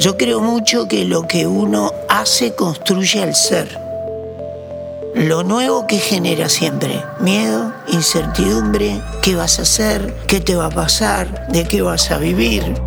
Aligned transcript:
Yo 0.00 0.16
creo 0.16 0.40
mucho 0.40 0.88
que 0.88 1.04
lo 1.04 1.26
que 1.26 1.46
uno 1.46 1.92
hace 2.08 2.54
construye 2.54 3.22
al 3.22 3.34
ser. 3.34 3.78
Lo 5.14 5.42
nuevo 5.42 5.86
que 5.86 5.98
genera 5.98 6.48
siempre, 6.48 7.04
miedo, 7.20 7.70
incertidumbre, 7.88 8.98
qué 9.20 9.36
vas 9.36 9.58
a 9.58 9.62
hacer, 9.62 10.14
qué 10.26 10.40
te 10.40 10.56
va 10.56 10.66
a 10.66 10.70
pasar, 10.70 11.48
de 11.48 11.64
qué 11.64 11.82
vas 11.82 12.10
a 12.10 12.16
vivir. 12.16 12.80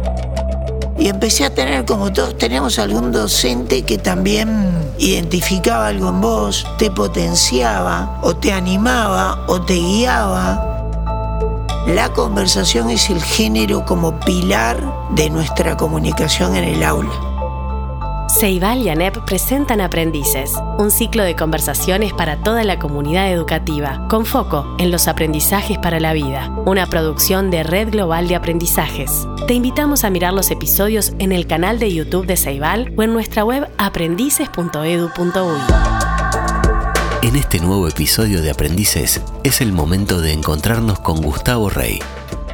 Y 0.98 1.08
empecé 1.08 1.46
a 1.46 1.54
tener, 1.54 1.86
como 1.86 2.12
todos 2.12 2.36
tenemos, 2.36 2.80
algún 2.80 3.12
docente 3.12 3.84
que 3.84 4.00
también 4.00 4.74
identificaba 4.98 5.90
algo 5.90 6.10
en 6.10 6.20
vos, 6.20 6.66
te 6.80 6.90
potenciaba, 6.90 8.22
o 8.24 8.36
te 8.36 8.52
animaba, 8.52 9.46
o 9.48 9.62
te 9.62 9.76
guiaba. 9.76 10.90
La 11.86 12.12
conversación 12.12 12.90
es 12.90 13.12
el 13.12 13.22
género 13.22 13.86
como 13.86 14.20
pilar 14.22 15.03
de 15.16 15.30
nuestra 15.30 15.78
comunicación 15.78 16.56
en 16.56 16.64
el 16.64 16.84
aula. 16.84 17.12
Ceibal 18.30 18.82
y 18.82 18.90
ANEP 18.90 19.20
presentan 19.26 19.80
Aprendices, 19.80 20.54
un 20.80 20.90
ciclo 20.90 21.24
de 21.24 21.36
conversaciones 21.36 22.14
para 22.14 22.38
toda 22.38 22.64
la 22.64 22.80
comunidad 22.80 23.32
educativa, 23.32 24.08
con 24.10 24.26
foco 24.26 24.76
en 24.80 24.90
los 24.90 25.08
aprendizajes 25.08 25.78
para 25.78 26.00
la 26.00 26.14
vida, 26.14 26.50
una 26.66 26.88
producción 26.88 27.52
de 27.52 27.62
Red 27.64 27.92
Global 27.92 28.28
de 28.28 28.36
Aprendizajes. 28.36 29.28
Te 29.48 29.54
invitamos 29.54 30.04
a 30.04 30.10
mirar 30.10 30.34
los 30.34 30.50
episodios 30.50 31.14
en 31.20 31.32
el 31.32 31.46
canal 31.46 31.78
de 31.78 31.94
YouTube 31.94 32.26
de 32.26 32.38
Ceibal 32.38 32.92
o 32.98 33.04
en 33.04 33.14
nuestra 33.14 33.44
web 33.44 33.70
aprendices.edu.uy. 33.78 35.62
En 37.22 37.36
este 37.36 37.60
nuevo 37.60 37.88
episodio 37.88 38.42
de 38.42 38.50
Aprendices 38.50 39.22
es 39.44 39.62
el 39.62 39.74
momento 39.74 40.22
de 40.22 40.34
encontrarnos 40.34 41.00
con 41.00 41.22
Gustavo 41.22 41.70
Rey. 41.70 42.00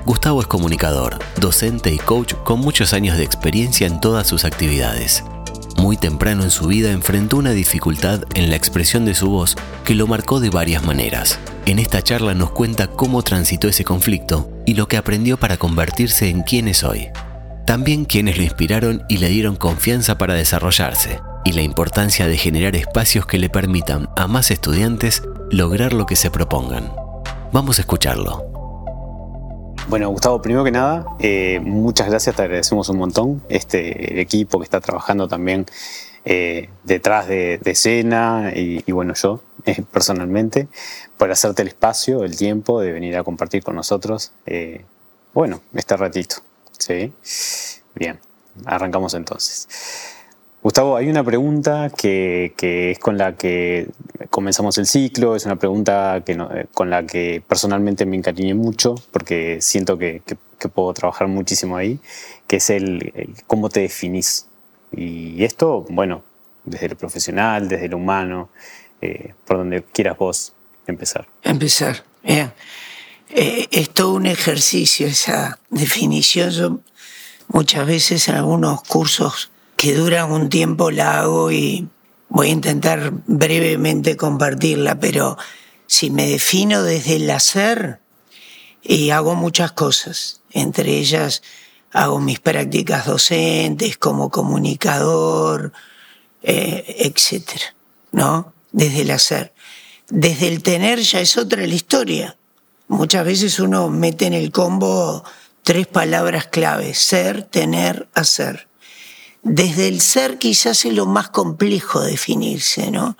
Gustavo 0.06 0.42
es 0.42 0.48
comunicador, 0.48 1.20
docente 1.40 1.94
y 1.94 1.98
coach 1.98 2.34
con 2.44 2.60
muchos 2.60 2.94
años 2.94 3.18
de 3.18 3.24
experiencia 3.24 3.86
en 3.86 4.00
todas 4.00 4.28
sus 4.28 4.46
actividades. 4.46 5.24
Muy 5.78 5.98
temprano 5.98 6.44
en 6.44 6.52
su 6.52 6.68
vida 6.68 6.92
enfrentó 6.92 7.38
una 7.38 7.52
dificultad 7.52 8.24
en 8.34 8.50
la 8.50 8.56
expresión 8.56 9.06
de 9.06 9.14
su 9.16 9.30
voz 9.30 9.56
que 9.86 9.96
lo 9.96 10.08
marcó 10.08 10.40
de 10.40 10.50
varias 10.50 10.84
maneras. 10.84 11.40
En 11.66 11.80
esta 11.80 12.02
charla 12.02 12.34
nos 12.34 12.52
cuenta 12.52 12.88
cómo 12.88 13.22
transitó 13.22 13.68
ese 13.68 13.86
conflicto 13.86 14.50
y 14.66 14.74
lo 14.74 14.88
que 14.88 14.98
aprendió 14.98 15.38
para 15.38 15.58
convertirse 15.58 16.30
en 16.30 16.42
quien 16.42 16.68
es 16.68 16.84
hoy. 16.84 17.08
También 17.66 18.06
quienes 18.06 18.38
lo 18.38 18.44
inspiraron 18.44 19.04
y 19.08 19.18
le 19.18 19.30
dieron 19.30 19.56
confianza 19.56 20.18
para 20.18 20.34
desarrollarse, 20.34 21.20
y 21.46 21.54
la 21.54 21.62
importancia 21.62 22.28
de 22.28 22.38
generar 22.38 22.76
espacios 22.76 23.26
que 23.26 23.38
le 23.38 23.50
permitan 23.50 24.10
a 24.18 24.28
más 24.28 24.50
estudiantes 24.50 25.22
lograr 25.52 25.94
lo 25.94 26.06
que 26.06 26.16
se 26.16 26.32
propongan. 26.32 26.92
Vamos 27.54 27.78
a 27.78 27.82
escucharlo. 27.82 28.59
Bueno, 29.90 30.08
Gustavo, 30.12 30.40
primero 30.40 30.64
que 30.64 30.70
nada, 30.70 31.04
eh, 31.18 31.60
muchas 31.64 32.08
gracias, 32.10 32.36
te 32.36 32.44
agradecemos 32.44 32.90
un 32.90 32.98
montón. 32.98 33.42
Este, 33.50 34.14
el 34.14 34.20
equipo 34.20 34.60
que 34.60 34.64
está 34.64 34.80
trabajando 34.80 35.28
también 35.28 35.66
eh, 36.26 36.70
detrás 36.84 37.28
de, 37.28 37.60
escena 37.66 38.52
y, 38.56 38.84
bueno, 38.92 39.16
yo 39.16 39.42
eh, 39.66 39.82
personalmente, 39.92 40.68
por 41.18 41.32
hacerte 41.32 41.64
el 41.64 41.70
espacio, 41.70 42.24
el 42.24 42.38
tiempo 42.38 42.80
de 42.82 42.92
venir 42.92 43.18
a 43.18 43.24
compartir 43.24 43.64
con 43.64 43.76
nosotros, 43.76 44.32
bueno, 45.34 45.60
este 45.74 45.98
ratito. 45.98 46.36
¿sí? 46.78 47.12
Bien, 47.96 48.20
arrancamos 48.66 49.16
entonces. 49.16 50.19
Gustavo, 50.62 50.98
hay 50.98 51.08
una 51.08 51.24
pregunta 51.24 51.90
que, 51.90 52.54
es 52.58 53.00
con 53.00 53.18
la 53.18 53.36
que 53.36 53.88
comenzamos 54.30 54.78
el 54.78 54.88
ciclo, 54.88 55.38
es 55.38 55.46
una 55.46 55.56
pregunta 55.56 56.22
que 56.26 56.38
con 56.74 56.90
la 56.90 57.06
que 57.06 57.42
personalmente 57.48 58.06
me 58.06 58.18
encariñé 58.18 58.54
mucho 58.56 58.96
porque 59.12 59.62
siento 59.62 59.98
que, 59.98 60.22
puedo 60.74 60.94
trabajar 60.94 61.30
muchísimo 61.30 61.78
ahí, 61.78 62.00
que 62.46 62.58
es 62.58 62.70
el, 62.70 63.34
cómo 63.48 63.70
te 63.70 63.80
definís. 63.80 64.48
Y 64.92 65.42
esto, 65.46 65.86
bueno, 65.90 66.24
desde 66.66 66.90
lo 66.90 66.98
profesional, 66.98 67.70
desde 67.70 67.88
lo 67.88 67.96
humano, 67.96 68.50
eh, 69.02 69.34
por 69.46 69.58
donde 69.58 69.84
quieras 69.84 70.18
vos 70.18 70.54
empezar. 70.86 71.26
Empezar. 71.44 72.04
Eh, 72.24 73.68
es 73.72 73.90
todo 73.92 74.14
un 74.16 74.26
ejercicio 74.26 75.08
esa 75.08 75.60
definición. 75.70 76.50
Yo 76.50 76.80
muchas 77.48 77.88
veces 77.88 78.28
en 78.28 78.36
algunos 78.36 78.82
cursos 78.82 79.52
que 79.80 79.96
dura 79.96 80.26
un 80.26 80.50
tiempo 80.50 80.92
la 80.92 81.22
hago 81.22 81.54
y 81.54 81.88
voy 82.28 82.50
a 82.50 82.52
intentar 82.52 83.14
brevemente 83.28 84.18
compartirla, 84.18 85.00
pero 85.00 85.38
si 85.88 86.10
me 86.10 86.28
defino 86.28 86.84
desde 86.84 87.16
el 87.16 87.32
hacer, 87.32 88.02
y 88.84 89.12
hago 89.12 89.36
muchas 89.36 89.72
cosas, 89.72 90.42
entre 90.52 90.98
ellas 90.98 91.44
hago 91.94 92.20
mis 92.20 92.42
prácticas 92.42 93.06
docentes 93.06 93.98
como 93.98 94.30
comunicador, 94.30 95.72
eh, 96.44 96.98
etcétera, 97.00 97.74
¿no? 98.12 98.52
Desde 98.74 99.04
el 99.04 99.12
hacer. 99.12 99.54
Desde 100.10 100.50
el 100.50 100.62
tener 100.62 101.00
ya 101.00 101.22
es 101.22 101.38
otra 101.38 101.66
la 101.66 101.74
historia. 101.74 102.36
Muchas 102.90 103.24
veces 103.24 103.62
uno 103.62 103.88
mete 103.88 104.26
en 104.26 104.34
el 104.34 104.52
combo 104.52 105.24
tres 105.64 105.88
palabras 105.88 106.48
claves, 106.48 107.00
ser, 107.00 107.44
tener, 107.44 108.10
hacer 108.14 108.69
desde 109.44 109.88
el 109.88 110.02
ser 110.02 110.38
quizás 110.38 110.86
es 110.86 110.94
lo 110.94 111.06
más 111.06 111.30
complejo 111.30 112.02
definirse, 112.02 112.92
¿no? 112.92 113.18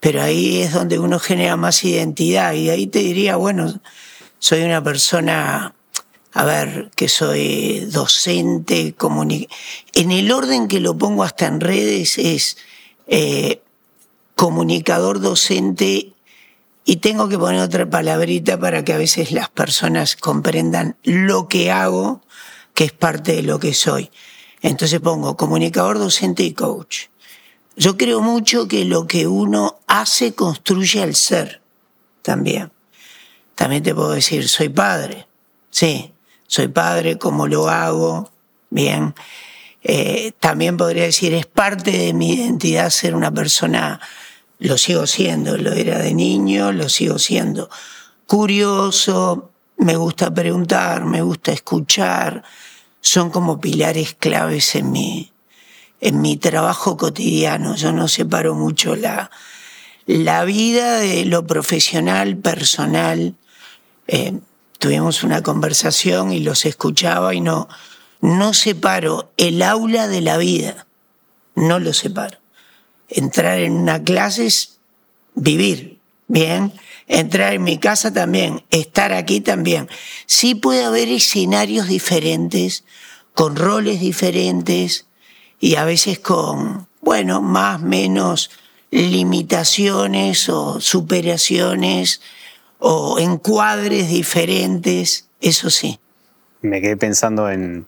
Pero 0.00 0.22
ahí 0.22 0.60
es 0.60 0.72
donde 0.72 0.98
uno 0.98 1.18
genera 1.18 1.56
más 1.56 1.84
identidad 1.84 2.52
y 2.52 2.70
ahí 2.70 2.86
te 2.86 2.98
diría, 3.00 3.36
bueno, 3.36 3.80
soy 4.38 4.62
una 4.62 4.82
persona, 4.82 5.74
a 6.32 6.44
ver, 6.44 6.90
que 6.94 7.08
soy 7.08 7.86
docente, 7.86 8.94
en 9.94 10.10
el 10.10 10.32
orden 10.32 10.68
que 10.68 10.80
lo 10.80 10.96
pongo 10.98 11.24
hasta 11.24 11.46
en 11.46 11.60
redes 11.60 12.18
es 12.18 12.58
eh, 13.06 13.62
comunicador 14.34 15.20
docente 15.20 16.12
y 16.84 16.96
tengo 16.96 17.28
que 17.28 17.38
poner 17.38 17.62
otra 17.62 17.88
palabrita 17.88 18.58
para 18.58 18.84
que 18.84 18.92
a 18.92 18.98
veces 18.98 19.32
las 19.32 19.48
personas 19.48 20.16
comprendan 20.16 20.96
lo 21.02 21.48
que 21.48 21.70
hago, 21.70 22.20
que 22.74 22.84
es 22.84 22.92
parte 22.92 23.36
de 23.36 23.42
lo 23.42 23.58
que 23.58 23.72
soy. 23.72 24.10
Entonces 24.64 24.98
pongo 24.98 25.36
comunicador, 25.36 25.98
docente 25.98 26.42
y 26.42 26.54
coach. 26.54 27.08
Yo 27.76 27.98
creo 27.98 28.22
mucho 28.22 28.66
que 28.66 28.86
lo 28.86 29.06
que 29.06 29.26
uno 29.26 29.76
hace 29.86 30.34
construye 30.34 31.02
al 31.02 31.14
ser 31.14 31.60
también. 32.22 32.72
También 33.54 33.82
te 33.82 33.94
puedo 33.94 34.12
decir, 34.12 34.48
soy 34.48 34.70
padre. 34.70 35.26
Sí, 35.68 36.14
soy 36.46 36.68
padre, 36.68 37.18
como 37.18 37.46
lo 37.46 37.68
hago, 37.68 38.32
bien. 38.70 39.14
Eh, 39.82 40.32
también 40.40 40.78
podría 40.78 41.02
decir, 41.02 41.34
es 41.34 41.44
parte 41.44 41.90
de 41.90 42.14
mi 42.14 42.32
identidad 42.32 42.88
ser 42.88 43.14
una 43.14 43.30
persona, 43.30 44.00
lo 44.60 44.78
sigo 44.78 45.06
siendo, 45.06 45.58
lo 45.58 45.74
era 45.74 45.98
de 45.98 46.14
niño, 46.14 46.72
lo 46.72 46.88
sigo 46.88 47.18
siendo. 47.18 47.68
Curioso, 48.26 49.50
me 49.76 49.96
gusta 49.96 50.32
preguntar, 50.32 51.04
me 51.04 51.20
gusta 51.20 51.52
escuchar, 51.52 52.42
son 53.04 53.28
como 53.28 53.60
pilares 53.60 54.16
claves 54.18 54.74
en 54.74 54.90
mi, 54.90 55.30
en 56.00 56.22
mi 56.22 56.38
trabajo 56.38 56.96
cotidiano. 56.96 57.76
Yo 57.76 57.92
no 57.92 58.08
separo 58.08 58.54
mucho 58.54 58.96
la, 58.96 59.30
la 60.06 60.44
vida 60.46 60.96
de 60.96 61.26
lo 61.26 61.46
profesional, 61.46 62.38
personal. 62.38 63.34
Eh, 64.08 64.38
tuvimos 64.78 65.22
una 65.22 65.42
conversación 65.42 66.32
y 66.32 66.40
los 66.40 66.64
escuchaba 66.64 67.34
y 67.34 67.42
no, 67.42 67.68
no 68.22 68.54
separo 68.54 69.30
el 69.36 69.62
aula 69.62 70.08
de 70.08 70.22
la 70.22 70.38
vida. 70.38 70.86
No 71.54 71.78
lo 71.80 71.92
separo. 71.92 72.38
Entrar 73.10 73.58
en 73.58 73.74
una 73.74 74.02
clase 74.02 74.46
es 74.46 74.78
vivir, 75.34 75.98
¿bien? 76.26 76.72
Entrar 77.06 77.52
en 77.52 77.64
mi 77.64 77.78
casa 77.78 78.12
también, 78.12 78.64
estar 78.70 79.12
aquí 79.12 79.40
también. 79.40 79.88
Sí 80.26 80.54
puede 80.54 80.84
haber 80.84 81.08
escenarios 81.08 81.88
diferentes, 81.88 82.84
con 83.34 83.56
roles 83.56 84.00
diferentes 84.00 85.06
y 85.60 85.76
a 85.76 85.84
veces 85.84 86.18
con, 86.18 86.88
bueno, 87.00 87.42
más, 87.42 87.80
menos 87.80 88.50
limitaciones 88.90 90.48
o 90.48 90.80
superaciones 90.80 92.20
o 92.78 93.18
encuadres 93.18 94.08
diferentes, 94.08 95.28
eso 95.40 95.70
sí. 95.70 95.98
Me 96.62 96.80
quedé 96.80 96.96
pensando 96.96 97.50
en, 97.50 97.86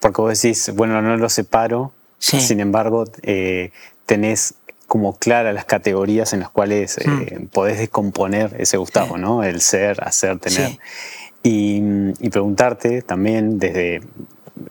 porque 0.00 0.22
vos 0.22 0.40
decís, 0.40 0.70
bueno, 0.74 1.02
no 1.02 1.16
lo 1.16 1.28
separo, 1.28 1.92
sin 2.18 2.60
embargo, 2.60 3.04
eh, 3.22 3.72
tenés 4.06 4.54
como 4.90 5.16
claras 5.16 5.54
las 5.54 5.66
categorías 5.66 6.32
en 6.32 6.40
las 6.40 6.50
cuales 6.50 6.98
eh, 6.98 7.06
hmm. 7.06 7.46
podés 7.46 7.78
descomponer 7.78 8.56
ese 8.58 8.76
Gustavo, 8.76 9.18
¿no? 9.18 9.44
El 9.44 9.60
ser, 9.60 10.02
hacer, 10.02 10.40
tener. 10.40 10.80
Y, 11.44 11.80
preguntarte 12.28 13.00
también 13.00 13.60
desde, 13.60 14.00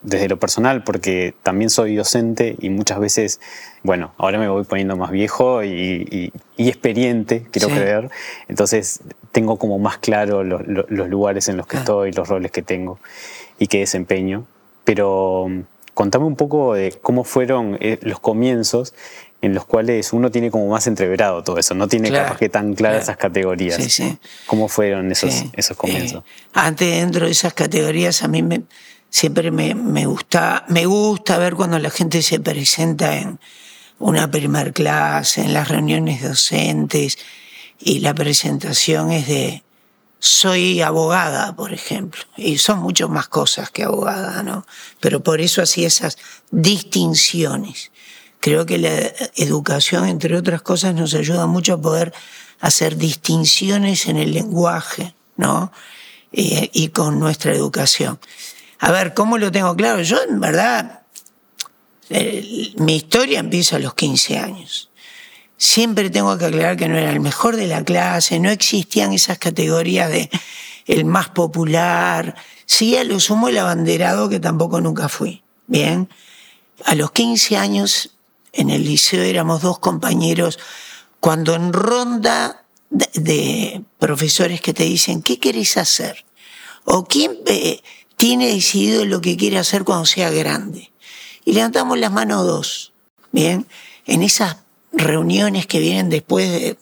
desde 0.02 0.28
lo 0.28 0.38
personal, 0.38 0.84
porque 0.84 1.34
también 1.42 1.70
soy 1.70 1.96
docente 1.96 2.54
y 2.60 2.68
muchas 2.68 3.00
veces, 3.00 3.40
bueno, 3.82 4.12
ahora 4.18 4.38
me 4.38 4.46
voy 4.48 4.64
poniendo 4.64 4.94
más 4.94 5.10
viejo 5.10 5.64
y, 5.64 6.34
experiente, 6.58 7.46
quiero 7.50 7.68
creer, 7.68 8.10
entonces 8.46 9.00
tengo 9.32 9.56
como 9.56 9.78
más 9.78 9.96
claro 9.96 10.44
los 10.44 11.08
lugares 11.08 11.48
en 11.48 11.56
los 11.56 11.66
que 11.66 11.78
estoy, 11.78 12.12
los 12.12 12.28
roles 12.28 12.50
que 12.50 12.60
tengo 12.60 12.98
y 13.58 13.68
que 13.68 13.78
desempeño, 13.78 14.44
pero 14.84 15.46
contame 15.94 16.26
un 16.26 16.36
poco 16.36 16.74
de 16.74 16.92
cómo 17.00 17.24
fueron 17.24 17.78
eh, 17.80 17.98
los 18.02 18.20
comienzos 18.20 18.92
en 19.42 19.54
los 19.54 19.64
cuales 19.64 20.12
uno 20.12 20.30
tiene 20.30 20.50
como 20.50 20.68
más 20.68 20.86
entreverado 20.86 21.42
todo 21.42 21.58
eso, 21.58 21.74
no 21.74 21.88
tiene 21.88 22.10
capaz 22.10 22.38
que 22.38 22.48
tan 22.48 22.74
claras 22.74 23.04
esas 23.04 23.16
categorías. 23.16 23.76
Sí, 23.76 23.88
sí. 23.88 24.18
¿Cómo 24.46 24.68
fueron 24.68 25.10
esos, 25.10 25.44
esos 25.54 25.76
comienzos? 25.76 26.22
Eh, 26.22 26.50
antes, 26.54 26.88
dentro 26.88 27.26
de 27.26 27.32
esas 27.32 27.54
categorías, 27.54 28.22
a 28.22 28.28
mí 28.28 28.42
me, 28.42 28.62
siempre 29.08 29.50
me, 29.50 29.74
me, 29.74 30.06
gusta, 30.06 30.64
me 30.68 30.84
gusta 30.86 31.38
ver 31.38 31.54
cuando 31.54 31.78
la 31.78 31.90
gente 31.90 32.22
se 32.22 32.38
presenta 32.40 33.16
en 33.16 33.38
una 33.98 34.30
primer 34.30 34.72
clase, 34.72 35.42
en 35.42 35.54
las 35.54 35.68
reuniones 35.68 36.22
docentes, 36.22 37.18
y 37.78 38.00
la 38.00 38.14
presentación 38.14 39.10
es 39.10 39.26
de 39.26 39.62
soy 40.18 40.82
abogada, 40.82 41.56
por 41.56 41.72
ejemplo, 41.72 42.20
y 42.36 42.58
son 42.58 42.80
mucho 42.80 43.08
más 43.08 43.28
cosas 43.28 43.70
que 43.70 43.84
abogada, 43.84 44.42
¿no? 44.42 44.66
Pero 45.00 45.22
por 45.22 45.40
eso 45.40 45.62
hacía 45.62 45.86
esas 45.86 46.18
distinciones. 46.50 47.89
Creo 48.40 48.66
que 48.66 48.78
la 48.78 48.90
educación, 49.36 50.06
entre 50.08 50.36
otras 50.36 50.62
cosas, 50.62 50.94
nos 50.94 51.14
ayuda 51.14 51.46
mucho 51.46 51.74
a 51.74 51.80
poder 51.80 52.12
hacer 52.60 52.96
distinciones 52.96 54.06
en 54.06 54.16
el 54.16 54.32
lenguaje, 54.32 55.14
¿no? 55.36 55.72
y 56.32 56.88
con 56.90 57.18
nuestra 57.18 57.52
educación. 57.52 58.20
A 58.78 58.92
ver, 58.92 59.14
¿cómo 59.14 59.36
lo 59.36 59.52
tengo 59.52 59.74
claro? 59.76 60.00
Yo, 60.02 60.22
en 60.22 60.40
verdad, 60.40 61.02
mi 62.76 62.96
historia 62.96 63.38
empieza 63.38 63.76
a 63.76 63.78
los 63.78 63.94
15 63.94 64.38
años. 64.38 64.90
Siempre 65.56 66.08
tengo 66.08 66.36
que 66.38 66.46
aclarar 66.46 66.76
que 66.76 66.88
no 66.88 66.96
era 66.96 67.10
el 67.10 67.20
mejor 67.20 67.56
de 67.56 67.66
la 67.66 67.84
clase, 67.84 68.40
no 68.40 68.50
existían 68.50 69.12
esas 69.12 69.38
categorías 69.38 70.10
de 70.10 70.30
el 70.86 71.04
más 71.04 71.28
popular. 71.28 72.34
Sí, 72.64 72.96
a 72.96 73.04
lo 73.04 73.20
sumo 73.20 73.48
el 73.48 73.58
abanderado, 73.58 74.30
que 74.30 74.40
tampoco 74.40 74.80
nunca 74.80 75.08
fui. 75.08 75.42
Bien. 75.66 76.08
A 76.86 76.94
los 76.94 77.12
15 77.12 77.58
años 77.58 78.16
en 78.52 78.70
el 78.70 78.84
liceo 78.84 79.22
éramos 79.22 79.62
dos 79.62 79.78
compañeros, 79.78 80.58
cuando 81.20 81.54
en 81.54 81.72
ronda 81.72 82.64
de, 82.90 83.82
profesores 83.98 84.60
que 84.60 84.74
te 84.74 84.84
dicen, 84.84 85.22
¿qué 85.22 85.38
querés 85.38 85.76
hacer? 85.76 86.24
¿O 86.84 87.04
quién 87.04 87.38
eh, 87.46 87.82
tiene 88.16 88.48
decidido 88.48 89.04
lo 89.04 89.20
que 89.20 89.36
quiere 89.36 89.58
hacer 89.58 89.84
cuando 89.84 90.06
sea 90.06 90.30
grande? 90.30 90.90
Y 91.44 91.52
levantamos 91.52 91.98
las 91.98 92.12
manos 92.12 92.46
dos, 92.46 92.92
¿bien? 93.32 93.66
En 94.06 94.22
esas 94.22 94.56
reuniones 94.92 95.66
que 95.66 95.78
vienen 95.78 96.10
después 96.10 96.50
de 96.50 96.78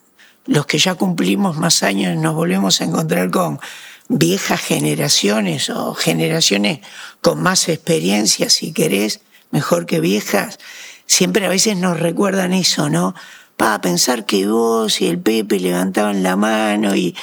los 0.47 0.67
que 0.67 0.79
ya 0.79 0.95
cumplimos 0.95 1.57
más 1.57 1.83
años, 1.83 2.17
nos 2.17 2.35
volvemos 2.35 2.81
a 2.81 2.85
encontrar 2.85 3.31
con 3.31 3.61
viejas 4.09 4.61
generaciones 4.61 5.69
o 5.69 5.95
generaciones 5.95 6.81
con 7.21 7.43
más 7.43 7.69
experiencia, 7.69 8.49
si 8.49 8.73
querés, 8.73 9.21
mejor 9.51 9.85
que 9.85 10.01
viejas, 10.01 10.59
siempre 11.09 11.47
a 11.47 11.49
veces 11.49 11.77
nos 11.77 11.99
recuerdan 11.99 12.53
eso, 12.53 12.89
¿no? 12.89 13.15
Para 13.57 13.81
pensar 13.81 14.25
que 14.25 14.47
vos 14.47 15.01
y 15.01 15.09
el 15.09 15.19
Pepe 15.19 15.59
levantaban 15.59 16.23
la 16.23 16.37
mano 16.37 16.95
y 16.95 17.17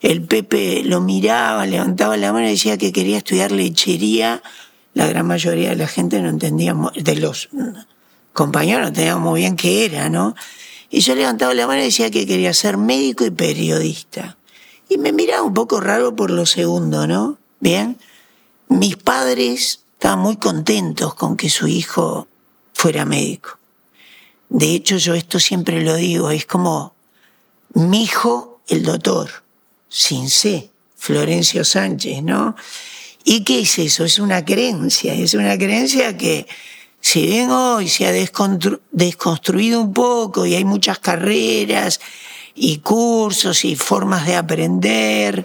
el 0.00 0.22
Pepe 0.22 0.82
lo 0.84 1.02
miraba, 1.02 1.66
levantaba 1.66 2.16
la 2.16 2.32
mano 2.32 2.46
y 2.46 2.52
decía 2.52 2.78
que 2.78 2.92
quería 2.92 3.18
estudiar 3.18 3.52
lechería. 3.52 4.42
La 4.94 5.06
gran 5.08 5.26
mayoría 5.26 5.70
de 5.70 5.76
la 5.76 5.88
gente 5.88 6.22
no 6.22 6.30
entendía, 6.30 6.74
de 6.94 7.16
los 7.16 7.50
compañeros 8.32 8.82
no 8.82 8.88
entendíamos 8.88 9.24
muy 9.24 9.40
bien 9.40 9.56
qué 9.56 9.84
era, 9.84 10.08
¿no? 10.08 10.34
Y 10.88 11.00
yo 11.00 11.14
levantaba 11.14 11.52
la 11.54 11.66
mano 11.66 11.82
y 11.82 11.86
decía 11.86 12.10
que 12.10 12.26
quería 12.26 12.54
ser 12.54 12.76
médico 12.76 13.26
y 13.26 13.30
periodista. 13.30 14.38
Y 14.88 14.96
me 14.98 15.12
miraba 15.12 15.42
un 15.42 15.54
poco 15.54 15.80
raro 15.80 16.14
por 16.14 16.30
lo 16.30 16.46
segundo, 16.46 17.06
¿no? 17.06 17.38
Bien. 17.58 17.98
Mis 18.68 18.96
padres 18.96 19.80
estaban 19.94 20.20
muy 20.20 20.36
contentos 20.36 21.14
con 21.14 21.36
que 21.36 21.50
su 21.50 21.66
hijo 21.66 22.28
fuera 22.74 23.06
médico. 23.06 23.58
De 24.50 24.74
hecho, 24.74 24.98
yo 24.98 25.14
esto 25.14 25.40
siempre 25.40 25.82
lo 25.82 25.96
digo, 25.96 26.30
es 26.30 26.44
como 26.44 26.94
mi 27.72 28.04
hijo, 28.04 28.60
el 28.68 28.82
doctor, 28.82 29.30
sin 29.88 30.28
C, 30.28 30.70
Florencio 30.96 31.64
Sánchez, 31.64 32.22
¿no? 32.22 32.54
¿Y 33.24 33.42
qué 33.42 33.60
es 33.60 33.78
eso? 33.78 34.04
Es 34.04 34.18
una 34.18 34.44
creencia, 34.44 35.14
es 35.14 35.34
una 35.34 35.56
creencia 35.56 36.16
que 36.16 36.46
si 37.00 37.26
bien 37.26 37.50
hoy 37.50 37.88
se 37.88 38.06
ha 38.06 38.12
desconstruido 38.12 39.80
un 39.80 39.92
poco 39.92 40.46
y 40.46 40.54
hay 40.54 40.64
muchas 40.64 40.98
carreras 40.98 42.00
y 42.54 42.78
cursos 42.78 43.64
y 43.64 43.76
formas 43.76 44.26
de 44.26 44.36
aprender, 44.36 45.44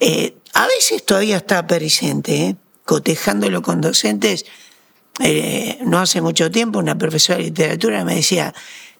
eh, 0.00 0.34
a 0.54 0.66
veces 0.66 1.04
todavía 1.04 1.36
está 1.36 1.66
presente, 1.66 2.46
¿eh? 2.48 2.56
cotejándolo 2.84 3.62
con 3.62 3.80
docentes, 3.80 4.44
eh, 5.20 5.78
no 5.84 5.98
hace 5.98 6.20
mucho 6.20 6.50
tiempo, 6.50 6.78
una 6.78 6.96
profesora 6.96 7.38
de 7.38 7.44
literatura 7.44 8.04
me 8.04 8.16
decía, 8.16 8.54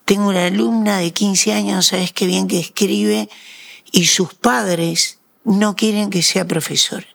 tengo 0.04 0.28
una 0.28 0.46
alumna 0.46 0.98
de 0.98 1.12
15 1.12 1.52
años, 1.52 1.86
¿sabes 1.86 2.12
qué 2.12 2.26
bien 2.26 2.48
que 2.48 2.58
escribe? 2.58 3.28
Y 3.92 4.06
sus 4.06 4.34
padres 4.34 5.18
no 5.44 5.76
quieren 5.76 6.10
que 6.10 6.22
sea 6.22 6.46
profesor. 6.46 7.06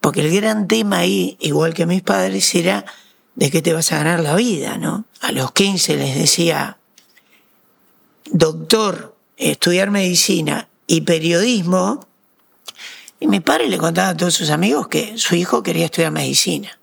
Porque 0.00 0.20
el 0.20 0.34
gran 0.34 0.68
tema 0.68 0.98
ahí, 0.98 1.36
igual 1.40 1.74
que 1.74 1.86
mis 1.86 2.02
padres, 2.02 2.54
era 2.54 2.84
de 3.34 3.50
qué 3.50 3.62
te 3.62 3.72
vas 3.72 3.90
a 3.92 3.98
ganar 3.98 4.20
la 4.20 4.36
vida, 4.36 4.76
¿no? 4.76 5.06
A 5.20 5.32
los 5.32 5.52
15 5.52 5.96
les 5.96 6.14
decía, 6.14 6.78
doctor, 8.26 9.16
estudiar 9.36 9.90
medicina 9.90 10.68
y 10.86 11.00
periodismo, 11.00 12.06
y 13.18 13.26
mi 13.26 13.40
padre 13.40 13.68
le 13.68 13.78
contaba 13.78 14.10
a 14.10 14.16
todos 14.16 14.34
sus 14.34 14.50
amigos 14.50 14.88
que 14.88 15.16
su 15.16 15.34
hijo 15.34 15.62
quería 15.62 15.86
estudiar 15.86 16.12
medicina. 16.12 16.78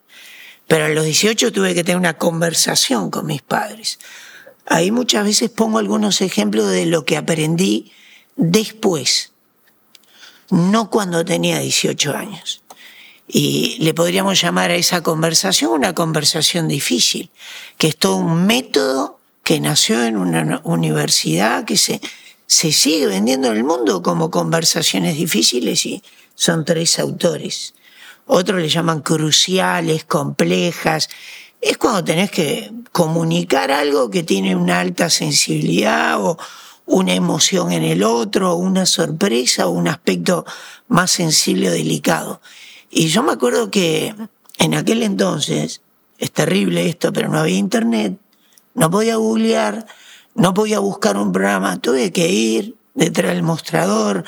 Pero 0.72 0.86
a 0.86 0.88
los 0.88 1.04
18 1.04 1.52
tuve 1.52 1.76
que 1.76 1.84
tener 1.84 1.98
una 1.98 2.14
conversación 2.14 3.12
con 3.12 3.26
mis 3.26 3.42
padres. 3.42 4.00
Ahí 4.66 4.90
muchas 4.90 5.26
veces 5.26 5.50
pongo 5.50 5.80
algunos 5.80 6.22
ejemplos 6.22 6.72
de 6.72 6.86
lo 6.86 7.04
que 7.04 7.18
aprendí 7.18 7.92
después, 8.38 9.34
no 10.50 10.90
cuando 10.90 11.26
tenía 11.26 11.60
18 11.60 12.16
años. 12.16 12.62
Y 13.28 13.80
le 13.82 13.94
podríamos 13.94 14.40
llamar 14.40 14.72
a 14.72 14.76
esa 14.76 15.04
conversación 15.04 15.72
una 15.72 15.94
conversación 15.94 16.70
difícil, 16.70 17.32
que 17.78 17.88
es 17.88 17.98
todo 17.98 18.16
un 18.16 18.46
método 18.46 19.20
que 19.44 19.60
nació 19.60 20.02
en 20.06 20.16
una 20.16 20.62
universidad, 20.64 21.66
que 21.66 21.76
se, 21.76 22.00
se 22.48 22.72
sigue 22.72 23.08
vendiendo 23.08 23.50
en 23.50 23.58
el 23.58 23.66
mundo 23.66 24.02
como 24.02 24.32
conversaciones 24.32 25.18
difíciles 25.18 25.86
y 25.86 26.02
son 26.34 26.64
tres 26.64 26.98
autores 26.98 27.74
otros 28.34 28.62
le 28.62 28.70
llaman 28.70 29.02
cruciales, 29.02 30.06
complejas. 30.06 31.10
Es 31.60 31.78
cuando 31.78 32.02
tenés 32.02 32.32
que 32.32 32.72
comunicar 32.94 33.72
algo 33.72 34.10
que 34.10 34.24
tiene 34.24 34.56
una 34.56 34.80
alta 34.80 35.10
sensibilidad 35.10 36.18
o 36.24 36.38
una 36.86 37.14
emoción 37.14 37.74
en 37.74 37.84
el 37.84 38.04
otro, 38.04 38.56
una 38.56 38.86
sorpresa 38.86 39.68
o 39.68 39.72
un 39.72 39.90
aspecto 39.90 40.46
más 40.88 41.12
sensible 41.12 41.68
o 41.68 41.74
delicado. 41.74 42.42
Y 42.90 43.08
yo 43.08 43.22
me 43.22 43.34
acuerdo 43.34 43.70
que 43.70 44.16
en 44.60 44.76
aquel 44.76 45.04
entonces, 45.04 45.82
es 46.18 46.32
terrible 46.32 46.88
esto, 46.88 47.12
pero 47.12 47.28
no 47.28 47.38
había 47.38 47.58
internet, 47.58 48.18
no 48.76 48.90
podía 48.90 49.18
googlear, 49.18 49.88
no 50.36 50.54
podía 50.54 50.80
buscar 50.80 51.18
un 51.18 51.34
programa, 51.34 51.82
tuve 51.82 52.14
que 52.14 52.30
ir 52.30 52.76
detrás 52.94 53.34
del 53.34 53.44
mostrador, 53.44 54.24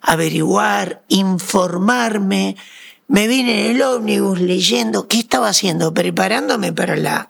averiguar, 0.00 1.02
informarme, 1.08 2.56
me 3.08 3.26
vine 3.26 3.66
en 3.66 3.76
el 3.76 3.82
ómnibus 3.82 4.40
leyendo, 4.40 5.08
¿qué 5.08 5.18
estaba 5.18 5.48
haciendo? 5.48 5.92
Preparándome 5.92 6.72
para 6.72 6.96
la 6.96 7.28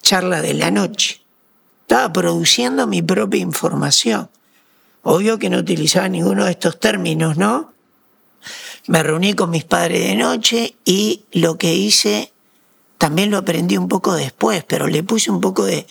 charla 0.00 0.40
de 0.40 0.54
la 0.54 0.70
noche. 0.70 1.20
Estaba 1.82 2.12
produciendo 2.12 2.86
mi 2.86 3.02
propia 3.02 3.40
información. 3.40 4.30
Obvio 5.02 5.38
que 5.38 5.50
no 5.50 5.58
utilizaba 5.58 6.08
ninguno 6.08 6.44
de 6.44 6.52
estos 6.52 6.80
términos, 6.80 7.36
¿no? 7.36 7.72
Me 8.86 9.02
reuní 9.02 9.34
con 9.34 9.50
mis 9.50 9.64
padres 9.64 10.06
de 10.06 10.14
noche 10.14 10.76
y 10.84 11.24
lo 11.32 11.58
que 11.58 11.74
hice 11.74 12.32
también 12.98 13.30
lo 13.30 13.38
aprendí 13.38 13.76
un 13.76 13.88
poco 13.88 14.14
después, 14.14 14.64
pero 14.64 14.86
le 14.86 15.02
puse 15.02 15.30
un 15.30 15.40
poco 15.40 15.64
de, 15.64 15.86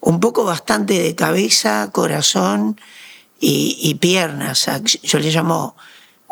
un 0.00 0.20
poco 0.20 0.44
bastante 0.44 0.98
de 0.98 1.14
cabeza, 1.14 1.90
corazón 1.92 2.78
y, 3.40 3.94
piernas. 4.00 4.70
Yo 5.02 5.18
le 5.18 5.30
llamo 5.30 5.76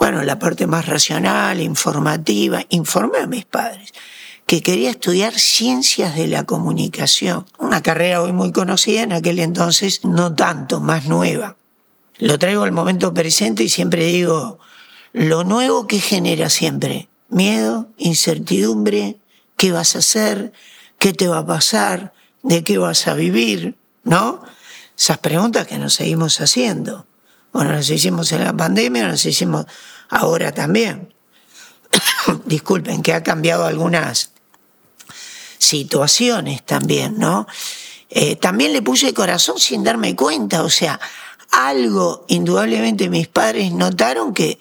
bueno, 0.04 0.22
la 0.22 0.38
parte 0.38 0.66
más 0.66 0.84
racional, 0.84 1.62
informativa, 1.62 2.62
informé 2.68 3.20
a 3.20 3.26
mis 3.26 3.46
padres 3.46 3.94
que 4.44 4.60
quería 4.60 4.90
estudiar 4.90 5.32
ciencias 5.32 6.14
de 6.14 6.26
la 6.26 6.44
comunicación, 6.44 7.46
una 7.58 7.82
carrera 7.82 8.20
hoy 8.20 8.34
muy 8.34 8.52
conocida, 8.52 9.00
en 9.00 9.14
aquel 9.14 9.38
entonces 9.38 10.04
no 10.04 10.34
tanto, 10.34 10.80
más 10.80 11.06
nueva. 11.06 11.56
Lo 12.18 12.38
traigo 12.38 12.64
al 12.64 12.72
momento 12.72 13.14
presente 13.14 13.62
y 13.62 13.70
siempre 13.70 14.04
digo, 14.04 14.58
lo 15.14 15.42
nuevo 15.42 15.86
que 15.86 16.00
genera 16.00 16.50
siempre, 16.50 17.08
miedo, 17.30 17.88
incertidumbre, 17.96 19.16
qué 19.56 19.72
vas 19.72 19.96
a 19.96 20.00
hacer, 20.00 20.52
qué 20.98 21.14
te 21.14 21.28
va 21.28 21.38
a 21.38 21.46
pasar, 21.46 22.12
de 22.42 22.62
qué 22.62 22.76
vas 22.76 23.08
a 23.08 23.14
vivir, 23.14 23.78
¿no? 24.02 24.42
Esas 24.98 25.16
preguntas 25.16 25.66
que 25.66 25.78
nos 25.78 25.94
seguimos 25.94 26.42
haciendo. 26.42 27.06
Bueno, 27.54 27.70
las 27.70 27.88
hicimos 27.88 28.32
en 28.32 28.42
la 28.42 28.52
pandemia, 28.52 29.06
las 29.06 29.24
hicimos 29.24 29.64
ahora 30.08 30.50
también. 30.50 31.14
Disculpen, 32.46 33.00
que 33.00 33.14
ha 33.14 33.22
cambiado 33.22 33.64
algunas 33.64 34.32
situaciones 35.58 36.66
también, 36.66 37.16
¿no? 37.16 37.46
Eh, 38.10 38.34
también 38.34 38.72
le 38.72 38.82
puse 38.82 39.14
corazón 39.14 39.60
sin 39.60 39.84
darme 39.84 40.16
cuenta, 40.16 40.64
o 40.64 40.68
sea, 40.68 40.98
algo, 41.52 42.24
indudablemente 42.26 43.08
mis 43.08 43.28
padres 43.28 43.70
notaron 43.70 44.34
que 44.34 44.58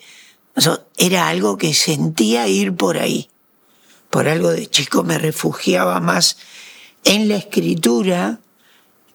era 0.95 1.29
algo 1.29 1.57
que 1.57 1.73
sentía 1.73 2.47
ir 2.47 2.75
por 2.75 2.99
ahí. 2.99 3.27
Por 4.11 4.27
algo 4.27 4.51
de 4.51 4.67
chico 4.67 5.01
me 5.01 5.17
refugiaba 5.17 5.99
más 5.99 6.37
en 7.03 7.27
la 7.27 7.37
escritura, 7.37 8.39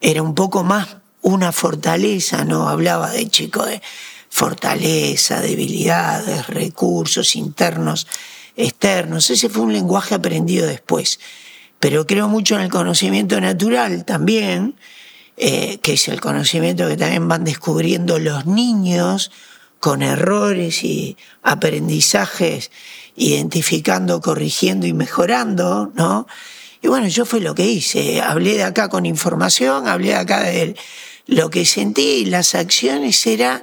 era 0.00 0.20
un 0.20 0.34
poco 0.34 0.64
más 0.64 0.97
una 1.28 1.52
fortaleza, 1.52 2.44
no 2.44 2.68
hablaba 2.68 3.10
de 3.10 3.28
chico 3.28 3.66
de 3.66 3.82
fortaleza, 4.30 5.40
debilidades, 5.42 6.46
recursos 6.46 7.36
internos, 7.36 8.06
externos. 8.56 9.28
Ese 9.28 9.50
fue 9.50 9.62
un 9.62 9.74
lenguaje 9.74 10.14
aprendido 10.14 10.66
después. 10.66 11.20
Pero 11.78 12.06
creo 12.06 12.28
mucho 12.28 12.54
en 12.54 12.62
el 12.62 12.70
conocimiento 12.70 13.38
natural 13.40 14.06
también, 14.06 14.76
eh, 15.36 15.78
que 15.82 15.92
es 15.92 16.08
el 16.08 16.20
conocimiento 16.20 16.88
que 16.88 16.96
también 16.96 17.28
van 17.28 17.44
descubriendo 17.44 18.18
los 18.18 18.46
niños 18.46 19.30
con 19.80 20.00
errores 20.00 20.82
y 20.82 21.16
aprendizajes, 21.42 22.70
identificando, 23.16 24.22
corrigiendo 24.22 24.86
y 24.86 24.94
mejorando, 24.94 25.92
¿no? 25.94 26.26
Y 26.80 26.88
bueno, 26.88 27.06
yo 27.08 27.26
fue 27.26 27.40
lo 27.40 27.54
que 27.54 27.66
hice. 27.66 28.22
Hablé 28.22 28.54
de 28.54 28.64
acá 28.64 28.88
con 28.88 29.04
información, 29.04 29.88
hablé 29.88 30.08
de 30.08 30.16
acá 30.16 30.40
de 30.40 30.74
lo 31.28 31.50
que 31.50 31.66
sentí 31.66 32.24
las 32.24 32.54
acciones 32.54 33.26
era 33.26 33.62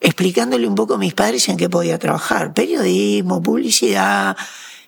explicándole 0.00 0.66
un 0.66 0.74
poco 0.74 0.94
a 0.94 0.98
mis 0.98 1.14
padres 1.14 1.48
en 1.48 1.56
qué 1.56 1.70
podía 1.70 1.96
trabajar. 1.96 2.52
Periodismo, 2.52 3.40
publicidad, 3.40 4.36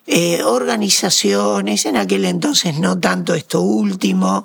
eh, 0.07 0.43
organizaciones, 0.43 1.85
en 1.85 1.95
aquel 1.95 2.25
entonces 2.25 2.77
no 2.79 2.99
tanto 2.99 3.33
esto 3.33 3.61
último. 3.61 4.43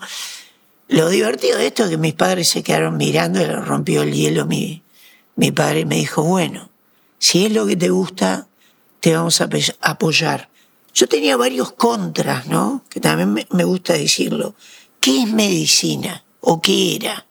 Lo 0.87 1.09
divertido 1.09 1.59
de 1.59 1.67
esto 1.67 1.85
es 1.85 1.91
que 1.91 1.97
mis 1.97 2.15
padres 2.15 2.49
se 2.49 2.63
quedaron 2.63 2.97
mirando 2.97 3.43
y 3.43 3.47
le 3.47 3.57
rompió 3.57 4.03
el 4.03 4.15
hielo 4.15 4.47
mi, 4.47 4.85
mi 5.35 5.51
padre 5.51 5.87
me 5.87 5.97
dijo, 5.97 6.23
bueno, 6.23 6.71
si 7.19 7.47
es 7.47 7.53
lo 7.53 7.67
que 7.67 7.75
te 7.75 7.91
gusta, 7.91 8.47
te 9.01 9.13
vamos 9.13 9.41
a 9.41 9.49
apoyar. 9.81 10.51
Yo 10.95 11.09
tenía 11.09 11.37
varios 11.37 11.73
contras, 11.73 12.47
¿no? 12.47 12.85
Que 12.89 13.01
también 13.01 13.45
me 13.51 13.65
gusta 13.65 13.95
decirlo. 13.95 14.55
¿Qué 15.01 15.23
es 15.23 15.29
medicina? 15.33 16.25
¿O 16.41 16.63
qué 16.63 16.95
era? 16.95 17.26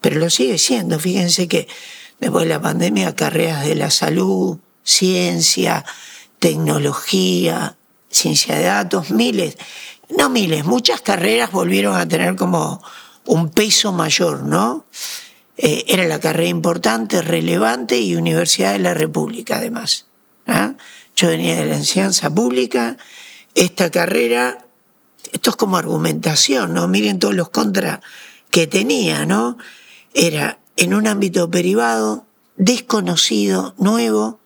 Pero 0.00 0.20
lo 0.20 0.30
sigue 0.30 0.58
siendo. 0.58 0.98
Fíjense 0.98 1.48
que 1.48 1.68
después 2.20 2.44
de 2.44 2.50
la 2.50 2.60
pandemia, 2.60 3.14
carreras 3.14 3.64
de 3.64 3.74
la 3.74 3.90
salud, 3.90 4.58
ciencia, 4.82 5.84
tecnología, 6.38 7.76
ciencia 8.10 8.56
de 8.56 8.64
datos, 8.64 9.10
miles, 9.10 9.56
no 10.16 10.30
miles, 10.30 10.64
muchas 10.64 11.00
carreras 11.00 11.52
volvieron 11.52 11.96
a 11.96 12.08
tener 12.08 12.36
como 12.36 12.82
un 13.26 13.50
peso 13.50 13.92
mayor, 13.92 14.44
¿no? 14.44 14.86
Eh, 15.58 15.84
era 15.88 16.04
la 16.06 16.20
carrera 16.20 16.48
importante, 16.48 17.20
relevante 17.20 17.98
y 17.98 18.14
Universidad 18.14 18.72
de 18.72 18.78
la 18.78 18.94
República 18.94 19.56
además. 19.56 20.06
¿ah? 20.46 20.74
Yo 21.16 21.28
venía 21.28 21.56
de 21.56 21.66
la 21.66 21.76
enseñanza 21.76 22.32
pública, 22.32 22.96
esta 23.54 23.90
carrera, 23.90 24.64
esto 25.32 25.50
es 25.50 25.56
como 25.56 25.76
argumentación, 25.76 26.74
¿no? 26.74 26.86
Miren 26.86 27.18
todos 27.18 27.34
los 27.34 27.50
contras 27.50 28.00
que 28.50 28.68
tenía, 28.68 29.26
¿no? 29.26 29.58
Era 30.20 30.58
en 30.74 30.94
un 30.94 31.06
ámbito 31.06 31.48
privado, 31.48 32.26
desconocido, 32.56 33.76
nuevo, 33.78 34.40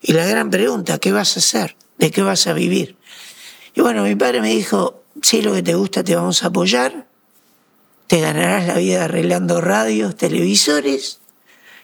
y 0.00 0.14
la 0.14 0.24
gran 0.24 0.48
pregunta, 0.48 0.96
¿qué 0.96 1.12
vas 1.12 1.36
a 1.36 1.40
hacer? 1.40 1.76
¿De 1.98 2.10
qué 2.10 2.22
vas 2.22 2.46
a 2.46 2.54
vivir? 2.54 2.96
Y 3.74 3.82
bueno, 3.82 4.02
mi 4.02 4.14
padre 4.14 4.40
me 4.40 4.48
dijo, 4.48 5.02
si 5.20 5.42
lo 5.42 5.52
que 5.52 5.62
te 5.62 5.74
gusta 5.74 6.02
te 6.02 6.16
vamos 6.16 6.42
a 6.42 6.46
apoyar, 6.46 7.06
te 8.06 8.22
ganarás 8.22 8.66
la 8.66 8.78
vida 8.78 9.04
arreglando 9.04 9.60
radios, 9.60 10.16
televisores, 10.16 11.20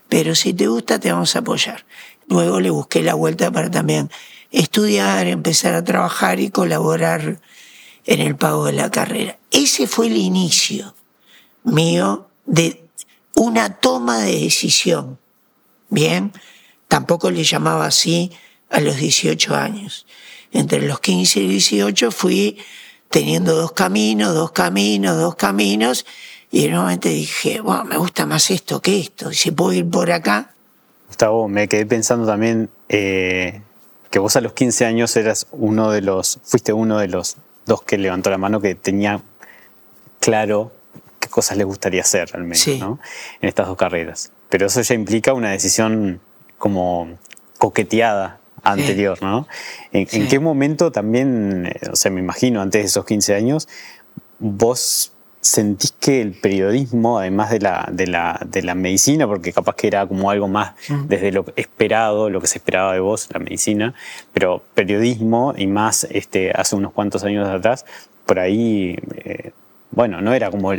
pero 0.09 0.35
si 0.35 0.55
te 0.55 0.69
gusta 0.69 0.99
te 0.99 1.13
vamos 1.13 1.37
a 1.37 1.41
apoyar. 1.41 1.85
Luego 2.29 2.59
le 2.59 2.71
busqué 2.71 3.03
la 3.03 3.13
vuelta 3.13 3.51
para 3.51 3.71
también 3.71 4.11
estudiar, 4.51 5.27
empezar 5.27 5.75
a 5.75 5.85
trabajar 5.85 6.41
y 6.41 6.49
colaborar 6.49 7.39
en 8.07 8.21
el 8.21 8.35
pago 8.35 8.65
de 8.65 8.73
la 8.73 8.91
carrera. 8.91 9.39
Ese 9.51 9.87
fue 9.87 10.07
el 10.07 10.17
inicio 10.17 10.95
mío 11.65 12.31
de 12.47 12.86
una 13.37 13.77
toma 13.77 14.19
de 14.19 14.41
decisión. 14.41 15.19
Bien, 15.89 16.33
Tampoco 16.89 17.31
le 17.31 17.45
llamaba 17.45 17.87
así 17.87 18.33
a 18.71 18.81
los 18.81 18.97
18 18.97 19.55
años. 19.55 20.07
Entre 20.53 20.81
los 20.81 21.01
15 21.01 21.41
y 21.41 21.49
18 21.49 22.11
fui 22.11 22.59
teniendo 23.11 23.55
dos 23.55 23.73
caminos, 23.73 24.35
dos 24.35 24.53
caminos, 24.53 25.17
dos 25.17 25.35
caminos, 25.35 26.07
y 26.51 26.69
nuevamente 26.69 27.09
dije, 27.09 27.61
bueno, 27.61 27.85
me 27.85 27.97
gusta 27.97 28.27
más 28.27 28.51
esto 28.51 28.81
que 28.81 28.99
esto, 28.99 29.33
si 29.33 29.51
puedo 29.51 29.73
ir 29.73 29.89
por 29.89 30.11
acá. 30.11 30.55
Gustavo, 31.09 31.49
me 31.49 31.69
quedé 31.69 31.87
pensando 31.87 32.27
también 32.27 32.69
eh, 32.89 33.63
que 34.11 34.19
vos 34.19 34.37
a 34.37 34.41
los 34.41 34.53
15 34.53 34.87
años 34.87 35.17
eras 35.17 35.47
uno 35.53 35.91
de 35.91 36.03
los, 36.03 36.41
fuiste 36.45 36.73
uno 36.73 36.99
de 36.99 37.09
los 37.09 37.37
dos 37.65 37.83
que 37.83 37.99
levantó 37.99 38.31
la 38.31 38.39
mano 38.39 38.61
que 38.61 38.75
tenía 38.75 39.21
claro 40.21 40.73
qué 41.27 41.31
cosas 41.31 41.57
le 41.57 41.65
gustaría 41.65 42.01
hacer 42.03 42.31
al 42.35 42.45
menos, 42.45 42.67
¿no? 42.79 42.99
En 43.41 43.49
estas 43.49 43.67
dos 43.67 43.77
carreras. 43.77 44.33
Pero 44.49 44.67
eso 44.67 44.81
ya 44.81 44.95
implica 44.95 45.33
una 45.33 45.51
decisión 45.51 46.21
como 46.59 47.19
coqueteada 47.59 48.41
anterior, 48.63 49.23
¿no? 49.23 49.47
¿En, 49.93 50.07
qué 50.07 50.39
momento 50.39 50.93
también, 50.93 51.67
eh, 51.67 51.91
o 51.93 51.97
sea, 51.97 52.11
me 52.11 52.21
imagino, 52.21 52.61
antes 52.61 52.83
de 52.83 52.87
esos 52.87 53.05
15 53.05 53.35
años, 53.35 53.69
vos 54.39 55.13
sentís 55.41 55.93
que 55.93 56.21
el 56.21 56.33
periodismo, 56.33 57.19
además 57.19 57.51
de 57.51 57.61
la, 57.61 57.89
de 57.93 58.07
la, 58.07 58.41
de 58.45 58.63
la 58.63 58.75
medicina, 58.75 59.27
porque 59.27 59.53
capaz 59.53 59.77
que 59.77 59.87
era 59.87 60.07
como 60.07 60.31
algo 60.31 60.49
más 60.49 60.75
mm. 60.89 61.07
desde 61.07 61.31
lo 61.33 61.45
esperado, 61.55 62.31
lo 62.31 62.41
que 62.41 62.49
se 62.49 62.59
esperaba 62.59 62.93
de 62.93 63.01
vos, 63.01 63.29
la 63.33 63.39
medicina, 63.39 63.95
pero 64.33 64.63
periodismo 64.75 65.55
y 65.57 65.67
más 65.67 66.05
este, 66.11 66.51
hace 66.51 66.75
unos 66.75 66.93
cuantos 66.93 67.23
años 67.23 67.49
atrás, 67.49 67.85
por 68.27 68.41
ahí 68.41 68.99
eh, 69.25 69.53
bueno, 69.97 70.21
no 70.21 70.35
era 70.35 70.51
como 70.51 70.73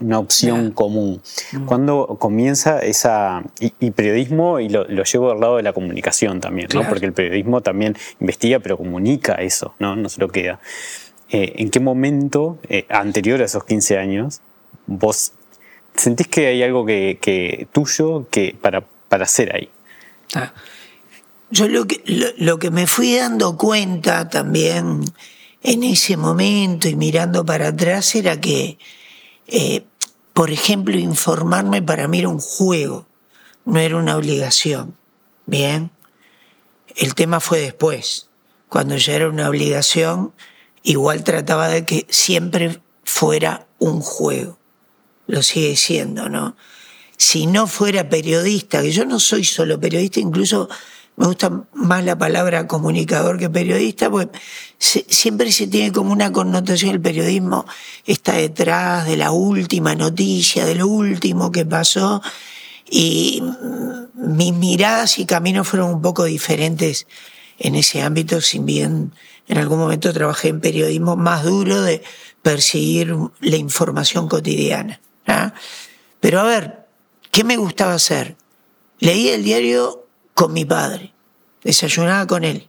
una 0.00 0.18
opción 0.18 0.72
común. 0.72 1.22
Mm. 1.52 1.66
Cuando 1.66 2.16
comienza 2.18 2.80
esa, 2.80 3.44
y, 3.60 3.92
periodismo, 3.92 4.58
y 4.58 4.68
lo, 4.68 4.84
llevo 4.86 5.30
al 5.30 5.38
lado 5.40 5.56
de 5.58 5.62
la 5.62 5.72
comunicación 5.72 6.40
también, 6.40 6.68
¿no? 6.74 6.82
porque 6.88 7.06
el 7.06 7.12
periodismo 7.12 7.60
también 7.60 7.96
investiga, 8.18 8.58
pero 8.58 8.76
comunica 8.76 9.34
eso, 9.34 9.74
no, 9.78 9.94
no 9.94 10.08
se 10.08 10.20
lo 10.20 10.28
queda. 10.28 10.58
Eh, 11.30 11.54
¿En 11.58 11.70
qué 11.70 11.78
momento, 11.78 12.58
eh, 12.68 12.86
anterior 12.88 13.40
a 13.40 13.44
esos 13.44 13.62
15 13.62 13.98
años, 13.98 14.40
vos 14.88 15.32
sentís 15.94 16.26
que 16.26 16.48
hay 16.48 16.64
algo 16.64 16.84
que, 16.84 17.68
tuyo 17.70 18.26
que 18.32 18.56
para, 18.60 18.84
para 19.08 19.24
hacer 19.24 19.54
ahí? 19.54 19.70
Ah. 20.34 20.52
Yo 21.52 21.68
lo 21.68 21.86
que, 21.86 22.02
lo 22.36 22.58
que 22.58 22.72
me 22.72 22.88
fui 22.88 23.14
dando 23.14 23.56
cuenta 23.56 24.28
también 24.28 25.04
en 25.62 25.82
ese 25.84 26.16
momento 26.16 26.88
y 26.88 26.96
mirando 26.96 27.44
para 27.44 27.68
atrás 27.68 28.14
era 28.14 28.40
que, 28.40 28.78
eh, 29.46 29.84
por 30.32 30.50
ejemplo, 30.50 30.98
informarme 30.98 31.82
para 31.82 32.08
mí 32.08 32.20
era 32.20 32.28
un 32.28 32.40
juego, 32.40 33.06
no 33.64 33.78
era 33.78 33.96
una 33.96 34.16
obligación. 34.16 34.96
Bien, 35.46 35.90
el 36.96 37.14
tema 37.14 37.40
fue 37.40 37.60
después. 37.60 38.28
Cuando 38.68 38.96
ya 38.96 39.14
era 39.14 39.28
una 39.28 39.48
obligación, 39.48 40.32
igual 40.82 41.24
trataba 41.24 41.68
de 41.68 41.84
que 41.84 42.06
siempre 42.08 42.80
fuera 43.04 43.66
un 43.78 44.00
juego. 44.00 44.58
Lo 45.26 45.42
sigue 45.42 45.76
siendo, 45.76 46.28
¿no? 46.28 46.56
Si 47.16 47.46
no 47.46 47.66
fuera 47.66 48.08
periodista, 48.08 48.80
que 48.80 48.92
yo 48.92 49.04
no 49.04 49.20
soy 49.20 49.44
solo 49.44 49.78
periodista, 49.78 50.20
incluso 50.20 50.68
me 51.20 51.26
gusta 51.26 51.64
más 51.74 52.02
la 52.02 52.16
palabra 52.16 52.66
comunicador 52.66 53.36
que 53.36 53.50
periodista, 53.50 54.08
porque 54.08 54.38
siempre 54.78 55.52
se 55.52 55.66
tiene 55.66 55.92
como 55.92 56.14
una 56.14 56.32
connotación, 56.32 56.92
el 56.92 57.00
periodismo 57.02 57.66
está 58.06 58.32
detrás 58.32 59.06
de 59.06 59.18
la 59.18 59.30
última 59.30 59.94
noticia, 59.94 60.64
de 60.64 60.76
lo 60.76 60.86
último 60.86 61.52
que 61.52 61.66
pasó, 61.66 62.22
y 62.88 63.42
mis 64.14 64.54
miradas 64.54 65.18
y 65.18 65.26
caminos 65.26 65.68
fueron 65.68 65.90
un 65.90 66.00
poco 66.00 66.24
diferentes 66.24 67.06
en 67.58 67.74
ese 67.74 68.00
ámbito, 68.00 68.40
si 68.40 68.58
bien 68.58 69.12
en 69.46 69.58
algún 69.58 69.78
momento 69.78 70.14
trabajé 70.14 70.48
en 70.48 70.62
periodismo 70.62 71.16
más 71.16 71.44
duro 71.44 71.82
de 71.82 72.02
perseguir 72.40 73.14
la 73.40 73.56
información 73.56 74.26
cotidiana. 74.26 75.02
¿ah? 75.26 75.52
Pero 76.18 76.40
a 76.40 76.44
ver, 76.44 76.86
¿qué 77.30 77.44
me 77.44 77.58
gustaba 77.58 77.92
hacer? 77.92 78.36
Leí 79.00 79.28
el 79.28 79.44
diario 79.44 79.99
con 80.40 80.54
mi 80.54 80.64
padre, 80.64 81.12
desayunaba 81.62 82.26
con 82.26 82.44
él. 82.44 82.66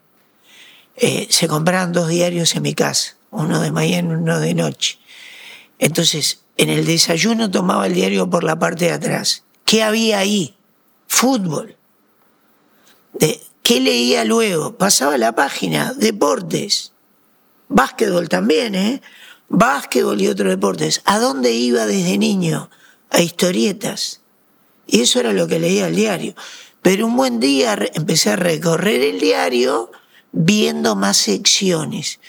Eh, 0.98 1.28
se 1.30 1.48
compraban 1.48 1.94
dos 1.94 2.10
diarios 2.10 2.54
en 2.58 2.64
mi 2.64 2.74
casa, 2.74 3.16
uno 3.30 3.62
de 3.62 3.72
mañana 3.72 4.12
y 4.12 4.16
uno 4.16 4.42
de 4.42 4.54
noche. 4.54 5.00
Entonces, 5.80 6.42
en 6.58 6.68
el 6.68 6.86
desayuno 6.86 7.50
tomaba 7.50 7.88
el 7.88 7.94
diario 7.94 8.30
por 8.30 8.44
la 8.44 8.60
parte 8.60 8.88
de 8.88 8.92
atrás. 8.92 9.46
¿Qué 9.64 9.84
había 9.84 10.20
ahí? 10.20 10.58
Fútbol. 11.08 11.78
De, 13.14 13.40
¿Qué 13.64 13.80
leía 13.80 14.26
luego? 14.26 14.76
Pasaba 14.76 15.18
la 15.18 15.34
página, 15.34 15.94
deportes, 15.94 16.92
básquetbol 17.70 18.28
también, 18.28 18.76
¿eh? 18.76 19.02
básquetbol 19.48 20.20
y 20.20 20.28
otros 20.28 20.50
deportes. 20.50 21.02
¿A 21.06 21.20
dónde 21.20 21.54
iba 21.54 21.86
desde 21.86 22.18
niño? 22.18 22.70
A 23.12 23.22
historietas. 23.22 24.20
Y 24.88 25.00
eso 25.00 25.22
era 25.22 25.32
lo 25.32 25.48
que 25.48 25.58
leía 25.58 25.88
el 25.88 25.96
diario. 25.96 26.36
Pero 26.82 27.06
un 27.06 27.16
buen 27.16 27.40
día 27.40 27.78
empecé 27.94 28.32
a 28.32 28.36
recorrer 28.36 29.02
el 29.02 29.20
diario 29.20 29.92
viendo 30.32 30.96
más 30.96 31.18
secciones. 31.18 32.20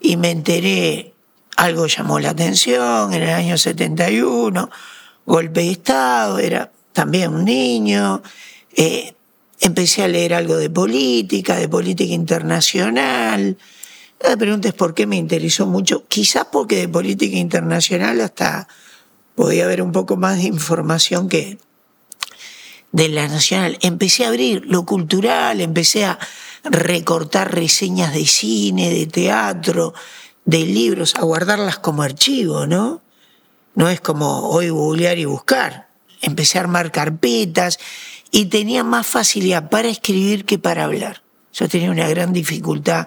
Y 0.00 0.16
me 0.16 0.30
enteré, 0.30 1.12
algo 1.56 1.86
llamó 1.86 2.18
la 2.18 2.30
atención 2.30 3.12
en 3.12 3.22
el 3.22 3.30
año 3.30 3.58
71, 3.58 4.70
golpe 5.26 5.60
de 5.60 5.70
Estado, 5.72 6.38
era 6.38 6.72
también 6.92 7.34
un 7.34 7.44
niño. 7.44 8.22
Eh, 8.74 9.14
empecé 9.60 10.02
a 10.02 10.08
leer 10.08 10.32
algo 10.32 10.56
de 10.56 10.70
política, 10.70 11.56
de 11.56 11.68
política 11.68 12.14
internacional. 12.14 13.58
No 14.22 14.30
me 14.30 14.36
preguntes 14.38 14.72
por 14.72 14.94
qué 14.94 15.06
me 15.06 15.16
interesó 15.16 15.66
mucho. 15.66 16.06
Quizás 16.08 16.46
porque 16.50 16.76
de 16.76 16.88
política 16.88 17.36
internacional 17.36 18.20
hasta 18.22 18.66
podía 19.34 19.64
haber 19.64 19.82
un 19.82 19.92
poco 19.92 20.16
más 20.16 20.38
de 20.38 20.44
información 20.44 21.28
que 21.28 21.58
de 22.92 23.08
la 23.08 23.28
nacional. 23.28 23.78
Empecé 23.80 24.24
a 24.24 24.28
abrir 24.28 24.64
lo 24.66 24.84
cultural, 24.84 25.60
empecé 25.60 26.04
a 26.04 26.18
recortar 26.64 27.54
reseñas 27.54 28.12
de 28.12 28.26
cine, 28.26 28.90
de 28.90 29.06
teatro, 29.06 29.94
de 30.44 30.64
libros, 30.66 31.14
a 31.16 31.22
guardarlas 31.22 31.78
como 31.78 32.02
archivo, 32.02 32.66
¿no? 32.66 33.02
No 33.74 33.88
es 33.88 34.00
como 34.00 34.48
hoy 34.48 34.70
googlear 34.70 35.18
y 35.18 35.24
buscar. 35.24 35.88
Empecé 36.20 36.58
a 36.58 36.62
armar 36.62 36.90
carpetas 36.90 37.78
y 38.30 38.46
tenía 38.46 38.84
más 38.84 39.06
facilidad 39.06 39.70
para 39.70 39.88
escribir 39.88 40.44
que 40.44 40.58
para 40.58 40.84
hablar. 40.84 41.22
Yo 41.52 41.68
tenía 41.68 41.90
una 41.90 42.08
gran 42.08 42.32
dificultad 42.32 43.06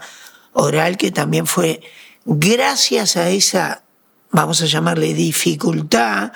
oral 0.54 0.98
que 0.98 1.12
también 1.12 1.48
fue 1.48 1.82
gracias 2.26 3.18
a 3.18 3.30
esa, 3.30 3.84
vamos 4.32 4.62
a 4.62 4.66
llamarle 4.66 5.14
dificultad, 5.14 6.32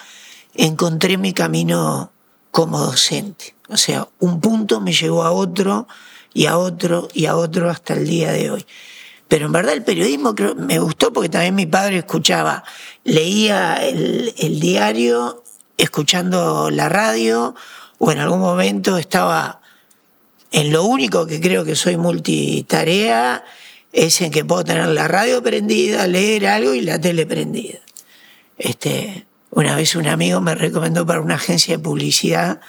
encontré 0.53 1.17
mi 1.17 1.33
camino 1.33 2.11
como 2.51 2.79
docente. 2.79 3.55
O 3.69 3.77
sea, 3.77 4.07
un 4.19 4.39
punto 4.39 4.79
me 4.81 4.93
llevó 4.93 5.23
a 5.23 5.31
otro 5.31 5.87
y 6.33 6.45
a 6.45 6.57
otro 6.57 7.07
y 7.13 7.25
a 7.25 7.35
otro 7.35 7.69
hasta 7.69 7.93
el 7.93 8.07
día 8.07 8.31
de 8.31 8.51
hoy. 8.51 8.65
Pero 9.27 9.47
en 9.47 9.51
verdad 9.51 9.73
el 9.73 9.83
periodismo 9.83 10.33
me 10.55 10.79
gustó 10.79 11.11
porque 11.11 11.29
también 11.29 11.55
mi 11.55 11.65
padre 11.65 11.97
escuchaba, 11.97 12.63
leía 13.03 13.75
el, 13.75 14.33
el 14.37 14.59
diario 14.59 15.43
escuchando 15.77 16.69
la 16.71 16.87
radio 16.89 17.53
o 17.99 18.11
en 18.11 18.19
algún 18.19 18.39
momento 18.39 18.97
estaba 18.97 19.61
en 20.51 20.71
lo 20.71 20.83
único 20.85 21.27
que 21.27 21.41
creo 21.41 21.65
que 21.65 21.75
soy 21.75 21.97
multitarea 21.97 23.43
es 23.91 24.21
en 24.21 24.31
que 24.31 24.45
puedo 24.45 24.63
tener 24.63 24.87
la 24.87 25.07
radio 25.07 25.41
prendida, 25.41 26.07
leer 26.07 26.47
algo 26.47 26.73
y 26.73 26.81
la 26.81 26.99
tele 26.99 27.25
prendida. 27.25 27.79
Este, 28.57 29.25
una 29.57 29.75
vez 29.75 29.95
un 29.95 30.05
amigo 30.05 30.39
me 30.39 30.53
recomendó 30.53 31.03
para 31.07 31.19
una 31.19 31.33
agencia 31.33 31.77
de 31.77 31.83
publicidad 31.83 32.61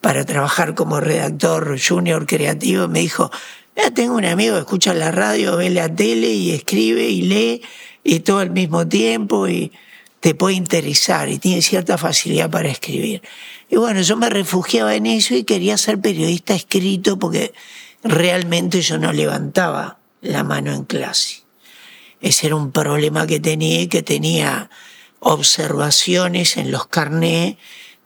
para 0.00 0.24
trabajar 0.24 0.74
como 0.74 0.98
redactor 0.98 1.78
junior 1.78 2.24
creativo. 2.26 2.88
Me 2.88 3.00
dijo, 3.00 3.30
ya 3.76 3.90
tengo 3.90 4.14
un 4.14 4.24
amigo 4.24 4.54
que 4.54 4.60
escucha 4.60 4.94
la 4.94 5.10
radio, 5.10 5.58
ve 5.58 5.68
la 5.68 5.94
tele 5.94 6.28
y 6.28 6.52
escribe 6.52 7.06
y 7.06 7.20
lee 7.20 7.62
y 8.02 8.20
todo 8.20 8.38
al 8.38 8.48
mismo 8.48 8.88
tiempo 8.88 9.46
y 9.46 9.72
te 10.20 10.34
puede 10.34 10.54
interesar 10.54 11.28
y 11.28 11.38
tiene 11.38 11.60
cierta 11.60 11.98
facilidad 11.98 12.48
para 12.48 12.70
escribir. 12.70 13.20
Y 13.68 13.76
bueno, 13.76 14.00
yo 14.00 14.16
me 14.16 14.30
refugiaba 14.30 14.94
en 14.94 15.04
eso 15.04 15.34
y 15.34 15.44
quería 15.44 15.76
ser 15.76 16.00
periodista 16.00 16.54
escrito 16.54 17.18
porque 17.18 17.52
realmente 18.02 18.80
yo 18.80 18.96
no 18.96 19.12
levantaba 19.12 19.98
la 20.22 20.44
mano 20.44 20.72
en 20.72 20.84
clase. 20.84 21.42
Ese 22.22 22.46
era 22.46 22.56
un 22.56 22.72
problema 22.72 23.26
que 23.26 23.38
tenía 23.38 23.82
y 23.82 23.88
que 23.88 24.02
tenía 24.02 24.70
observaciones 25.24 26.56
en 26.56 26.70
los 26.70 26.86
carnés 26.86 27.56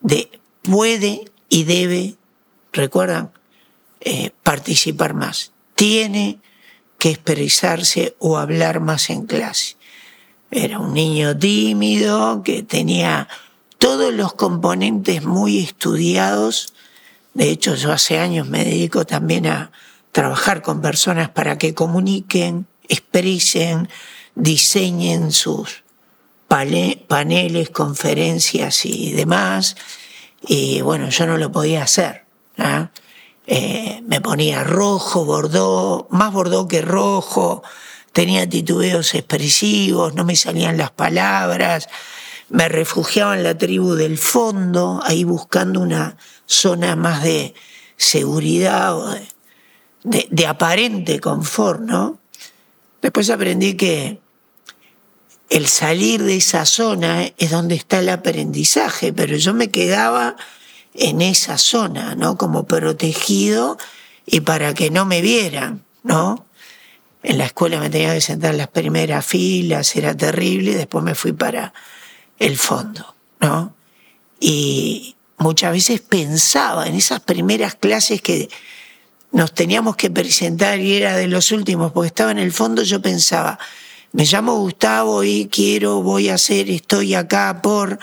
de 0.00 0.30
puede 0.62 1.24
y 1.48 1.64
debe, 1.64 2.16
recuerdan, 2.72 3.32
eh, 4.00 4.30
participar 4.42 5.14
más. 5.14 5.52
Tiene 5.74 6.38
que 6.98 7.10
expresarse 7.10 8.14
o 8.18 8.36
hablar 8.36 8.80
más 8.80 9.10
en 9.10 9.26
clase. 9.26 9.76
Era 10.50 10.78
un 10.78 10.94
niño 10.94 11.36
tímido 11.36 12.42
que 12.42 12.62
tenía 12.62 13.28
todos 13.78 14.12
los 14.12 14.34
componentes 14.34 15.24
muy 15.24 15.58
estudiados. 15.58 16.74
De 17.34 17.50
hecho, 17.50 17.74
yo 17.74 17.92
hace 17.92 18.18
años 18.18 18.46
me 18.46 18.64
dedico 18.64 19.06
también 19.06 19.46
a, 19.46 19.72
trabajar 20.16 20.62
con 20.62 20.80
personas 20.80 21.28
para 21.28 21.58
que 21.58 21.74
comuniquen, 21.74 22.66
expresen, 22.88 23.90
diseñen 24.34 25.30
sus 25.30 25.84
paneles, 26.48 27.70
conferencias 27.70 28.84
y 28.84 29.12
demás. 29.12 29.76
Y 30.46 30.80
bueno, 30.80 31.08
yo 31.10 31.26
no 31.26 31.36
lo 31.38 31.50
podía 31.50 31.82
hacer. 31.82 32.24
Eh, 33.46 34.02
me 34.06 34.20
ponía 34.20 34.64
rojo, 34.64 35.24
bordó, 35.24 36.08
más 36.10 36.32
bordó 36.32 36.66
que 36.66 36.82
rojo, 36.82 37.62
tenía 38.12 38.48
titubeos 38.48 39.14
expresivos, 39.14 40.14
no 40.14 40.24
me 40.24 40.34
salían 40.34 40.76
las 40.76 40.90
palabras, 40.90 41.88
me 42.48 42.68
refugiaba 42.68 43.36
en 43.36 43.44
la 43.44 43.56
tribu 43.56 43.94
del 43.94 44.18
fondo, 44.18 45.00
ahí 45.04 45.22
buscando 45.22 45.80
una 45.80 46.16
zona 46.46 46.96
más 46.96 47.22
de 47.22 47.54
seguridad 47.96 48.96
o 48.96 49.10
de, 50.02 50.26
de, 50.28 50.46
aparente 50.46 51.20
confort, 51.20 51.80
¿no? 51.80 52.18
Después 53.00 53.30
aprendí 53.30 53.76
que 53.76 54.20
el 55.48 55.66
salir 55.68 56.22
de 56.22 56.36
esa 56.36 56.66
zona 56.66 57.30
es 57.38 57.50
donde 57.50 57.76
está 57.76 58.00
el 58.00 58.08
aprendizaje, 58.08 59.12
pero 59.12 59.36
yo 59.36 59.54
me 59.54 59.70
quedaba 59.70 60.36
en 60.94 61.22
esa 61.22 61.58
zona, 61.58 62.14
¿no? 62.14 62.36
Como 62.36 62.66
protegido 62.66 63.78
y 64.24 64.40
para 64.40 64.74
que 64.74 64.90
no 64.90 65.04
me 65.04 65.20
vieran, 65.20 65.84
¿no? 66.02 66.46
En 67.22 67.38
la 67.38 67.46
escuela 67.46 67.80
me 67.80 67.90
tenía 67.90 68.14
que 68.14 68.20
sentar 68.20 68.52
en 68.52 68.58
las 68.58 68.68
primeras 68.68 69.24
filas, 69.24 69.94
era 69.96 70.16
terrible, 70.16 70.72
y 70.72 70.74
después 70.74 71.04
me 71.04 71.14
fui 71.14 71.32
para 71.32 71.72
el 72.38 72.56
fondo, 72.56 73.14
¿no? 73.40 73.74
Y 74.40 75.16
muchas 75.38 75.72
veces 75.72 76.00
pensaba 76.00 76.86
en 76.86 76.94
esas 76.94 77.20
primeras 77.20 77.74
clases 77.74 78.20
que 78.20 78.48
nos 79.32 79.52
teníamos 79.52 79.96
que 79.96 80.10
presentar 80.10 80.80
y 80.80 80.94
era 80.94 81.16
de 81.16 81.26
los 81.26 81.52
últimos, 81.52 81.92
porque 81.92 82.08
estaba 82.08 82.30
en 82.30 82.38
el 82.38 82.52
fondo, 82.52 82.82
yo 82.82 83.02
pensaba, 83.02 83.58
me 84.16 84.24
llamo 84.24 84.56
Gustavo 84.56 85.24
y 85.24 85.46
quiero, 85.52 86.00
voy 86.00 86.30
a 86.30 86.36
hacer, 86.36 86.70
estoy 86.70 87.14
acá 87.14 87.60
por... 87.62 87.98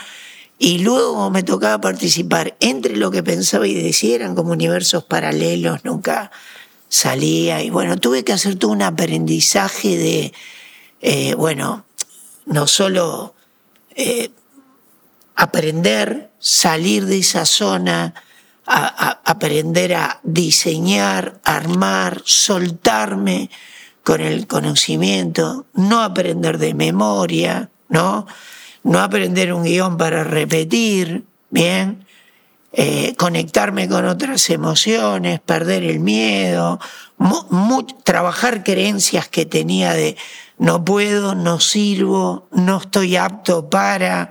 Y 0.60 0.78
luego 0.78 1.28
me 1.28 1.42
tocaba 1.42 1.80
participar 1.80 2.56
entre 2.60 2.96
lo 2.96 3.10
que 3.10 3.24
pensaba 3.24 3.66
y 3.66 3.74
decía, 3.74 4.14
eran 4.14 4.36
como 4.36 4.52
universos 4.52 5.02
paralelos, 5.02 5.84
nunca 5.84 6.30
salía. 6.88 7.64
Y 7.64 7.70
bueno, 7.70 7.96
tuve 7.96 8.22
que 8.22 8.32
hacer 8.32 8.54
todo 8.54 8.70
un 8.70 8.82
aprendizaje 8.82 9.98
de, 9.98 10.32
eh, 11.00 11.34
bueno, 11.34 11.84
no 12.46 12.68
solo 12.68 13.34
eh, 13.96 14.30
aprender, 15.34 16.30
salir 16.38 17.06
de 17.06 17.18
esa 17.18 17.44
zona, 17.44 18.14
a, 18.66 19.20
aprender 19.24 19.94
a 19.94 20.20
diseñar, 20.22 21.40
armar, 21.42 22.22
soltarme 22.24 23.50
con 24.04 24.20
el 24.20 24.46
conocimiento, 24.46 25.64
no 25.72 26.02
aprender 26.02 26.58
de 26.58 26.74
memoria, 26.74 27.70
¿no? 27.88 28.26
No 28.82 29.00
aprender 29.00 29.52
un 29.54 29.64
guion 29.64 29.96
para 29.96 30.22
repetir, 30.24 31.24
¿bien? 31.48 32.04
Eh, 32.74 33.14
conectarme 33.16 33.88
con 33.88 34.04
otras 34.04 34.50
emociones, 34.50 35.40
perder 35.40 35.84
el 35.84 36.00
miedo, 36.00 36.80
trabajar 38.02 38.62
creencias 38.62 39.28
que 39.28 39.46
tenía 39.46 39.94
de 39.94 40.16
no 40.58 40.84
puedo, 40.84 41.34
no 41.34 41.58
sirvo, 41.58 42.46
no 42.52 42.78
estoy 42.78 43.16
apto 43.16 43.70
para, 43.70 44.28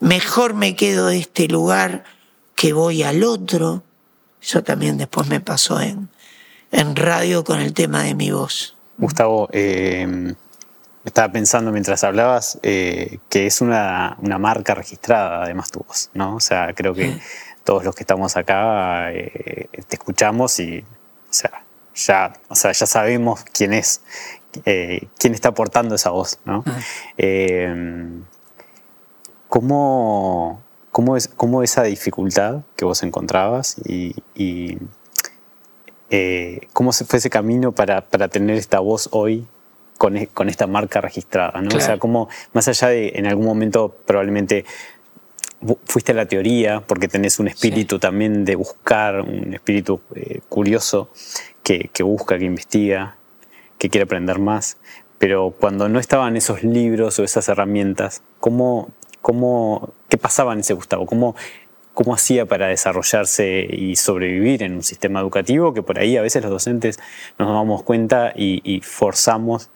mejor 0.00 0.54
me 0.54 0.74
quedo 0.74 1.06
de 1.06 1.18
este 1.18 1.46
lugar 1.46 2.04
que 2.56 2.72
voy 2.72 3.04
al 3.04 3.22
otro. 3.22 3.84
Eso 4.40 4.64
también 4.64 4.98
después 4.98 5.28
me 5.28 5.40
pasó 5.40 5.80
en, 5.80 6.08
en 6.72 6.96
radio 6.96 7.44
con 7.44 7.60
el 7.60 7.72
tema 7.72 8.02
de 8.02 8.14
mi 8.14 8.32
voz. 8.32 8.74
Gustavo, 8.98 9.48
eh, 9.52 10.34
estaba 11.04 11.32
pensando 11.32 11.72
mientras 11.72 12.04
hablabas 12.04 12.58
eh, 12.62 13.18
que 13.28 13.46
es 13.46 13.60
una, 13.60 14.16
una, 14.20 14.38
marca 14.38 14.74
registrada, 14.74 15.42
además 15.42 15.70
tu 15.70 15.80
voz, 15.80 16.10
¿no? 16.14 16.36
O 16.36 16.40
sea, 16.40 16.72
creo 16.74 16.94
que 16.94 17.18
todos 17.64 17.84
los 17.84 17.94
que 17.94 18.02
estamos 18.02 18.36
acá 18.36 19.12
eh, 19.12 19.68
te 19.88 19.96
escuchamos 19.96 20.58
y, 20.60 20.80
o 20.80 21.32
sea, 21.32 21.64
ya, 21.94 22.32
o 22.48 22.54
sea, 22.54 22.72
ya 22.72 22.86
sabemos 22.86 23.44
quién 23.52 23.72
es, 23.72 24.02
eh, 24.64 25.08
quién 25.18 25.34
está 25.34 25.50
aportando 25.50 25.94
esa 25.94 26.10
voz, 26.10 26.38
¿no? 26.44 26.64
¿Cómo, 29.48 30.62
¿Cómo, 30.92 31.16
es, 31.16 31.28
cómo 31.28 31.62
esa 31.62 31.82
dificultad 31.82 32.62
que 32.76 32.84
vos 32.84 33.02
encontrabas 33.02 33.76
y, 33.84 34.14
eh, 36.14 36.68
cómo 36.74 36.92
se 36.92 37.06
fue 37.06 37.20
ese 37.20 37.30
camino 37.30 37.72
para, 37.72 38.02
para, 38.02 38.28
tener 38.28 38.58
esta 38.58 38.80
voz 38.80 39.08
hoy 39.12 39.46
con, 39.96 40.18
e, 40.18 40.26
con 40.26 40.50
esta 40.50 40.66
marca 40.66 41.00
registrada, 41.00 41.62
¿no? 41.62 41.74
O 41.74 41.80
sea, 41.80 41.98
más 42.52 42.68
allá 42.68 42.88
de 42.88 43.12
en 43.14 43.26
algún 43.26 43.46
momento 43.46 43.96
probablemente 44.04 44.66
fuiste 45.86 46.12
a 46.12 46.14
la 46.14 46.26
teoría 46.26 46.82
porque 46.86 47.08
tenés 47.08 47.38
un 47.38 47.48
espíritu 47.48 47.98
también 47.98 48.44
de 48.44 48.56
buscar, 48.56 49.22
un 49.22 49.54
espíritu 49.54 50.02
eh, 50.14 50.40
curioso 50.50 51.08
que, 51.62 51.88
que, 51.94 52.02
busca, 52.02 52.38
que 52.38 52.44
investiga, 52.44 53.16
que 53.78 53.88
quiere 53.88 54.04
aprender 54.04 54.38
más. 54.38 54.76
Pero 55.16 55.54
cuando 55.58 55.88
no 55.88 55.98
estaban 55.98 56.36
esos 56.36 56.62
libros 56.62 57.18
o 57.18 57.24
esas 57.24 57.48
herramientas, 57.48 58.22
¿cómo, 58.38 58.90
cómo, 59.22 59.94
¿qué 60.10 60.18
pasaba 60.18 60.52
en 60.52 60.60
ese 60.60 60.74
Gustavo? 60.74 61.06
¿Cómo, 61.06 61.36
¿Cómo 61.94 62.14
hacía 62.14 62.46
para 62.46 62.68
desarrollarse 62.68 63.66
y 63.70 63.96
sobrevivir 63.96 64.62
en 64.62 64.74
un 64.76 64.82
sistema 64.82 65.20
educativo 65.20 65.74
que 65.74 65.82
por 65.82 65.98
ahí 65.98 66.16
a 66.16 66.22
veces 66.22 66.42
los 66.42 66.50
docentes 66.50 66.98
nos 67.38 67.48
damos 67.48 67.82
cuenta 67.82 68.32
y, 68.34 68.80
forzamos 68.82 69.70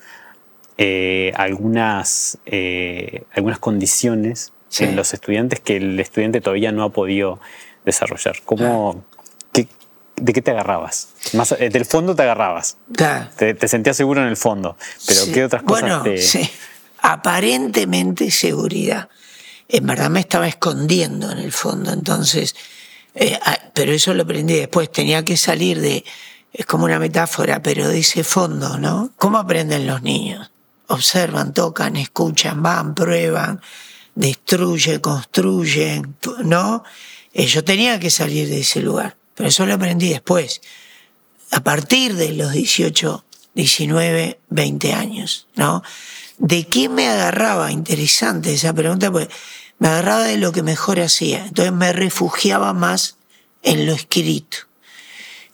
eh, 0.78 1.32
algunas, 1.36 2.38
eh, 2.46 3.24
algunas 3.34 3.58
condiciones 3.58 4.52
en 4.78 4.96
los 4.96 5.14
estudiantes 5.14 5.60
que 5.60 5.76
el 5.76 6.00
estudiante 6.00 6.40
todavía 6.40 6.72
no 6.72 6.84
ha 6.84 6.90
podido 6.90 7.38
desarrollar. 7.84 8.36
¿Cómo, 8.44 9.04
¿De 10.16 10.32
qué 10.32 10.40
te 10.40 10.50
agarrabas? 10.50 11.08
Más, 11.34 11.52
eh, 11.52 11.68
del 11.68 11.84
fondo 11.84 12.14
te 12.14 12.22
agarrabas. 12.22 12.78
Te, 13.36 13.68
sentías 13.68 13.96
seguro 13.96 14.22
en 14.22 14.28
el 14.28 14.36
fondo. 14.36 14.76
Pero 15.06 15.20
¿qué 15.32 15.44
otras 15.44 15.62
cosas 15.62 15.82
bueno, 15.82 16.02
te.? 16.02 16.18
Sí. 16.18 16.50
Aparentemente 17.00 18.30
seguridad. 18.30 19.10
En 19.68 19.86
verdad 19.86 20.10
me 20.10 20.20
estaba 20.20 20.48
escondiendo 20.48 21.30
en 21.30 21.38
el 21.38 21.52
fondo. 21.52 21.92
Entonces, 21.92 22.54
eh, 23.14 23.38
ah, 23.44 23.58
pero 23.74 23.92
eso 23.92 24.14
lo 24.14 24.22
aprendí 24.22 24.54
después. 24.54 24.90
Tenía 24.90 25.24
que 25.24 25.36
salir 25.36 25.80
de. 25.80 26.04
Es 26.52 26.64
como 26.64 26.84
una 26.84 26.98
metáfora, 26.98 27.60
pero 27.60 27.88
de 27.88 27.98
ese 27.98 28.24
fondo, 28.24 28.78
¿no? 28.78 29.10
¿Cómo 29.16 29.38
aprenden 29.38 29.86
los 29.86 30.02
niños? 30.02 30.50
Observan, 30.86 31.52
tocan, 31.52 31.96
escuchan, 31.96 32.62
van, 32.62 32.94
prueban 32.94 33.60
destruye, 34.16 35.00
construye, 35.00 36.02
¿no? 36.42 36.82
Eh, 37.32 37.46
yo 37.46 37.62
tenía 37.62 38.00
que 38.00 38.10
salir 38.10 38.48
de 38.48 38.60
ese 38.60 38.80
lugar, 38.80 39.16
pero 39.36 39.48
eso 39.50 39.64
lo 39.66 39.74
aprendí 39.74 40.08
después, 40.08 40.62
a 41.52 41.62
partir 41.62 42.16
de 42.16 42.32
los 42.32 42.50
18, 42.50 43.24
19, 43.54 44.40
20 44.48 44.92
años, 44.92 45.46
¿no? 45.54 45.82
¿De 46.38 46.66
qué 46.66 46.88
me 46.88 47.08
agarraba? 47.08 47.72
Interesante 47.72 48.52
esa 48.52 48.72
pregunta, 48.72 49.10
porque 49.10 49.32
me 49.78 49.88
agarraba 49.88 50.24
de 50.24 50.36
lo 50.36 50.52
que 50.52 50.62
mejor 50.62 51.00
hacía, 51.00 51.46
entonces 51.46 51.72
me 51.72 51.92
refugiaba 51.92 52.72
más 52.72 53.16
en 53.62 53.86
lo 53.86 53.92
escrito. 53.92 54.58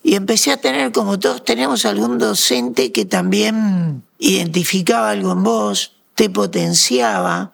Y 0.02 0.16
empecé 0.16 0.50
a 0.50 0.56
tener, 0.56 0.90
como 0.92 1.18
todos 1.18 1.44
tenemos, 1.44 1.84
algún 1.84 2.18
docente 2.18 2.90
que 2.92 3.04
también 3.04 4.02
identificaba 4.18 5.10
algo 5.10 5.32
en 5.32 5.42
vos, 5.44 5.96
te 6.14 6.28
potenciaba, 6.28 7.52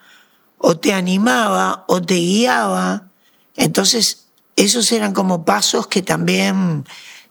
o 0.59 0.77
te 0.77 0.93
animaba 0.93 1.85
o 1.88 2.03
te 2.03 2.17
guiaba. 2.17 3.09
Entonces, 3.57 4.27
esos 4.57 4.91
eran 4.93 5.14
como 5.14 5.45
pasos 5.45 5.87
que 5.87 6.03
también 6.03 6.85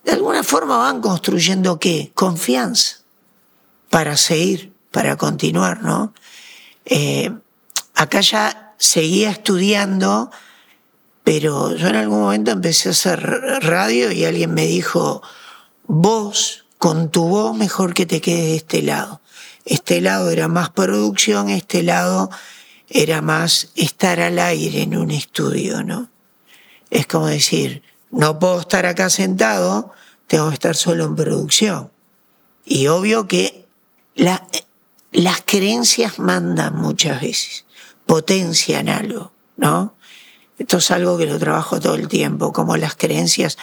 de 0.05 0.13
alguna 0.13 0.43
forma 0.43 0.77
van 0.77 1.01
construyendo 1.01 1.79
qué? 1.79 2.11
Confianza 2.15 2.97
para 3.89 4.17
seguir, 4.17 4.73
para 4.91 5.15
continuar, 5.15 5.83
¿no? 5.83 6.13
Eh, 6.85 7.31
acá 7.95 8.21
ya 8.21 8.73
seguía 8.77 9.31
estudiando, 9.31 10.31
pero 11.23 11.75
yo 11.75 11.87
en 11.87 11.95
algún 11.95 12.21
momento 12.21 12.51
empecé 12.51 12.89
a 12.89 12.91
hacer 12.91 13.19
radio 13.61 14.11
y 14.11 14.25
alguien 14.25 14.53
me 14.53 14.65
dijo, 14.65 15.21
vos, 15.85 16.65
con 16.77 17.09
tu 17.09 17.27
voz, 17.27 17.57
mejor 17.57 17.93
que 17.93 18.05
te 18.05 18.21
quedes 18.21 18.45
de 18.45 18.55
este 18.55 18.81
lado. 18.81 19.21
Este 19.65 19.99
lado 19.99 20.29
era 20.29 20.47
más 20.47 20.69
producción, 20.69 21.49
este 21.49 21.83
lado 21.83 22.29
era 22.89 23.21
más 23.21 23.71
estar 23.75 24.21
al 24.21 24.39
aire 24.39 24.83
en 24.83 24.95
un 24.95 25.11
estudio, 25.11 25.83
¿no? 25.83 26.09
Es 26.89 27.05
como 27.05 27.27
decir, 27.27 27.83
no 28.11 28.39
puedo 28.39 28.61
estar 28.61 28.85
acá 28.85 29.09
sentado, 29.09 29.91
tengo 30.27 30.47
que 30.47 30.53
estar 30.53 30.75
solo 30.75 31.05
en 31.05 31.15
producción. 31.15 31.91
Y 32.63 32.87
obvio 32.87 33.27
que 33.27 33.65
las 35.17 35.41
creencias 35.43 36.19
mandan 36.19 36.75
muchas 36.75 37.21
veces, 37.21 37.65
potencian 38.05 38.87
algo, 38.87 39.31
¿no? 39.55 39.95
Esto 40.59 40.77
es 40.77 40.91
algo 40.91 41.17
que 41.17 41.25
lo 41.25 41.39
trabajo 41.39 41.79
todo 41.79 41.95
el 41.95 42.07
tiempo, 42.07 42.53
como 42.53 42.77
las 42.77 42.95
creencias 42.95 43.57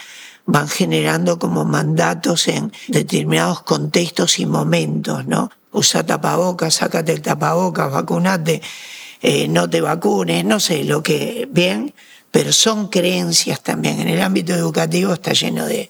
van 0.45 0.67
generando 0.67 1.39
como 1.39 1.63
mandatos 1.63 2.49
en 2.49 2.73
determinados 2.89 3.63
contextos 3.63 4.39
y 4.39 4.45
momentos, 4.45 5.25
¿no? 5.27 5.49
Usa 5.71 6.05
tapabocas, 6.05 6.75
sácate 6.75 7.13
el 7.13 7.21
tapabocas, 7.21 7.89
vacunate. 7.89 8.61
Eh, 9.21 9.47
no 9.47 9.69
te 9.69 9.79
vacunes, 9.79 10.43
no 10.43 10.59
sé, 10.59 10.83
lo 10.83 11.01
que, 11.03 11.47
bien, 11.49 11.93
pero 12.31 12.51
son 12.51 12.89
creencias 12.89 13.63
también. 13.63 14.01
En 14.01 14.09
el 14.09 14.21
ámbito 14.21 14.53
educativo 14.53 15.13
está 15.13 15.31
lleno 15.31 15.65
de, 15.65 15.89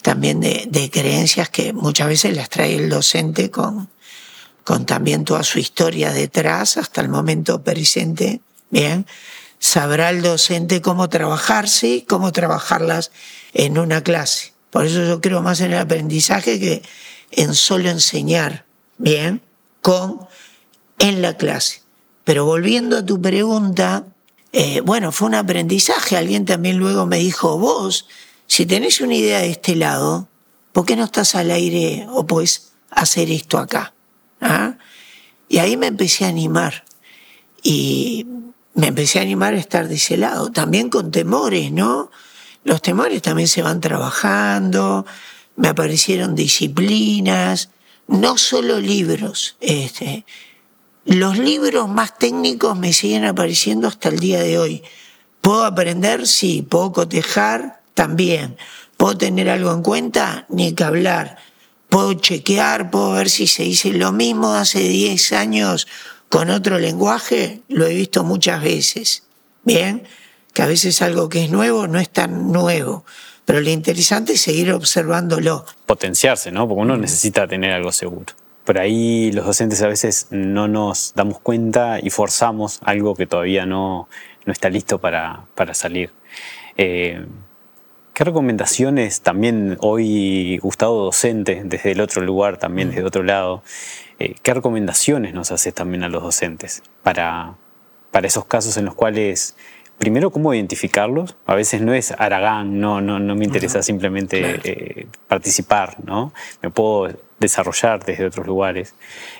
también 0.00 0.38
de, 0.38 0.90
creencias 0.92 1.48
que 1.48 1.72
muchas 1.72 2.06
veces 2.06 2.36
las 2.36 2.48
trae 2.48 2.76
el 2.76 2.88
docente 2.88 3.50
con, 3.50 3.88
con 4.64 4.86
también 4.86 5.24
toda 5.24 5.42
su 5.42 5.58
historia 5.58 6.12
detrás 6.12 6.76
hasta 6.76 7.00
el 7.00 7.08
momento 7.08 7.62
presente, 7.62 8.40
bien. 8.70 9.06
Sabrá 9.58 10.10
el 10.10 10.22
docente 10.22 10.80
cómo 10.80 11.08
trabajarse, 11.08 12.04
cómo 12.08 12.32
trabajarlas 12.32 13.12
en 13.52 13.78
una 13.78 14.02
clase. 14.02 14.52
Por 14.70 14.86
eso 14.86 15.04
yo 15.04 15.20
creo 15.20 15.42
más 15.42 15.60
en 15.60 15.72
el 15.72 15.78
aprendizaje 15.78 16.58
que 16.58 16.82
en 17.30 17.54
solo 17.54 17.90
enseñar, 17.90 18.64
bien, 18.98 19.42
con 19.80 20.26
en 20.98 21.22
la 21.22 21.36
clase. 21.36 21.82
Pero 22.24 22.44
volviendo 22.44 22.98
a 22.98 23.04
tu 23.04 23.20
pregunta, 23.20 24.04
eh, 24.52 24.80
bueno, 24.80 25.12
fue 25.12 25.28
un 25.28 25.34
aprendizaje. 25.34 26.16
Alguien 26.16 26.44
también 26.44 26.78
luego 26.78 27.06
me 27.06 27.18
dijo, 27.18 27.58
vos, 27.58 28.06
si 28.46 28.66
tenés 28.66 29.00
una 29.00 29.14
idea 29.14 29.40
de 29.40 29.50
este 29.50 29.76
lado, 29.76 30.28
¿por 30.72 30.84
qué 30.84 30.96
no 30.96 31.04
estás 31.04 31.34
al 31.34 31.50
aire 31.50 32.06
o 32.10 32.26
puedes 32.26 32.72
hacer 32.90 33.30
esto 33.30 33.58
acá? 33.58 33.92
¿Ah? 34.42 34.76
Y 35.48 35.58
ahí 35.58 35.76
me 35.76 35.86
empecé 35.86 36.26
a 36.26 36.28
animar. 36.28 36.84
Y 37.62 38.26
me 38.74 38.88
empecé 38.88 39.18
a 39.18 39.22
animar 39.22 39.54
a 39.54 39.58
estar 39.58 39.88
de 39.88 39.94
ese 39.94 40.16
lado, 40.16 40.50
también 40.50 40.90
con 40.90 41.10
temores, 41.10 41.72
¿no? 41.72 42.10
Los 42.64 42.82
temores 42.82 43.22
también 43.22 43.48
se 43.48 43.62
van 43.62 43.80
trabajando, 43.80 45.06
me 45.56 45.68
aparecieron 45.68 46.34
disciplinas, 46.34 47.70
no 48.08 48.36
solo 48.38 48.80
libros, 48.80 49.56
este, 49.60 50.24
los 51.04 51.36
libros 51.36 51.88
más 51.88 52.16
técnicos 52.16 52.78
me 52.78 52.92
siguen 52.92 53.24
apareciendo 53.24 53.88
hasta 53.88 54.08
el 54.08 54.20
día 54.20 54.40
de 54.40 54.58
hoy. 54.58 54.82
¿Puedo 55.40 55.64
aprender? 55.64 56.28
Sí. 56.28 56.62
¿Puedo 56.62 56.92
cotejar? 56.92 57.82
También. 57.94 58.56
¿Puedo 58.96 59.18
tener 59.18 59.50
algo 59.50 59.72
en 59.72 59.82
cuenta? 59.82 60.46
Ni 60.48 60.72
que 60.74 60.84
hablar. 60.84 61.38
¿Puedo 61.92 62.14
chequear? 62.14 62.90
¿Puedo 62.90 63.12
ver 63.12 63.28
si 63.28 63.46
se 63.46 63.64
dice 63.64 63.92
lo 63.92 64.12
mismo 64.12 64.54
hace 64.54 64.78
10 64.78 65.32
años 65.32 65.86
con 66.30 66.48
otro 66.48 66.78
lenguaje? 66.78 67.60
Lo 67.68 67.84
he 67.84 67.94
visto 67.94 68.24
muchas 68.24 68.62
veces. 68.62 69.24
Bien, 69.62 70.04
que 70.54 70.62
a 70.62 70.66
veces 70.66 71.02
algo 71.02 71.28
que 71.28 71.44
es 71.44 71.50
nuevo 71.50 71.86
no 71.88 71.98
es 71.98 72.08
tan 72.08 72.50
nuevo. 72.50 73.04
Pero 73.44 73.60
lo 73.60 73.68
interesante 73.68 74.32
es 74.32 74.40
seguir 74.40 74.72
observándolo. 74.72 75.66
Potenciarse, 75.84 76.50
¿no? 76.50 76.66
Porque 76.66 76.80
uno 76.80 76.96
necesita 76.96 77.46
tener 77.46 77.72
algo 77.72 77.92
seguro 77.92 78.32
por 78.64 78.78
ahí 78.78 79.32
los 79.32 79.44
docentes 79.44 79.82
a 79.82 79.88
veces 79.88 80.28
no 80.30 80.68
nos 80.68 81.14
damos 81.14 81.40
cuenta 81.40 81.98
y 82.00 82.10
forzamos 82.10 82.80
algo 82.84 83.14
que 83.14 83.26
todavía 83.26 83.66
no, 83.66 84.08
no 84.46 84.52
está 84.52 84.70
listo 84.70 85.00
para, 85.00 85.46
para 85.54 85.74
salir. 85.74 86.12
Eh, 86.76 87.26
¿Qué 88.14 88.24
recomendaciones 88.24 89.22
también 89.22 89.78
hoy, 89.80 90.58
Gustavo 90.58 91.04
docente, 91.04 91.62
desde 91.64 91.92
el 91.92 92.00
otro 92.02 92.20
lugar, 92.20 92.58
también 92.58 92.90
desde 92.90 93.04
otro 93.04 93.22
lado, 93.22 93.62
eh, 94.18 94.34
qué 94.42 94.52
recomendaciones 94.52 95.32
nos 95.32 95.50
haces 95.50 95.72
también 95.72 96.04
a 96.04 96.10
los 96.10 96.22
docentes 96.22 96.82
para, 97.02 97.54
para 98.10 98.26
esos 98.26 98.44
casos 98.44 98.76
en 98.76 98.84
los 98.84 98.94
cuales 98.94 99.56
primero 99.96 100.30
cómo 100.30 100.52
identificarlos. 100.52 101.36
A 101.46 101.54
veces 101.54 101.80
no 101.80 101.94
es 101.94 102.12
Aragán, 102.12 102.80
no, 102.80 103.00
no, 103.00 103.18
no 103.18 103.34
me 103.34 103.46
interesa 103.46 103.82
simplemente 103.82 104.60
eh, 104.62 105.06
participar, 105.26 105.96
¿no? 106.04 106.34
Me 106.60 106.68
puedo 106.68 107.16
desarrollar 107.40 108.04
desde 108.04 108.26
otros 108.26 108.46
lugares. 108.46 108.94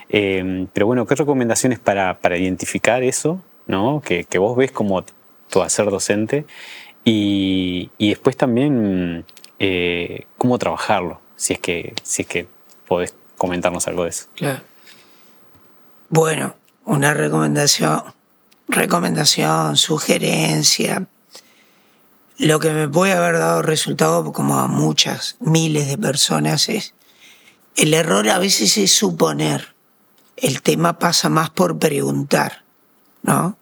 Eh, 0.09 0.67
pero 0.73 0.87
bueno, 0.87 1.07
¿qué 1.07 1.15
recomendaciones 1.15 1.79
para, 1.79 2.21
para 2.21 2.39
identificar 2.39 3.03
eso, 3.03 3.43
¿no? 3.67 4.01
Que, 4.01 4.25
que, 4.25 4.39
vos 4.39 4.57
ves 4.57 4.73
como 4.73 5.05
tu 5.51 5.61
hacer 5.61 5.91
docente 5.91 6.47
y, 7.05 7.91
y 7.99 8.11
después 8.11 8.37
también 8.37 9.25
eh, 9.59 10.27
cómo 10.39 10.59
trabajarlo, 10.59 11.21
si 11.37 11.55
es, 11.55 11.59
que, 11.59 11.95
si 12.03 12.23
es 12.23 12.29
que 12.29 12.47
podés 12.87 13.15
comentarnos 13.37 13.87
algo 13.89 14.05
de 14.05 14.11
eso. 14.11 14.27
Claro. 14.37 14.61
Bueno, 16.09 16.55
una 16.85 17.15
recomendación 17.15 18.03
recomendación, 18.73 19.77
sugerencia, 19.77 21.07
lo 22.39 22.59
que 22.59 22.71
me 22.71 22.89
puede 22.89 23.13
haber 23.13 23.39
dado 23.39 23.63
resultado, 23.63 24.33
como 24.33 24.59
a 24.59 24.67
muchas, 24.67 25.37
miles 25.41 25.87
de 25.89 25.99
personas, 25.99 26.69
es 26.69 26.95
el 27.77 27.95
error 27.95 28.29
a 28.29 28.39
veces 28.39 28.77
es 28.77 28.93
suponer. 28.93 29.75
el 30.37 30.63
tema 30.63 30.99
pasa 30.99 31.29
más 31.29 31.51
por 31.51 31.79
preguntar, 31.79 32.65
¿no? 33.23 33.57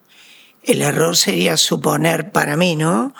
El 0.63 0.81
error 0.81 1.15
sería 1.15 1.57
suponer 1.57 2.31
para 2.31 2.55
mí, 2.57 2.75
¿no? 2.75 3.13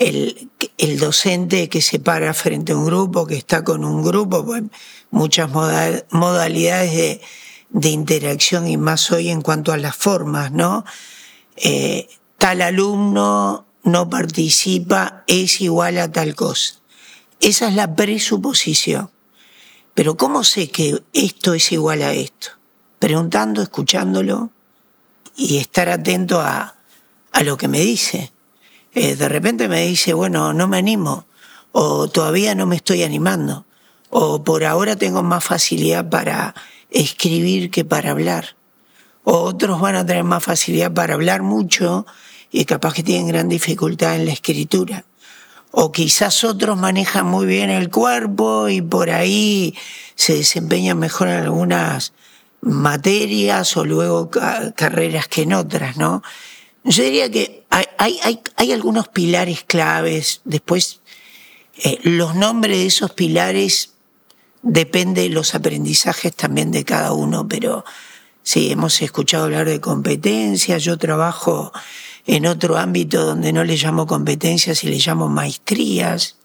El, 0.00 0.50
docente 0.98 1.68
que 1.68 1.82
se 1.82 1.98
para 1.98 2.32
frente 2.32 2.72
a 2.72 2.76
un 2.76 2.86
grupo, 2.86 3.26
que 3.26 3.36
está 3.36 3.62
con 3.62 3.84
un 3.84 4.02
grupo, 4.02 4.44
pues 4.44 4.62
muchas 5.10 5.50
modalidades 5.50 6.92
de, 6.92 7.20
de, 7.68 7.88
interacción 7.90 8.66
y 8.66 8.78
más 8.78 9.10
hoy 9.12 9.28
en 9.28 9.42
cuanto 9.42 9.72
a 9.72 9.76
las 9.76 9.94
formas, 9.94 10.52
¿no? 10.52 10.84
Eh, 11.56 12.08
tal 12.38 12.62
alumno 12.62 13.66
no 13.82 14.08
participa 14.08 15.22
es 15.26 15.60
igual 15.60 15.98
a 15.98 16.10
tal 16.10 16.34
cosa. 16.34 16.76
Esa 17.40 17.68
es 17.68 17.74
la 17.74 17.94
presuposición. 17.94 19.10
Pero 19.94 20.16
¿cómo 20.16 20.44
sé 20.44 20.70
que 20.70 21.02
esto 21.12 21.52
es 21.52 21.72
igual 21.72 22.02
a 22.02 22.12
esto? 22.14 22.52
Preguntando, 22.98 23.60
escuchándolo 23.60 24.50
y 25.36 25.58
estar 25.58 25.88
atento 25.88 26.40
a, 26.40 26.76
a 27.32 27.42
lo 27.42 27.56
que 27.56 27.68
me 27.68 27.80
dice. 27.80 28.32
Eh, 28.94 29.14
de 29.16 29.28
repente 29.28 29.68
me 29.68 29.86
dice, 29.86 30.14
bueno, 30.14 30.52
no 30.52 30.66
me 30.66 30.78
animo, 30.78 31.26
o 31.72 32.08
todavía 32.08 32.54
no 32.54 32.66
me 32.66 32.76
estoy 32.76 33.04
animando, 33.04 33.64
o 34.08 34.42
por 34.42 34.64
ahora 34.64 34.96
tengo 34.96 35.22
más 35.22 35.44
facilidad 35.44 36.08
para 36.08 36.54
escribir 36.90 37.70
que 37.70 37.84
para 37.84 38.10
hablar. 38.10 38.56
O 39.22 39.42
otros 39.42 39.80
van 39.80 39.94
a 39.94 40.04
tener 40.04 40.24
más 40.24 40.42
facilidad 40.42 40.92
para 40.92 41.14
hablar 41.14 41.42
mucho 41.42 42.06
y 42.50 42.64
capaz 42.64 42.94
que 42.94 43.02
tienen 43.02 43.28
gran 43.28 43.48
dificultad 43.48 44.16
en 44.16 44.26
la 44.26 44.32
escritura. 44.32 45.04
O 45.70 45.92
quizás 45.92 46.42
otros 46.42 46.76
manejan 46.76 47.26
muy 47.26 47.46
bien 47.46 47.70
el 47.70 47.90
cuerpo 47.90 48.68
y 48.68 48.82
por 48.82 49.10
ahí 49.10 49.76
se 50.16 50.34
desempeñan 50.34 50.98
mejor 50.98 51.28
en 51.28 51.42
algunas 51.44 52.12
materias 52.60 53.76
o 53.76 53.84
luego 53.84 54.30
carreras 54.30 55.28
que 55.28 55.42
en 55.42 55.52
otras, 55.52 55.96
¿no? 55.96 56.22
Yo 56.84 57.04
diría 57.04 57.30
que 57.30 57.64
hay, 57.70 58.18
hay, 58.22 58.40
hay 58.56 58.72
algunos 58.72 59.08
pilares 59.08 59.64
claves, 59.64 60.40
después 60.44 61.00
eh, 61.82 61.98
los 62.02 62.34
nombres 62.34 62.78
de 62.78 62.86
esos 62.86 63.12
pilares 63.12 63.92
depende 64.62 65.22
de 65.22 65.28
los 65.30 65.54
aprendizajes 65.54 66.34
también 66.34 66.70
de 66.70 66.84
cada 66.84 67.12
uno, 67.12 67.46
pero 67.48 67.84
sí, 68.42 68.70
hemos 68.70 69.00
escuchado 69.02 69.44
hablar 69.44 69.68
de 69.68 69.80
competencias, 69.80 70.82
yo 70.82 70.98
trabajo 70.98 71.72
en 72.26 72.46
otro 72.46 72.76
ámbito 72.76 73.24
donde 73.24 73.52
no 73.52 73.64
le 73.64 73.76
llamo 73.76 74.06
competencias 74.06 74.84
y 74.84 74.88
le 74.88 74.98
llamo 74.98 75.28
maestrías, 75.28 76.36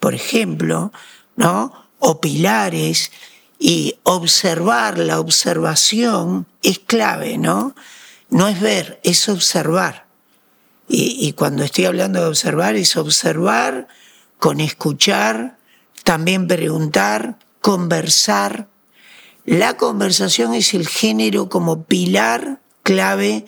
por 0.00 0.14
ejemplo, 0.14 0.92
¿no? 1.36 1.72
O 1.98 2.20
pilares, 2.20 3.10
y 3.58 3.96
observar, 4.02 4.98
la 4.98 5.20
observación 5.20 6.46
es 6.62 6.78
clave, 6.78 7.38
¿no? 7.38 7.74
No 8.30 8.48
es 8.48 8.60
ver, 8.60 9.00
es 9.04 9.28
observar. 9.28 10.06
Y, 10.86 11.32
cuando 11.32 11.64
estoy 11.64 11.86
hablando 11.86 12.20
de 12.20 12.26
observar, 12.26 12.76
es 12.76 12.96
observar 12.96 13.88
con 14.38 14.60
escuchar, 14.60 15.56
también 16.02 16.46
preguntar, 16.46 17.38
conversar. 17.62 18.68
La 19.46 19.76
conversación 19.78 20.52
es 20.52 20.74
el 20.74 20.86
género 20.86 21.48
como 21.48 21.84
pilar 21.84 22.60
clave 22.82 23.46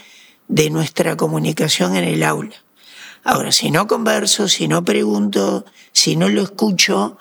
de 0.49 0.71
nuestra 0.71 1.17
comunicación 1.17 1.97
en 1.97 2.05
el 2.05 2.23
aula. 2.23 2.55
Ahora, 3.23 3.53
si 3.53 3.71
no 3.71 3.87
converso, 3.87 4.49
si 4.49 4.69
no 4.69 4.85
pregunto, 4.85 5.67
si 5.93 6.17
no 6.17 6.29
lo 6.29 6.43
escucho, 6.43 7.19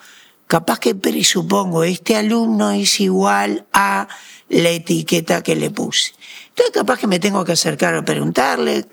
capaz 0.47 0.79
que 0.79 0.95
presupongo, 0.95 1.83
este 1.83 2.15
alumno 2.15 2.71
es 2.71 2.99
igual 2.99 3.65
a 3.73 4.07
la 4.49 4.69
etiqueta 4.69 5.41
que 5.43 5.55
le 5.55 5.71
puse. 5.71 6.13
Entonces, 6.49 6.73
capaz 6.73 6.99
que 6.99 7.07
me 7.07 7.19
tengo 7.19 7.43
que 7.43 7.53
acercar 7.53 7.95
a 7.95 8.05
preguntarle, 8.05 8.85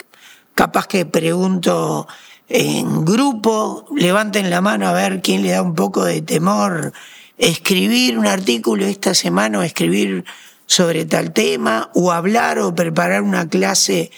capaz 0.55 0.87
que 0.87 1.07
pregunto 1.07 2.07
en 2.49 3.05
grupo, 3.05 3.87
levanten 3.97 4.51
la 4.51 4.61
mano 4.61 4.89
a 4.89 4.93
ver 4.93 5.23
quién 5.23 5.43
le 5.43 5.51
da 5.51 5.63
un 5.63 5.75
poco 5.75 6.05
de 6.05 6.23
temor 6.23 6.93
escribir 7.39 8.19
un 8.19 8.27
artículo 8.27 8.87
esta 8.87 9.15
semana 9.15 9.59
o 9.59 9.63
escribir 9.63 10.25
sobre 10.67 11.05
tal 11.05 11.33
tema, 11.33 11.91
o 11.95 12.13
hablar 12.13 12.59
o 12.59 12.75
preparar 12.75 13.23
una 13.23 13.49
clase 13.49 14.11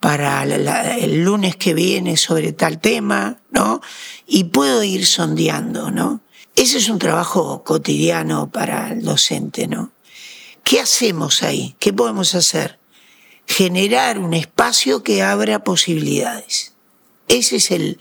para 0.00 0.42
el 0.42 1.24
lunes 1.24 1.56
que 1.56 1.74
viene 1.74 2.16
sobre 2.16 2.52
tal 2.52 2.80
tema, 2.80 3.38
¿no? 3.50 3.80
Y 4.26 4.44
puedo 4.44 4.82
ir 4.82 5.06
sondeando, 5.06 5.90
¿no? 5.90 6.20
Ese 6.54 6.78
es 6.78 6.88
un 6.88 6.98
trabajo 6.98 7.62
cotidiano 7.64 8.50
para 8.50 8.92
el 8.92 9.02
docente, 9.02 9.68
¿no? 9.68 9.92
¿Qué 10.66 10.80
hacemos 10.80 11.44
ahí? 11.44 11.76
¿Qué 11.78 11.92
podemos 11.92 12.34
hacer? 12.34 12.80
Generar 13.46 14.18
un 14.18 14.34
espacio 14.34 15.04
que 15.04 15.22
abra 15.22 15.62
posibilidades. 15.62 16.74
Ese 17.28 17.56
es 17.56 17.70
el, 17.70 18.00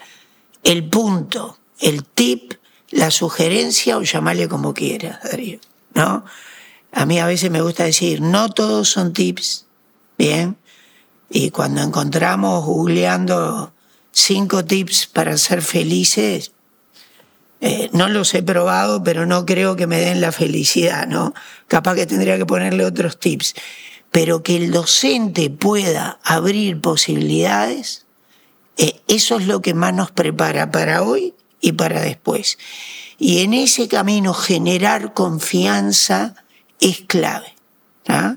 el 0.63 0.89
punto, 0.89 1.59
el 1.79 2.03
tip, 2.03 2.55
la 2.89 3.11
sugerencia 3.11 3.97
o 3.97 4.01
llamarle 4.01 4.49
como 4.49 4.73
quieras, 4.73 5.19
Darío, 5.21 5.59
¿no? 5.93 6.25
A 6.91 7.05
mí 7.05 7.19
a 7.19 7.27
veces 7.27 7.51
me 7.51 7.61
gusta 7.61 7.83
decir, 7.83 8.19
no 8.21 8.49
todos 8.49 8.89
son 8.89 9.13
tips, 9.13 9.67
¿bien? 10.17 10.57
Y 11.29 11.51
cuando 11.51 11.83
encontramos 11.83 12.65
googleando 12.65 13.75
cinco 14.11 14.65
tips 14.65 15.05
para 15.05 15.37
ser 15.37 15.61
felices, 15.61 16.54
eh, 17.61 17.89
no 17.93 18.09
los 18.09 18.33
he 18.33 18.43
probado, 18.43 19.03
pero 19.03 19.25
no 19.25 19.45
creo 19.45 19.75
que 19.75 19.87
me 19.87 19.99
den 19.99 20.21
la 20.21 20.31
felicidad, 20.31 21.07
¿no? 21.07 21.33
Capaz 21.67 21.95
que 21.95 22.05
tendría 22.05 22.37
que 22.37 22.45
ponerle 22.45 22.85
otros 22.85 23.19
tips. 23.19 23.55
Pero 24.11 24.43
que 24.43 24.55
el 24.55 24.71
docente 24.71 25.49
pueda 25.49 26.19
abrir 26.23 26.79
posibilidades, 26.79 28.05
eh, 28.77 29.01
eso 29.07 29.37
es 29.39 29.47
lo 29.47 29.61
que 29.61 29.73
más 29.73 29.93
nos 29.93 30.11
prepara 30.11 30.71
para 30.71 31.01
hoy 31.01 31.33
y 31.61 31.73
para 31.73 32.01
después. 32.01 32.57
Y 33.17 33.41
en 33.41 33.53
ese 33.53 33.87
camino 33.87 34.33
generar 34.33 35.13
confianza 35.13 36.35
es 36.79 37.01
clave. 37.01 37.55
¿ah? 38.07 38.35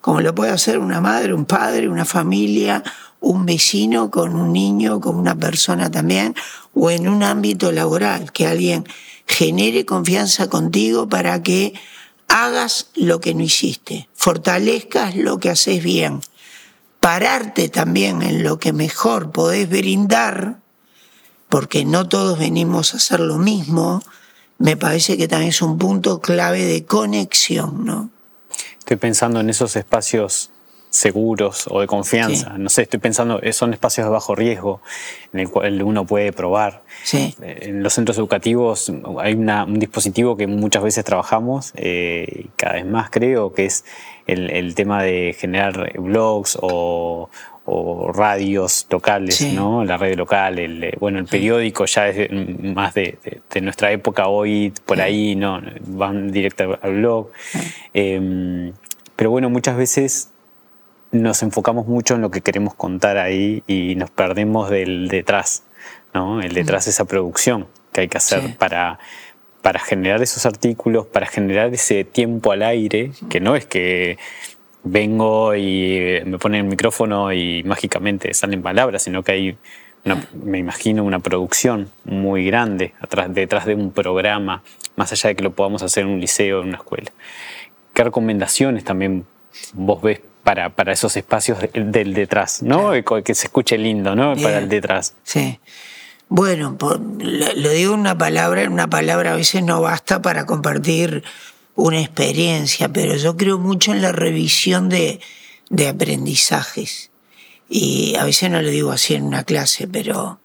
Como 0.00 0.20
lo 0.20 0.34
puede 0.34 0.52
hacer 0.52 0.78
una 0.78 1.00
madre, 1.00 1.34
un 1.34 1.44
padre, 1.44 1.88
una 1.88 2.04
familia, 2.04 2.82
un 3.22 3.46
vecino 3.46 4.10
con 4.10 4.36
un 4.36 4.52
niño, 4.52 5.00
con 5.00 5.16
una 5.16 5.34
persona 5.34 5.90
también, 5.90 6.34
o 6.74 6.90
en 6.90 7.08
un 7.08 7.22
ámbito 7.22 7.72
laboral, 7.72 8.32
que 8.32 8.46
alguien 8.46 8.84
genere 9.26 9.86
confianza 9.86 10.50
contigo 10.50 11.08
para 11.08 11.42
que 11.42 11.72
hagas 12.28 12.88
lo 12.94 13.20
que 13.20 13.34
no 13.34 13.42
hiciste, 13.42 14.08
fortalezcas 14.14 15.14
lo 15.16 15.38
que 15.38 15.50
haces 15.50 15.82
bien, 15.82 16.20
pararte 17.00 17.68
también 17.68 18.22
en 18.22 18.42
lo 18.42 18.58
que 18.58 18.72
mejor 18.72 19.30
podés 19.30 19.68
brindar, 19.68 20.58
porque 21.48 21.84
no 21.84 22.08
todos 22.08 22.38
venimos 22.38 22.94
a 22.94 22.96
hacer 22.96 23.20
lo 23.20 23.38
mismo, 23.38 24.02
me 24.58 24.76
parece 24.76 25.16
que 25.16 25.28
también 25.28 25.50
es 25.50 25.62
un 25.62 25.78
punto 25.78 26.20
clave 26.20 26.64
de 26.64 26.84
conexión, 26.84 27.84
¿no? 27.84 28.10
Estoy 28.78 28.96
pensando 28.96 29.40
en 29.40 29.50
esos 29.50 29.76
espacios 29.76 30.51
seguros 30.92 31.66
o 31.70 31.80
de 31.80 31.86
confianza. 31.86 32.56
No 32.58 32.68
sé, 32.68 32.82
estoy 32.82 33.00
pensando, 33.00 33.40
son 33.52 33.72
espacios 33.72 34.06
de 34.06 34.10
bajo 34.10 34.34
riesgo 34.34 34.82
en 35.32 35.40
el 35.40 35.48
cual 35.48 35.82
uno 35.82 36.04
puede 36.04 36.32
probar. 36.32 36.82
Sí. 37.02 37.34
Eh, 37.42 37.60
en 37.62 37.82
los 37.82 37.94
centros 37.94 38.18
educativos 38.18 38.92
hay 39.18 39.32
un 39.32 39.78
dispositivo 39.78 40.36
que 40.36 40.46
muchas 40.46 40.82
veces 40.82 41.04
trabajamos, 41.04 41.72
eh, 41.76 42.46
cada 42.56 42.74
vez 42.74 42.86
más 42.86 43.08
creo, 43.10 43.54
que 43.54 43.64
es 43.64 43.84
el, 44.26 44.74
tema 44.74 45.02
de 45.02 45.34
generar 45.38 45.98
blogs 45.98 46.58
o, 46.60 47.30
radios 48.12 48.86
locales, 48.90 49.40
¿no? 49.54 49.84
La 49.84 49.96
radio 49.96 50.16
local, 50.16 50.58
el, 50.58 50.84
eh, 50.84 50.96
bueno, 50.98 51.20
el 51.20 51.26
periódico 51.26 51.86
ya 51.86 52.08
es 52.08 52.28
más 52.30 52.92
de, 52.92 53.18
nuestra 53.62 53.92
época 53.92 54.26
hoy, 54.26 54.72
por 54.84 55.00
ahí, 55.00 55.36
¿no? 55.36 55.62
Van 55.86 56.30
directo 56.32 56.78
al 56.82 56.94
blog. 56.96 57.30
Em, 57.94 58.72
pero 59.16 59.30
bueno, 59.30 59.48
muchas 59.48 59.76
veces 59.76 60.31
nos 61.12 61.42
enfocamos 61.42 61.86
mucho 61.86 62.14
en 62.14 62.22
lo 62.22 62.30
que 62.30 62.40
queremos 62.40 62.74
contar 62.74 63.18
ahí 63.18 63.62
y 63.66 63.94
nos 63.96 64.10
perdemos 64.10 64.70
del 64.70 65.08
detrás, 65.08 65.62
¿no? 66.14 66.40
El 66.40 66.54
detrás 66.54 66.86
de 66.86 66.90
esa 66.90 67.04
producción 67.04 67.68
que 67.92 68.00
hay 68.00 68.08
que 68.08 68.16
hacer 68.16 68.56
para, 68.56 68.98
para 69.60 69.78
generar 69.78 70.22
esos 70.22 70.46
artículos, 70.46 71.06
para 71.06 71.26
generar 71.26 71.72
ese 71.72 72.04
tiempo 72.04 72.50
al 72.50 72.62
aire, 72.62 73.12
que 73.28 73.40
no 73.40 73.54
es 73.54 73.66
que 73.66 74.18
vengo 74.84 75.54
y 75.54 76.20
me 76.24 76.38
ponen 76.38 76.64
el 76.64 76.70
micrófono 76.70 77.32
y 77.32 77.62
mágicamente 77.62 78.32
salen 78.32 78.62
palabras, 78.62 79.02
sino 79.02 79.22
que 79.22 79.32
hay, 79.32 79.56
me 80.42 80.58
imagino, 80.58 81.04
una 81.04 81.18
producción 81.18 81.90
muy 82.04 82.46
grande 82.46 82.94
atrás, 83.00 83.32
detrás 83.32 83.66
de 83.66 83.74
un 83.74 83.92
programa, 83.92 84.62
más 84.96 85.12
allá 85.12 85.28
de 85.28 85.36
que 85.36 85.44
lo 85.44 85.52
podamos 85.52 85.82
hacer 85.82 86.04
en 86.04 86.10
un 86.10 86.20
liceo 86.20 86.58
o 86.60 86.62
en 86.62 86.68
una 86.68 86.78
escuela. 86.78 87.12
¿Qué 87.92 88.02
recomendaciones 88.02 88.84
también 88.84 89.26
vos 89.74 90.00
ves 90.00 90.22
para, 90.44 90.70
para 90.74 90.92
esos 90.92 91.16
espacios 91.16 91.58
del 91.72 92.14
detrás, 92.14 92.62
¿no? 92.62 92.92
Que 93.24 93.34
se 93.34 93.46
escuche 93.46 93.78
lindo, 93.78 94.14
¿no? 94.14 94.34
Para 94.36 94.58
el 94.58 94.68
detrás. 94.68 95.14
Sí. 95.22 95.58
Bueno, 96.28 96.76
lo 96.80 97.70
digo 97.70 97.94
una 97.94 98.16
palabra, 98.16 98.68
una 98.68 98.88
palabra 98.88 99.32
a 99.32 99.36
veces 99.36 99.62
no 99.62 99.80
basta 99.82 100.22
para 100.22 100.46
compartir 100.46 101.24
una 101.74 102.00
experiencia, 102.00 102.88
pero 102.88 103.16
yo 103.16 103.36
creo 103.36 103.58
mucho 103.58 103.92
en 103.92 104.02
la 104.02 104.12
revisión 104.12 104.88
de, 104.88 105.20
de 105.68 105.88
aprendizajes. 105.88 107.10
Y 107.68 108.16
a 108.16 108.24
veces 108.24 108.50
no 108.50 108.60
lo 108.60 108.68
digo 108.68 108.92
así 108.92 109.14
en 109.14 109.24
una 109.24 109.44
clase, 109.44 109.86
pero 109.86 110.40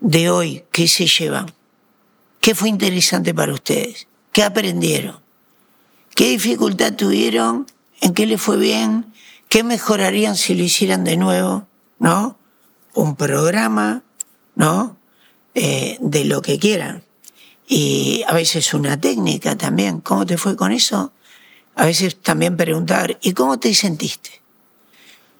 de 0.00 0.30
hoy, 0.30 0.64
¿qué 0.72 0.88
se 0.88 1.06
llevan? 1.06 1.52
¿Qué 2.40 2.54
fue 2.54 2.68
interesante 2.68 3.34
para 3.34 3.52
ustedes? 3.52 4.06
¿Qué 4.32 4.42
aprendieron? 4.42 5.20
¿Qué 6.14 6.30
dificultad 6.30 6.94
tuvieron? 6.94 7.66
¿En 8.06 8.14
qué 8.14 8.24
les 8.24 8.40
fue 8.40 8.56
bien? 8.56 9.12
¿Qué 9.48 9.64
mejorarían 9.64 10.36
si 10.36 10.54
lo 10.54 10.62
hicieran 10.62 11.02
de 11.02 11.16
nuevo? 11.16 11.66
¿No? 11.98 12.38
Un 12.94 13.16
programa, 13.16 14.04
¿no? 14.54 14.96
Eh, 15.56 15.98
de 16.00 16.24
lo 16.24 16.40
que 16.40 16.60
quieran. 16.60 17.02
Y 17.66 18.22
a 18.28 18.32
veces 18.32 18.72
una 18.74 19.00
técnica 19.00 19.58
también. 19.58 20.00
¿Cómo 20.00 20.24
te 20.24 20.38
fue 20.38 20.54
con 20.54 20.70
eso? 20.70 21.14
A 21.74 21.86
veces 21.86 22.22
también 22.22 22.56
preguntar, 22.56 23.18
¿y 23.22 23.32
cómo 23.32 23.58
te 23.58 23.74
sentiste? 23.74 24.40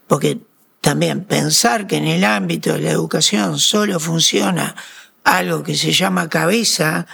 Porque 0.08 0.40
también 0.80 1.22
pensar 1.22 1.86
que 1.86 1.98
en 1.98 2.08
el 2.08 2.24
ámbito 2.24 2.72
de 2.72 2.80
la 2.80 2.90
educación 2.90 3.60
solo 3.60 4.00
funciona 4.00 4.74
algo 5.22 5.62
que 5.62 5.76
se 5.76 5.92
llama 5.92 6.28
cabeza, 6.28 7.06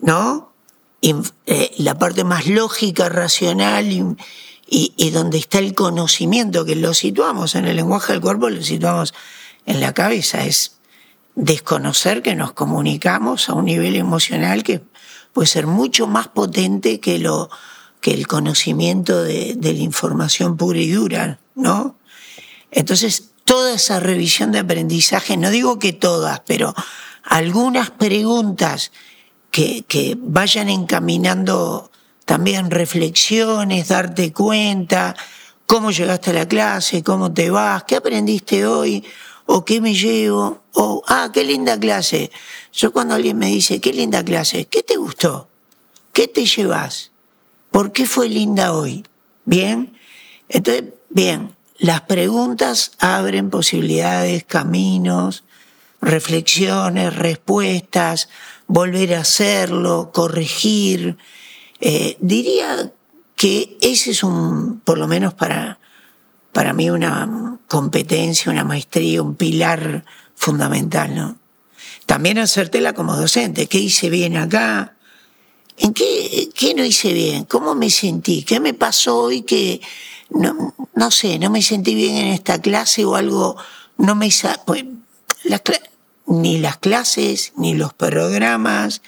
¿no? 0.00 0.52
Eh, 1.00 1.74
la 1.78 1.96
parte 1.96 2.24
más 2.24 2.48
lógica, 2.48 3.08
racional 3.08 4.16
y, 4.66 4.94
y, 4.96 5.10
donde 5.10 5.38
está 5.38 5.58
el 5.58 5.74
conocimiento, 5.74 6.64
que 6.64 6.76
lo 6.76 6.94
situamos 6.94 7.54
en 7.54 7.66
el 7.66 7.76
lenguaje 7.76 8.12
del 8.12 8.22
cuerpo, 8.22 8.48
lo 8.48 8.62
situamos 8.62 9.14
en 9.66 9.80
la 9.80 9.92
cabeza, 9.92 10.44
es 10.44 10.78
desconocer 11.34 12.22
que 12.22 12.34
nos 12.34 12.52
comunicamos 12.52 13.48
a 13.48 13.54
un 13.54 13.66
nivel 13.66 13.96
emocional 13.96 14.62
que 14.62 14.82
puede 15.32 15.48
ser 15.48 15.66
mucho 15.66 16.06
más 16.06 16.28
potente 16.28 17.00
que, 17.00 17.18
lo, 17.18 17.50
que 18.00 18.14
el 18.14 18.26
conocimiento 18.26 19.22
de, 19.22 19.54
de 19.56 19.72
la 19.72 19.80
información 19.80 20.56
pura 20.56 20.78
y 20.78 20.90
dura, 20.90 21.40
¿no? 21.54 21.96
Entonces, 22.70 23.30
toda 23.44 23.74
esa 23.74 24.00
revisión 24.00 24.52
de 24.52 24.60
aprendizaje, 24.60 25.36
no 25.36 25.50
digo 25.50 25.78
que 25.78 25.92
todas, 25.92 26.40
pero 26.46 26.74
algunas 27.22 27.90
preguntas 27.90 28.92
que, 29.50 29.84
que 29.86 30.16
vayan 30.18 30.68
encaminando 30.68 31.90
también 32.24 32.70
reflexiones, 32.70 33.88
darte 33.88 34.32
cuenta, 34.32 35.14
cómo 35.66 35.90
llegaste 35.90 36.30
a 36.30 36.34
la 36.34 36.48
clase, 36.48 37.02
cómo 37.02 37.32
te 37.32 37.50
vas, 37.50 37.84
qué 37.84 37.96
aprendiste 37.96 38.66
hoy, 38.66 39.04
o 39.46 39.64
qué 39.64 39.80
me 39.80 39.94
llevo, 39.94 40.62
o, 40.72 41.02
ah, 41.06 41.30
qué 41.32 41.44
linda 41.44 41.78
clase. 41.78 42.30
Yo 42.72 42.92
cuando 42.92 43.14
alguien 43.14 43.38
me 43.38 43.46
dice, 43.46 43.80
qué 43.80 43.92
linda 43.92 44.24
clase, 44.24 44.66
¿qué 44.66 44.82
te 44.82 44.96
gustó? 44.96 45.48
¿Qué 46.12 46.28
te 46.28 46.46
llevas? 46.46 47.10
¿Por 47.70 47.92
qué 47.92 48.06
fue 48.06 48.28
linda 48.28 48.72
hoy? 48.72 49.04
¿Bien? 49.44 49.98
Entonces, 50.48 50.84
bien, 51.10 51.54
las 51.78 52.02
preguntas 52.02 52.92
abren 52.98 53.50
posibilidades, 53.50 54.44
caminos, 54.44 55.44
reflexiones, 56.00 57.16
respuestas, 57.16 58.28
volver 58.66 59.14
a 59.14 59.20
hacerlo, 59.20 60.10
corregir. 60.12 61.18
Eh, 61.86 62.16
diría 62.18 62.94
que 63.36 63.76
ese 63.82 64.12
es 64.12 64.22
un, 64.22 64.80
por 64.80 64.96
lo 64.96 65.06
menos 65.06 65.34
para, 65.34 65.78
para 66.50 66.72
mí, 66.72 66.88
una 66.88 67.58
competencia, 67.68 68.50
una 68.50 68.64
maestría, 68.64 69.20
un 69.20 69.34
pilar 69.34 70.02
fundamental, 70.34 71.14
¿no? 71.14 71.36
También 72.06 72.38
hacértela 72.38 72.94
como 72.94 73.14
docente. 73.14 73.66
¿Qué 73.66 73.76
hice 73.80 74.08
bien 74.08 74.38
acá? 74.38 74.96
¿En 75.76 75.92
qué, 75.92 76.48
qué 76.54 76.74
no 76.74 76.82
hice 76.86 77.12
bien? 77.12 77.44
¿Cómo 77.44 77.74
me 77.74 77.90
sentí? 77.90 78.44
¿Qué 78.44 78.60
me 78.60 78.72
pasó 78.72 79.18
hoy 79.18 79.42
que 79.42 79.82
no, 80.30 80.74
no 80.94 81.10
sé, 81.10 81.38
no 81.38 81.50
me 81.50 81.60
sentí 81.60 81.94
bien 81.94 82.16
en 82.16 82.28
esta 82.28 82.62
clase 82.62 83.04
o 83.04 83.14
algo, 83.14 83.58
no 83.98 84.14
me 84.14 84.30
pues, 84.64 84.84
ni 86.26 86.56
las 86.56 86.78
clases, 86.78 87.52
ni 87.58 87.74
los 87.74 87.92
programas, 87.92 89.02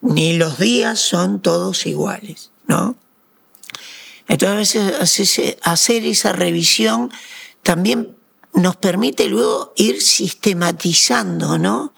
ni 0.00 0.36
los 0.36 0.58
días 0.58 1.00
son 1.00 1.40
todos 1.40 1.86
iguales, 1.86 2.50
¿no? 2.66 2.96
Entonces, 4.28 5.56
hacer 5.62 6.04
esa 6.04 6.32
revisión 6.32 7.10
también 7.62 8.16
nos 8.52 8.76
permite 8.76 9.26
luego 9.26 9.72
ir 9.76 10.02
sistematizando, 10.02 11.58
¿no? 11.58 11.94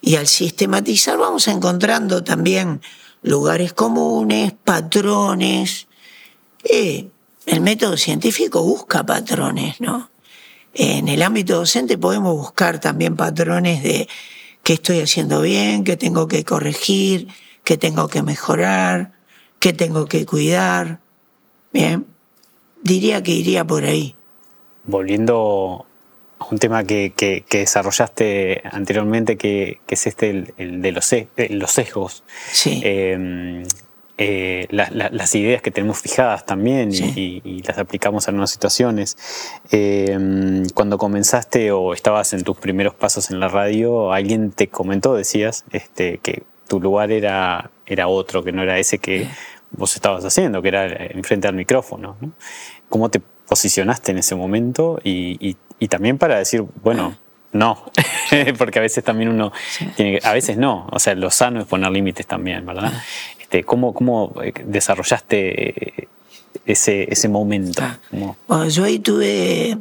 Y 0.00 0.16
al 0.16 0.26
sistematizar 0.26 1.18
vamos 1.18 1.48
encontrando 1.48 2.22
también 2.22 2.80
lugares 3.22 3.72
comunes, 3.72 4.52
patrones, 4.52 5.88
eh, 6.62 7.08
el 7.46 7.60
método 7.60 7.96
científico 7.96 8.62
busca 8.62 9.04
patrones, 9.04 9.80
¿no? 9.80 10.10
En 10.74 11.08
el 11.08 11.22
ámbito 11.22 11.56
docente 11.56 11.98
podemos 11.98 12.36
buscar 12.36 12.80
también 12.80 13.16
patrones 13.16 13.82
de 13.82 14.08
qué 14.64 14.72
estoy 14.72 15.00
haciendo 15.00 15.42
bien, 15.42 15.84
qué 15.84 15.96
tengo 15.96 16.26
que 16.26 16.42
corregir, 16.42 17.28
qué 17.62 17.76
tengo 17.76 18.08
que 18.08 18.22
mejorar, 18.22 19.12
qué 19.60 19.72
tengo 19.72 20.06
que 20.06 20.26
cuidar. 20.26 20.98
Bien, 21.72 22.06
diría 22.82 23.22
que 23.22 23.32
iría 23.32 23.64
por 23.64 23.84
ahí. 23.84 24.16
Volviendo 24.84 25.86
a 26.38 26.46
un 26.46 26.58
tema 26.58 26.82
que, 26.84 27.12
que, 27.14 27.44
desarrollaste 27.50 28.62
anteriormente, 28.64 29.36
que, 29.36 29.80
es 29.86 30.06
este, 30.06 30.52
el, 30.56 30.82
de 30.82 30.92
los, 30.92 31.14
los 31.50 31.70
sesgos. 31.70 32.24
Sí. 32.50 32.80
Eh, 32.82 33.62
eh, 34.16 34.68
las 34.70 35.34
ideas 35.34 35.60
que 35.60 35.70
tenemos 35.70 35.98
fijadas 35.98 36.46
también 36.46 36.90
y, 36.92 37.62
las 37.66 37.78
aplicamos 37.78 38.28
a 38.28 38.32
nuevas 38.32 38.50
situaciones. 38.50 39.16
Eh, 39.72 40.62
cuando 40.74 40.98
comenzaste 40.98 41.72
o 41.72 41.94
estabas 41.94 42.32
en 42.32 42.44
tus 42.44 42.56
primeros 42.56 42.94
pasos 42.94 43.30
en 43.30 43.40
la 43.40 43.48
radio, 43.48 44.12
alguien 44.12 44.52
te 44.52 44.68
comentó, 44.68 45.14
decías, 45.14 45.64
este, 45.72 46.18
que 46.18 46.44
tu 46.68 46.80
lugar 46.80 47.10
era, 47.10 47.70
era 47.86 48.08
otro, 48.08 48.44
que 48.44 48.52
no 48.52 48.62
era 48.62 48.78
ese 48.78 48.98
que 48.98 49.28
vos 49.72 49.94
estabas 49.96 50.24
haciendo, 50.24 50.62
que 50.62 50.68
era 50.68 50.86
enfrente 50.86 51.48
al 51.48 51.54
micrófono. 51.54 52.16
¿Cómo 52.88 53.10
te 53.10 53.20
posicionaste 53.48 54.12
en 54.12 54.18
ese 54.18 54.34
momento? 54.36 55.00
Y, 55.02 55.56
y 55.78 55.88
también 55.88 56.18
para 56.18 56.38
decir, 56.38 56.64
bueno, 56.82 57.16
no, 57.54 57.84
porque 58.58 58.80
a 58.80 58.82
veces 58.82 59.04
también 59.04 59.30
uno 59.30 59.52
tiene 59.96 60.18
que, 60.18 60.26
a 60.26 60.32
veces 60.32 60.56
no, 60.58 60.88
o 60.90 60.98
sea, 60.98 61.14
lo 61.14 61.30
sano 61.30 61.60
es 61.60 61.66
poner 61.66 61.90
límites 61.92 62.26
también, 62.26 62.66
¿verdad? 62.66 62.92
Este, 63.54 63.64
¿cómo, 63.64 63.94
¿Cómo 63.94 64.34
eh, 64.42 64.52
desarrollaste 64.66 66.08
ese, 66.66 67.06
ese 67.08 67.28
momento? 67.28 67.84
Ah. 67.84 67.98
Bueno, 68.48 68.68
yo 68.68 68.82
ahí 68.82 68.98
tuve, 68.98 69.78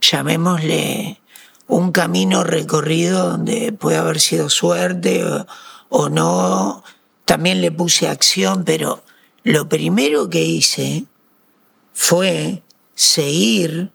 llamémosle, 0.00 1.20
un 1.66 1.92
camino 1.92 2.42
recorrido 2.42 3.32
donde 3.32 3.72
puede 3.74 3.98
haber 3.98 4.18
sido 4.18 4.48
suerte 4.48 5.26
o, 5.26 5.46
o 5.90 6.08
no. 6.08 6.82
También 7.26 7.60
le 7.60 7.70
puse 7.70 8.08
acción, 8.08 8.64
pero 8.64 9.02
lo 9.42 9.68
primero 9.68 10.30
que 10.30 10.42
hice 10.42 11.04
fue 11.92 12.62
seguir 12.94 13.90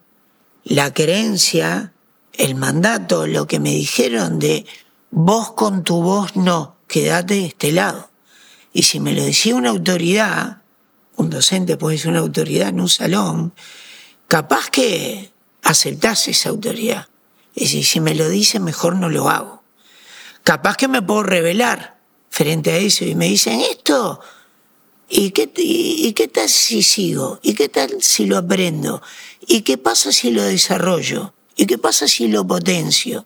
la 0.64 0.94
creencia 0.94 1.92
el 2.34 2.54
mandato, 2.54 3.26
lo 3.26 3.48
que 3.48 3.60
me 3.60 3.72
dijeron 3.72 4.38
de 4.38 4.68
vos 5.10 5.54
con 5.54 5.84
tu 5.84 6.04
voz 6.04 6.36
no, 6.36 6.76
quédate 6.88 7.34
de 7.34 7.46
este 7.48 7.72
lado. 7.72 8.12
Y 8.78 8.84
si 8.84 9.00
me 9.00 9.14
lo 9.14 9.24
decía 9.24 9.56
una 9.56 9.70
autoridad, 9.70 10.62
un 11.16 11.32
docente 11.32 11.78
puede 11.78 11.98
ser 11.98 12.10
una 12.10 12.20
autoridad 12.20 12.70
en 12.70 12.80
un 12.80 12.90
salón, 12.90 13.56
capaz 14.28 14.70
que 14.70 15.32
aceptase 15.64 16.30
esa 16.30 16.50
autoridad. 16.50 17.08
Y 17.56 17.66
si, 17.66 17.82
si 17.82 18.00
me 18.00 18.14
lo 18.14 18.30
dice, 18.30 18.60
mejor 18.60 18.96
no 18.96 19.10
lo 19.10 19.32
hago. 19.32 19.64
Capaz 20.44 20.78
que 20.78 20.88
me 20.88 21.02
puedo 21.02 21.24
revelar 21.24 21.98
frente 22.30 22.70
a 22.70 22.78
eso 22.78 23.04
y 23.04 23.16
me 23.16 23.26
dicen 23.26 23.62
esto, 23.62 24.20
¿y 25.10 25.32
qué, 25.32 25.52
y 25.56 26.14
qué 26.14 26.28
tal 26.28 26.48
si 26.48 26.84
sigo? 26.84 27.40
¿Y 27.42 27.56
qué 27.56 27.70
tal 27.70 27.96
si 28.00 28.28
lo 28.28 28.38
aprendo? 28.38 29.02
¿Y 29.48 29.62
qué 29.62 29.80
pasa 29.80 30.12
si 30.12 30.30
lo 30.30 30.44
desarrollo? 30.44 31.34
¿Y 31.56 31.66
qué 31.66 31.80
pasa 31.80 32.08
si 32.08 32.28
lo 32.28 32.46
potencio? 32.46 33.26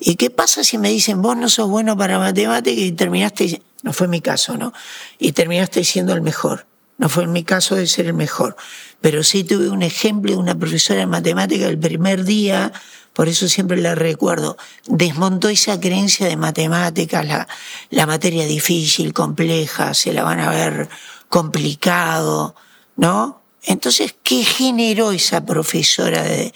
¿Y 0.00 0.16
qué 0.16 0.30
pasa 0.30 0.64
si 0.64 0.76
me 0.76 0.88
dicen, 0.90 1.22
vos 1.22 1.36
no 1.36 1.48
sos 1.48 1.70
bueno 1.70 1.96
para 1.96 2.18
matemáticas 2.18 2.82
y 2.82 2.90
terminaste, 2.90 3.62
no 3.82 3.92
fue 3.92 4.08
mi 4.08 4.20
caso, 4.20 4.56
¿no? 4.56 4.72
Y 5.18 5.32
terminaste 5.32 5.84
siendo 5.84 6.12
el 6.12 6.22
mejor. 6.22 6.66
No 6.98 7.08
fue 7.08 7.26
mi 7.26 7.44
caso 7.44 7.74
de 7.74 7.86
ser 7.86 8.06
el 8.06 8.14
mejor. 8.14 8.56
Pero 9.00 9.24
sí 9.24 9.44
tuve 9.44 9.68
un 9.68 9.82
ejemplo 9.82 10.32
de 10.32 10.38
una 10.38 10.54
profesora 10.56 11.00
de 11.00 11.06
matemáticas 11.06 11.68
el 11.68 11.78
primer 11.78 12.24
día, 12.24 12.72
por 13.12 13.28
eso 13.28 13.48
siempre 13.48 13.80
la 13.80 13.94
recuerdo, 13.94 14.56
desmontó 14.86 15.48
esa 15.48 15.78
creencia 15.78 16.26
de 16.26 16.36
matemáticas, 16.36 17.26
la, 17.26 17.48
la 17.90 18.06
materia 18.06 18.46
difícil, 18.46 19.12
compleja, 19.12 19.92
se 19.94 20.12
la 20.12 20.22
van 20.22 20.40
a 20.40 20.50
ver 20.50 20.88
complicado, 21.28 22.54
¿no? 22.96 23.42
Entonces, 23.64 24.14
¿qué 24.22 24.44
generó 24.44 25.12
esa 25.12 25.44
profesora 25.44 26.22
de, 26.22 26.52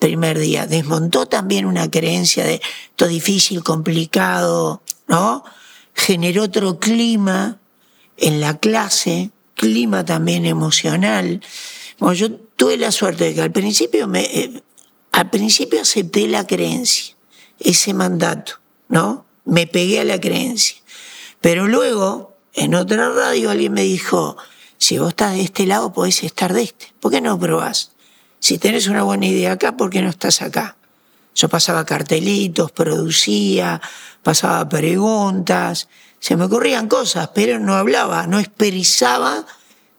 primer 0.00 0.38
día. 0.38 0.66
Desmontó 0.66 1.26
también 1.26 1.66
una 1.66 1.88
creencia 1.88 2.44
de 2.44 2.60
todo 2.96 3.08
difícil, 3.08 3.62
complicado, 3.62 4.82
¿no? 5.06 5.44
Generó 5.94 6.44
otro 6.44 6.78
clima 6.78 7.60
en 8.16 8.40
la 8.40 8.58
clase 8.58 9.30
clima 9.60 10.06
también 10.06 10.46
emocional. 10.46 11.42
Bueno, 11.98 12.14
yo 12.14 12.32
tuve 12.32 12.78
la 12.78 12.90
suerte 12.90 13.24
de 13.24 13.34
que 13.34 13.42
al 13.42 13.52
principio 13.52 14.08
me, 14.08 14.22
eh, 14.22 14.62
al 15.12 15.28
principio 15.28 15.82
acepté 15.82 16.26
la 16.28 16.46
creencia, 16.46 17.14
ese 17.58 17.92
mandato, 17.92 18.54
¿no? 18.88 19.26
Me 19.44 19.66
pegué 19.66 20.00
a 20.00 20.04
la 20.04 20.18
creencia. 20.18 20.76
Pero 21.42 21.68
luego, 21.68 22.36
en 22.54 22.74
otra 22.74 23.10
radio, 23.10 23.50
alguien 23.50 23.74
me 23.74 23.82
dijo, 23.82 24.38
si 24.78 24.98
vos 24.98 25.10
estás 25.10 25.34
de 25.34 25.42
este 25.42 25.66
lado, 25.66 25.92
podés 25.92 26.22
estar 26.24 26.54
de 26.54 26.62
este. 26.62 26.94
¿Por 27.00 27.12
qué 27.12 27.20
no 27.20 27.38
probás? 27.38 27.92
Si 28.38 28.56
tenés 28.56 28.86
una 28.86 29.02
buena 29.02 29.26
idea 29.26 29.52
acá, 29.52 29.76
¿por 29.76 29.90
qué 29.90 30.00
no 30.00 30.08
estás 30.08 30.40
acá? 30.40 30.78
Yo 31.34 31.48
pasaba 31.48 31.84
cartelitos, 31.84 32.72
producía, 32.72 33.80
pasaba 34.22 34.68
preguntas, 34.68 35.88
se 36.18 36.36
me 36.36 36.44
ocurrían 36.44 36.88
cosas, 36.88 37.30
pero 37.34 37.58
no 37.58 37.74
hablaba, 37.74 38.26
no 38.26 38.38
expresaba 38.38 39.46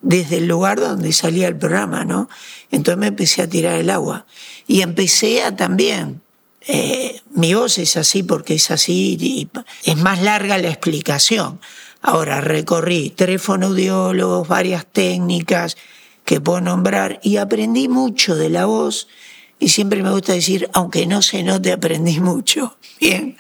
desde 0.01 0.37
el 0.37 0.47
lugar 0.47 0.79
donde 0.79 1.13
salía 1.13 1.47
el 1.47 1.57
programa, 1.57 2.05
¿no? 2.05 2.29
Entonces 2.69 2.97
me 2.97 3.07
empecé 3.07 3.41
a 3.41 3.49
tirar 3.49 3.75
el 3.75 3.89
agua. 3.89 4.25
Y 4.67 4.81
empecé 4.81 5.43
a 5.43 5.55
también, 5.55 6.21
eh, 6.67 7.21
mi 7.31 7.53
voz 7.53 7.77
es 7.77 7.97
así 7.97 8.23
porque 8.23 8.55
es 8.55 8.71
así, 8.71 9.17
y 9.19 9.49
es 9.83 9.97
más 9.97 10.21
larga 10.21 10.57
la 10.57 10.69
explicación. 10.69 11.59
Ahora 12.01 12.41
recorrí 12.41 13.13
tres 13.15 13.41
fonoaudiólogos, 13.41 14.47
varias 14.47 14.85
técnicas 14.85 15.77
que 16.25 16.41
puedo 16.41 16.61
nombrar 16.61 17.19
y 17.23 17.37
aprendí 17.37 17.87
mucho 17.87 18.35
de 18.35 18.49
la 18.49 18.65
voz 18.65 19.07
y 19.61 19.69
siempre 19.69 20.01
me 20.01 20.09
gusta 20.09 20.33
decir, 20.33 20.67
aunque 20.73 21.05
no 21.05 21.21
se 21.21 21.43
note, 21.43 21.71
aprendí 21.71 22.19
mucho. 22.19 22.77
Bien. 22.99 23.37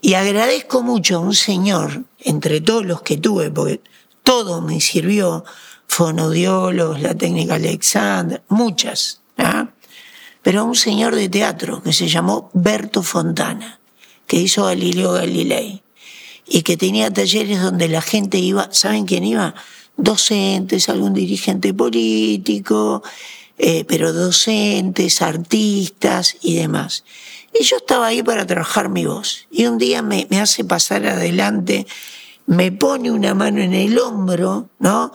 Y 0.00 0.14
agradezco 0.14 0.82
mucho 0.82 1.16
a 1.16 1.20
un 1.20 1.34
señor, 1.34 2.02
entre 2.18 2.60
todos 2.60 2.84
los 2.84 3.02
que 3.02 3.16
tuve, 3.16 3.50
porque 3.52 3.80
todo 4.24 4.60
me 4.60 4.80
sirvió, 4.80 5.44
fonodiólogos, 5.86 7.00
la 7.00 7.14
técnica 7.14 7.54
Alexander, 7.54 8.42
muchas, 8.48 9.20
¿ah? 9.38 9.68
pero 10.42 10.62
a 10.62 10.64
un 10.64 10.74
señor 10.74 11.14
de 11.14 11.28
teatro 11.28 11.80
que 11.80 11.92
se 11.92 12.08
llamó 12.08 12.50
Berto 12.54 13.04
Fontana, 13.04 13.78
que 14.26 14.38
hizo 14.38 14.64
Galileo 14.64 15.12
Galilei, 15.12 15.84
y 16.44 16.62
que 16.62 16.76
tenía 16.76 17.12
talleres 17.12 17.62
donde 17.62 17.86
la 17.86 18.02
gente 18.02 18.38
iba, 18.38 18.68
¿saben 18.72 19.06
quién 19.06 19.22
iba? 19.22 19.54
Docentes, 19.96 20.88
algún 20.88 21.14
dirigente 21.14 21.72
político, 21.72 23.04
eh, 23.58 23.84
pero 23.86 24.12
docentes, 24.12 25.22
artistas 25.22 26.36
y 26.40 26.56
demás. 26.56 27.04
Y 27.58 27.64
yo 27.64 27.76
estaba 27.76 28.06
ahí 28.06 28.22
para 28.22 28.46
trabajar 28.46 28.88
mi 28.88 29.04
voz. 29.04 29.46
Y 29.50 29.66
un 29.66 29.78
día 29.78 30.02
me, 30.02 30.26
me 30.30 30.40
hace 30.40 30.64
pasar 30.64 31.06
adelante, 31.06 31.86
me 32.46 32.72
pone 32.72 33.10
una 33.10 33.34
mano 33.34 33.60
en 33.60 33.74
el 33.74 33.98
hombro, 33.98 34.68
¿no? 34.78 35.12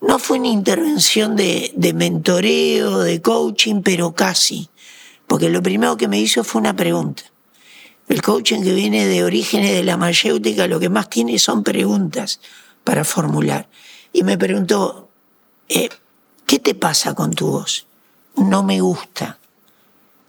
No 0.00 0.18
fue 0.18 0.38
una 0.38 0.48
intervención 0.48 1.36
de, 1.36 1.72
de 1.74 1.94
mentoreo, 1.94 3.00
de 3.00 3.22
coaching, 3.22 3.82
pero 3.82 4.14
casi. 4.14 4.68
Porque 5.26 5.48
lo 5.48 5.62
primero 5.62 5.96
que 5.96 6.08
me 6.08 6.20
hizo 6.20 6.44
fue 6.44 6.60
una 6.60 6.76
pregunta. 6.76 7.22
El 8.08 8.20
coaching 8.20 8.62
que 8.62 8.74
viene 8.74 9.06
de 9.06 9.24
orígenes 9.24 9.72
de 9.72 9.82
la 9.82 9.96
mayéutica 9.96 10.66
lo 10.66 10.78
que 10.78 10.90
más 10.90 11.08
tiene 11.08 11.38
son 11.38 11.64
preguntas 11.64 12.40
para 12.84 13.04
formular. 13.04 13.68
Y 14.12 14.24
me 14.24 14.36
preguntó, 14.36 15.08
eh, 15.68 15.88
¿qué 16.46 16.58
te 16.58 16.74
pasa 16.74 17.14
con 17.14 17.32
tu 17.32 17.48
voz? 17.48 17.86
No 18.36 18.62
me 18.62 18.80
gusta. 18.80 19.38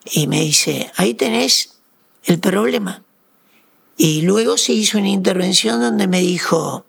Y 0.05 0.27
me 0.27 0.41
dice, 0.41 0.91
ahí 0.95 1.13
tenés 1.13 1.77
el 2.23 2.39
problema. 2.39 3.03
Y 3.97 4.21
luego 4.21 4.57
se 4.57 4.73
hizo 4.73 4.97
una 4.97 5.09
intervención 5.09 5.79
donde 5.79 6.07
me 6.07 6.19
dijo, 6.19 6.85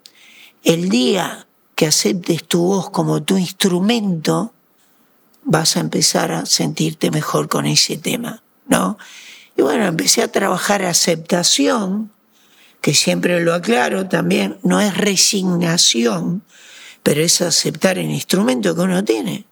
el 0.63 0.89
día 0.89 1.47
que 1.75 1.87
aceptes 1.87 2.43
tu 2.43 2.63
voz 2.63 2.89
como 2.89 3.23
tu 3.23 3.37
instrumento, 3.37 4.53
vas 5.43 5.77
a 5.77 5.79
empezar 5.79 6.31
a 6.31 6.45
sentirte 6.45 7.09
mejor 7.11 7.47
con 7.47 7.65
ese 7.65 7.97
tema, 7.97 8.43
¿no? 8.67 8.97
Y 9.55 9.61
bueno, 9.61 9.85
empecé 9.85 10.21
a 10.21 10.31
trabajar 10.31 10.83
aceptación, 10.83 12.11
que 12.81 12.93
siempre 12.93 13.39
lo 13.41 13.53
aclaro 13.53 14.07
también, 14.07 14.57
no 14.63 14.81
es 14.81 14.95
resignación, 14.95 16.43
pero 17.07 17.21
es 17.21 17.41
aceptar 17.41 17.97
el 17.97 18.11
instrumento 18.11 18.75
que 18.75 18.81
uno 18.81 19.01
tiene. 19.01 19.45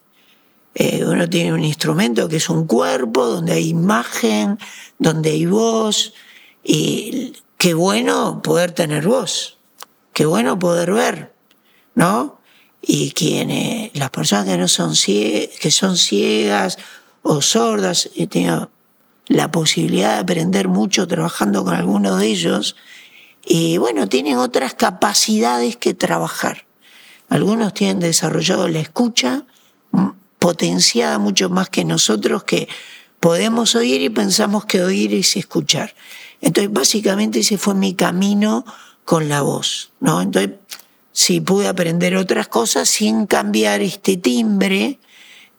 Eh, 0.74 1.06
uno 1.06 1.30
tiene 1.30 1.54
un 1.54 1.64
instrumento 1.64 2.28
que 2.28 2.36
es 2.36 2.50
un 2.50 2.68
cuerpo, 2.68 3.26
donde 3.28 3.54
hay 3.54 3.70
imagen, 3.70 4.60
donde 5.00 5.30
hay 5.30 5.46
voz, 5.46 6.14
y 6.66 7.32
qué 7.58 7.74
bueno 7.74 8.42
poder 8.42 8.74
tener 8.74 9.08
voz, 9.08 9.58
qué 10.12 10.26
bueno 10.26 10.60
poder 10.60 10.92
ver, 10.92 11.34
¿no? 11.94 12.42
Y 12.82 13.12
quienes, 13.12 13.92
las 13.98 14.10
personas 14.10 14.48
que 14.48 14.58
no 14.58 14.68
son 14.68 14.94
ciegas, 14.94 15.58
que 15.58 15.72
son 15.72 15.96
ciegas 15.96 16.78
o 17.22 17.42
sordas, 17.42 18.10
he 18.18 18.28
tenido 18.28 18.70
la 19.28 19.50
posibilidad 19.50 20.16
de 20.16 20.20
aprender 20.20 20.68
mucho 20.68 21.08
trabajando 21.08 21.64
con 21.64 21.74
algunos 21.74 22.20
de 22.20 22.28
ellos, 22.28 22.76
y 23.46 23.78
bueno, 23.78 24.10
tienen 24.10 24.40
otras 24.40 24.74
capacidades 24.74 25.78
que 25.78 25.94
trabajar. 25.94 26.65
Algunos 27.30 27.74
tienen 27.74 28.00
desarrollado 28.00 28.68
la 28.68 28.80
escucha 28.80 29.46
potenciada 30.40 31.18
mucho 31.18 31.50
más 31.50 31.70
que 31.70 31.86
nosotros 31.86 32.44
que 32.44 32.68
podemos 33.20 33.76
oír 33.76 34.02
y 34.02 34.10
pensamos 34.10 34.66
que 34.66 34.84
oír 34.84 35.14
es 35.14 35.36
escuchar. 35.36 35.96
Entonces, 36.42 36.72
básicamente 36.72 37.40
ese 37.40 37.58
fue 37.58 37.74
mi 37.74 37.96
camino 37.96 38.66
con 39.06 39.30
la 39.30 39.42
voz, 39.42 39.92
¿no? 40.00 40.22
Entonces, 40.22 40.52
si 41.12 41.42
pude 41.42 41.68
aprender 41.68 42.18
otras 42.18 42.48
cosas 42.48 42.90
sin 42.90 43.26
cambiar 43.26 43.82
este 43.82 44.18
timbre, 44.18 45.00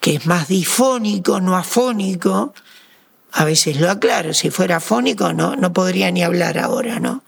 que 0.01 0.17
es 0.17 0.27
más 0.27 0.49
difónico, 0.49 1.41
no 1.41 1.57
afónico. 1.57 2.55
A 3.33 3.45
veces 3.45 3.81
lo 3.81 3.91
aclaro, 3.91 4.35
si 4.35 4.51
fuera 4.51 4.77
afónico 4.77 5.33
no, 5.33 5.57
no 5.57 5.73
podría 5.73 6.11
ni 6.11 6.23
hablar 6.23 6.59
ahora, 6.59 7.01
¿no? 7.01 7.25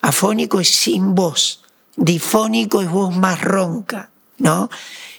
Afónico 0.00 0.60
es 0.60 0.68
sin 0.68 1.14
voz, 1.14 1.62
difónico 1.96 2.82
es 2.82 2.90
voz 2.90 3.14
más 3.16 3.40
ronca, 3.40 4.10
¿no? 4.38 4.70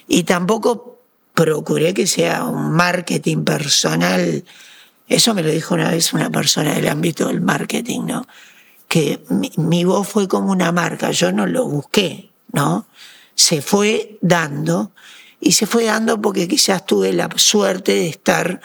Y 0.06 0.24
tampoco 0.24 1.00
procuré 1.34 1.94
que 1.94 2.06
sea 2.06 2.44
un 2.44 2.72
marketing 2.72 3.44
personal. 3.44 4.44
Eso 5.08 5.34
me 5.34 5.42
lo 5.42 5.50
dijo 5.50 5.74
una 5.74 5.90
vez 5.90 6.12
una 6.12 6.30
persona 6.30 6.74
del 6.74 6.88
ámbito 6.88 7.28
del 7.28 7.40
marketing, 7.40 8.02
¿no? 8.06 8.26
Que 8.88 9.24
mi, 9.56 9.84
voz 9.84 10.08
fue 10.08 10.28
como 10.28 10.52
una 10.52 10.70
marca, 10.72 11.10
yo 11.10 11.32
no 11.32 11.46
lo 11.46 11.66
busqué, 11.66 12.30
¿no? 12.52 12.86
Se 13.34 13.60
fue 13.60 14.18
dando 14.20 14.92
y 15.40 15.52
se 15.52 15.66
fue 15.66 15.84
dando 15.84 16.20
porque 16.20 16.46
quizás 16.46 16.86
tuve 16.86 17.12
la 17.12 17.28
suerte 17.36 17.92
de 17.92 18.08
estar 18.08 18.60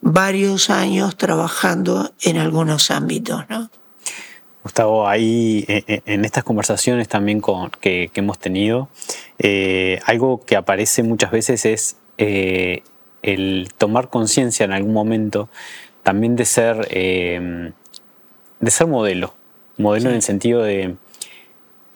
varios 0.00 0.70
años 0.70 1.16
trabajando 1.16 2.14
en 2.22 2.38
algunos 2.38 2.90
ámbitos, 2.90 3.44
¿no? 3.48 3.70
Gustavo, 4.66 5.06
ahí 5.06 5.64
en 5.68 6.24
estas 6.24 6.42
conversaciones 6.42 7.08
también 7.08 7.40
con, 7.40 7.70
que, 7.70 8.10
que 8.12 8.20
hemos 8.20 8.38
tenido, 8.38 8.88
eh, 9.38 10.00
algo 10.06 10.44
que 10.44 10.56
aparece 10.56 11.04
muchas 11.04 11.30
veces 11.30 11.64
es 11.64 11.96
eh, 12.18 12.82
el 13.22 13.68
tomar 13.78 14.08
conciencia 14.08 14.64
en 14.64 14.72
algún 14.72 14.92
momento 14.92 15.48
también 16.02 16.34
de 16.36 16.44
ser, 16.44 16.88
eh, 16.90 17.72
de 18.60 18.70
ser 18.70 18.86
modelo, 18.86 19.34
modelo 19.76 20.10
en 20.10 20.16
el 20.16 20.22
sentido 20.22 20.62
de 20.62 20.96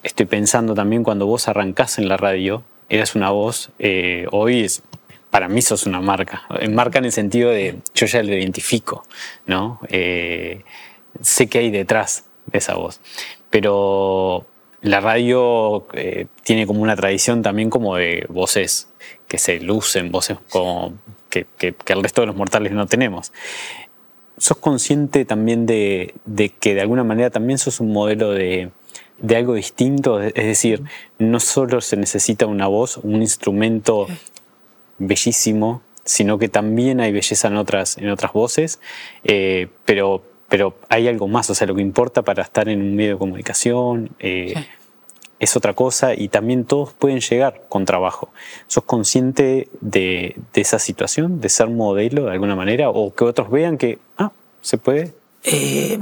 estoy 0.02 0.26
pensando 0.26 0.74
también 0.74 1.02
cuando 1.02 1.26
vos 1.26 1.48
arrancás 1.48 1.98
en 1.98 2.08
la 2.08 2.16
radio, 2.16 2.62
eras 2.88 3.14
una 3.14 3.30
voz, 3.30 3.70
eh, 3.78 4.26
hoy 4.30 4.62
es, 4.64 4.82
para 5.30 5.48
mí 5.48 5.62
sos 5.62 5.86
una 5.86 6.00
marca. 6.00 6.42
Marca 6.70 6.98
en 6.98 7.04
el 7.06 7.12
sentido 7.12 7.50
de 7.50 7.78
yo 7.94 8.06
ya 8.06 8.22
lo 8.22 8.32
identifico, 8.32 9.04
¿no? 9.46 9.80
Eh, 9.88 10.62
sé 11.20 11.48
que 11.48 11.58
hay 11.58 11.70
detrás 11.70 12.24
de 12.24 12.29
esa 12.52 12.74
voz. 12.74 13.00
Pero 13.50 14.46
la 14.82 15.00
radio 15.00 15.86
eh, 15.92 16.26
tiene 16.42 16.66
como 16.66 16.80
una 16.80 16.96
tradición 16.96 17.42
también 17.42 17.70
como 17.70 17.96
de 17.96 18.26
voces 18.28 18.88
que 19.28 19.38
se 19.38 19.60
lucen, 19.60 20.10
voces 20.10 20.38
como 20.50 20.94
que, 21.28 21.46
que, 21.58 21.74
que 21.74 21.92
el 21.92 22.02
resto 22.02 22.22
de 22.22 22.28
los 22.28 22.36
mortales 22.36 22.72
no 22.72 22.86
tenemos. 22.86 23.32
¿Sos 24.38 24.56
consciente 24.56 25.24
también 25.24 25.66
de, 25.66 26.14
de 26.24 26.48
que 26.48 26.74
de 26.74 26.80
alguna 26.80 27.04
manera 27.04 27.30
también 27.30 27.58
sos 27.58 27.80
un 27.80 27.92
modelo 27.92 28.30
de, 28.30 28.70
de 29.20 29.36
algo 29.36 29.54
distinto, 29.54 30.20
es 30.20 30.34
decir, 30.34 30.82
no 31.18 31.40
solo 31.40 31.80
se 31.80 31.96
necesita 31.96 32.46
una 32.46 32.66
voz, 32.66 32.96
un 32.96 33.20
instrumento 33.20 34.06
bellísimo, 34.98 35.82
sino 36.04 36.38
que 36.38 36.48
también 36.48 37.00
hay 37.00 37.12
belleza 37.12 37.48
en 37.48 37.56
otras, 37.56 37.98
en 37.98 38.08
otras 38.08 38.32
voces, 38.32 38.80
eh, 39.24 39.68
pero, 39.84 40.24
pero 40.50 40.76
hay 40.90 41.08
algo 41.08 41.28
más, 41.28 41.48
o 41.48 41.54
sea, 41.54 41.66
lo 41.66 41.74
que 41.74 41.80
importa 41.80 42.22
para 42.22 42.42
estar 42.42 42.68
en 42.68 42.82
un 42.82 42.96
medio 42.96 43.12
de 43.12 43.18
comunicación 43.18 44.10
eh, 44.18 44.52
sí. 44.54 44.66
es 45.38 45.56
otra 45.56 45.72
cosa 45.74 46.12
y 46.12 46.28
también 46.28 46.64
todos 46.64 46.92
pueden 46.92 47.20
llegar 47.20 47.62
con 47.68 47.86
trabajo. 47.86 48.30
¿Sos 48.66 48.84
consciente 48.84 49.68
de, 49.80 50.36
de, 50.52 50.60
esa 50.60 50.80
situación, 50.80 51.40
de 51.40 51.48
ser 51.48 51.70
modelo 51.70 52.24
de 52.24 52.32
alguna 52.32 52.56
manera, 52.56 52.90
o 52.90 53.14
que 53.14 53.24
otros 53.24 53.50
vean 53.50 53.78
que, 53.78 54.00
ah, 54.18 54.32
se 54.60 54.76
puede? 54.76 55.14
Eh, 55.44 55.98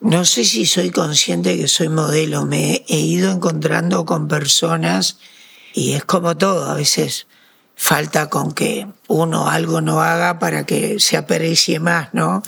no 0.00 0.24
sé 0.24 0.44
si 0.44 0.66
soy 0.66 0.90
consciente 0.90 1.50
de 1.50 1.58
que 1.58 1.68
soy 1.68 1.88
modelo, 1.88 2.44
me 2.44 2.84
he 2.88 2.98
ido 2.98 3.30
encontrando 3.30 4.04
con 4.04 4.28
personas 4.28 5.18
Y 5.72 5.92
es 5.92 6.04
como 6.04 6.36
todo, 6.36 6.70
a 6.70 6.74
veces 6.74 7.28
falta 7.76 8.28
con 8.28 8.52
que 8.52 8.88
uno 9.06 9.48
algo 9.48 9.80
no 9.82 10.00
haga 10.00 10.38
para 10.38 10.64
que 10.64 10.98
se 10.98 11.16
aprecie 11.16 11.78
más, 11.78 12.12
¿no? 12.12 12.42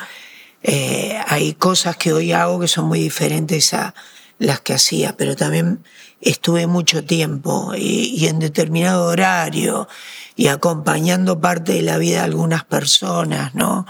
Eh, 0.62 1.18
hay 1.26 1.54
cosas 1.54 1.96
que 1.96 2.12
hoy 2.12 2.32
hago 2.32 2.60
que 2.60 2.68
son 2.68 2.86
muy 2.86 3.00
diferentes 3.00 3.74
a 3.74 3.94
las 4.38 4.60
que 4.60 4.74
hacía, 4.74 5.16
pero 5.16 5.36
también 5.36 5.84
estuve 6.20 6.66
mucho 6.66 7.04
tiempo 7.04 7.72
y, 7.76 8.14
y, 8.16 8.26
en 8.26 8.38
determinado 8.38 9.06
horario 9.06 9.88
y 10.36 10.48
acompañando 10.48 11.40
parte 11.40 11.72
de 11.72 11.82
la 11.82 11.98
vida 11.98 12.18
de 12.18 12.24
algunas 12.24 12.64
personas, 12.64 13.54
¿no? 13.54 13.86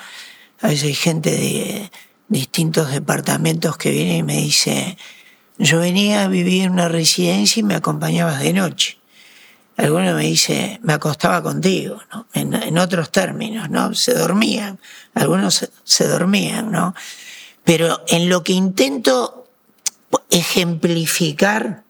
A 0.61 0.69
veces 0.69 0.85
hay 0.85 0.95
gente 0.95 1.31
de 1.31 1.91
distintos 2.29 2.91
departamentos 2.91 3.77
que 3.77 3.91
viene 3.91 4.19
y 4.19 4.23
me 4.23 4.37
dice, 4.37 4.97
yo 5.59 5.81
venía 5.81 6.25
a 6.25 6.29
vivir 6.29 6.65
en 6.65 6.73
una 6.73 6.89
residencia 6.89 7.61
y 7.61 7.65
me 7.65 7.75
acompañabas 7.75 8.41
de 8.41 8.53
noche. 8.53 8.98
Alguno 9.79 10.13
me 10.15 10.25
dice, 10.25 10.81
me 10.83 10.93
acostaba 10.93 11.41
contigo, 11.41 12.03
¿no? 12.13 12.27
en, 12.35 12.79
otros 12.79 13.13
términos, 13.13 13.71
¿no? 13.71 13.95
Se 13.95 14.13
dormían, 14.13 14.81
algunos 15.15 15.55
se, 15.55 15.71
se 15.85 16.09
dormían, 16.09 16.73
¿no? 16.73 16.97
Pero 17.63 18.03
en 18.09 18.29
lo 18.29 18.43
que 18.43 18.55
intento 18.55 19.47
ejemplificar, 20.31 21.85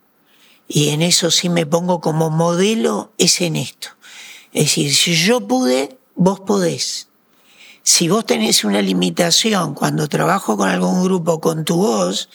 y 0.67 0.89
en 0.89 1.01
eso 1.01 1.31
sí 1.31 1.49
me 1.49 1.65
pongo 1.65 1.99
como 1.99 2.29
modelo, 2.29 3.11
es 3.17 3.41
en 3.41 3.55
esto. 3.55 3.89
Es 4.53 4.65
decir, 4.65 4.93
si 4.93 5.15
yo 5.15 5.47
pude, 5.47 5.97
vos 6.13 6.41
podés. 6.41 7.07
Si 7.81 8.07
vos 8.07 8.23
tenés 8.23 8.63
una 8.63 8.83
limitación 8.83 9.73
cuando 9.73 10.07
trabajo 10.07 10.57
con 10.57 10.69
algún 10.69 11.03
grupo 11.03 11.41
con 11.41 11.65
tu 11.65 11.77
voz, 11.77 12.29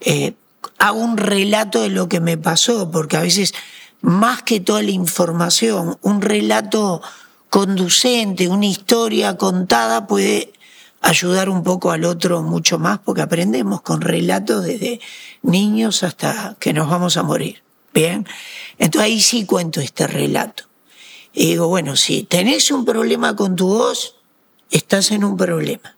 eh, 0.00 0.34
hago 0.78 0.98
un 0.98 1.16
relato 1.16 1.82
de 1.82 1.90
lo 1.90 2.08
que 2.08 2.18
me 2.18 2.36
pasó, 2.36 2.90
porque 2.90 3.16
a 3.16 3.22
veces 3.22 3.54
más 4.02 4.42
que 4.42 4.60
toda 4.60 4.82
la 4.82 4.90
información, 4.90 5.98
un 6.02 6.22
relato 6.22 7.02
conducente, 7.48 8.48
una 8.48 8.66
historia 8.66 9.36
contada 9.36 10.06
puede 10.06 10.52
ayudar 11.00 11.48
un 11.48 11.62
poco 11.62 11.90
al 11.90 12.04
otro 12.04 12.42
mucho 12.42 12.78
más 12.78 12.98
porque 12.98 13.22
aprendemos 13.22 13.82
con 13.82 14.00
relatos 14.00 14.64
desde 14.64 15.00
niños 15.42 16.02
hasta 16.02 16.56
que 16.58 16.72
nos 16.72 16.88
vamos 16.88 17.16
a 17.16 17.22
morir. 17.22 17.62
Bien, 17.92 18.26
entonces 18.78 19.06
ahí 19.06 19.20
sí 19.20 19.44
cuento 19.46 19.80
este 19.80 20.06
relato. 20.06 20.64
Y 21.32 21.46
digo, 21.46 21.68
bueno, 21.68 21.96
si 21.96 22.22
tenés 22.22 22.70
un 22.70 22.84
problema 22.84 23.34
con 23.34 23.56
tu 23.56 23.68
voz, 23.68 24.16
estás 24.70 25.10
en 25.10 25.24
un 25.24 25.36
problema. 25.36 25.96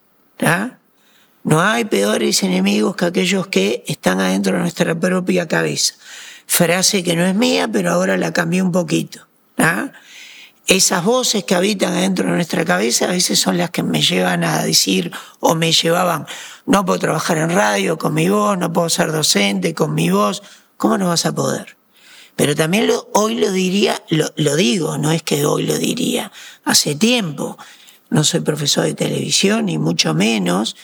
No 1.45 1.61
hay 1.61 1.85
peores 1.85 2.43
enemigos 2.43 2.97
que 2.97 3.05
aquellos 3.05 3.47
que 3.49 3.85
están 3.87 4.21
adentro 4.21 4.55
de 4.55 4.61
nuestra 4.61 4.99
propia 4.99 5.49
cabeza 5.49 5.95
frase 6.47 7.03
que 7.03 7.17
no 7.17 7.25
es 7.25 7.35
mía, 7.35 7.69
pero 7.69 7.93
ahora 7.93 8.17
la 8.17 8.33
cambié 8.33 8.63
un 8.63 8.73
poquito. 8.73 9.27
¿ah? 9.59 9.93
Esas 10.67 11.05
voces 11.05 11.45
que 11.45 11.55
habitan 11.55 11.95
dentro 11.95 12.29
de 12.29 12.35
nuestra 12.35 12.65
cabeza 12.65 13.07
a 13.07 13.09
veces 13.09 13.39
son 13.39 13.59
las 13.59 13.71
que 13.71 13.83
me 13.83 14.01
llevan 14.01 14.45
a 14.45 14.63
decir 14.63 15.11
o 15.41 15.55
me 15.55 15.73
llevaban, 15.73 16.27
no 16.67 16.85
puedo 16.85 17.01
trabajar 17.01 17.39
en 17.39 17.51
radio 17.51 17.99
con 17.99 18.15
mi 18.15 18.29
voz, 18.29 18.57
no 18.57 18.73
puedo 18.73 18.89
ser 18.89 19.11
docente 19.11 19.75
con 19.75 19.93
mi 19.95 20.11
voz, 20.11 20.43
¿cómo 20.77 20.99
no 20.99 21.09
vas 21.09 21.27
a 21.27 21.35
poder? 21.35 21.77
Pero 22.37 22.55
también 22.55 22.91
hoy 23.13 23.35
lo 23.35 23.51
diría, 23.53 24.03
lo, 24.09 24.57
digo, 24.57 24.99
no 24.99 25.13
es 25.13 25.23
que 25.23 25.45
hoy 25.45 25.67
lo 25.67 25.77
diría, 25.77 26.33
hace 26.65 26.95
tiempo. 26.95 27.59
No 28.09 28.25
soy 28.25 28.41
profesor 28.41 28.85
de 28.85 28.95
televisión, 28.95 29.67
ni 29.67 29.79
mucho 29.79 30.15
menos. 30.15 30.77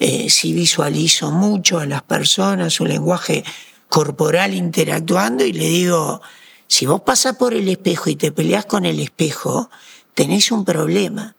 Eh, 0.00 0.30
sí 0.30 0.52
visualizo 0.52 1.30
mucho 1.30 1.78
a 1.78 1.86
las 1.86 2.02
personas, 2.02 2.74
su 2.74 2.86
lenguaje 2.86 3.44
corporal 3.88 4.54
interactuando 4.54 5.44
y 5.44 5.52
le 5.52 5.66
digo, 5.66 6.20
si 6.66 6.86
vos 6.86 7.00
pasas 7.02 7.36
por 7.36 7.54
el 7.54 7.68
espejo 7.68 8.10
y 8.10 8.16
te 8.16 8.32
peleas 8.32 8.66
con 8.66 8.84
el 8.84 9.00
espejo, 9.00 9.70
tenés 10.14 10.52
un 10.52 10.64
problema. 10.64 11.34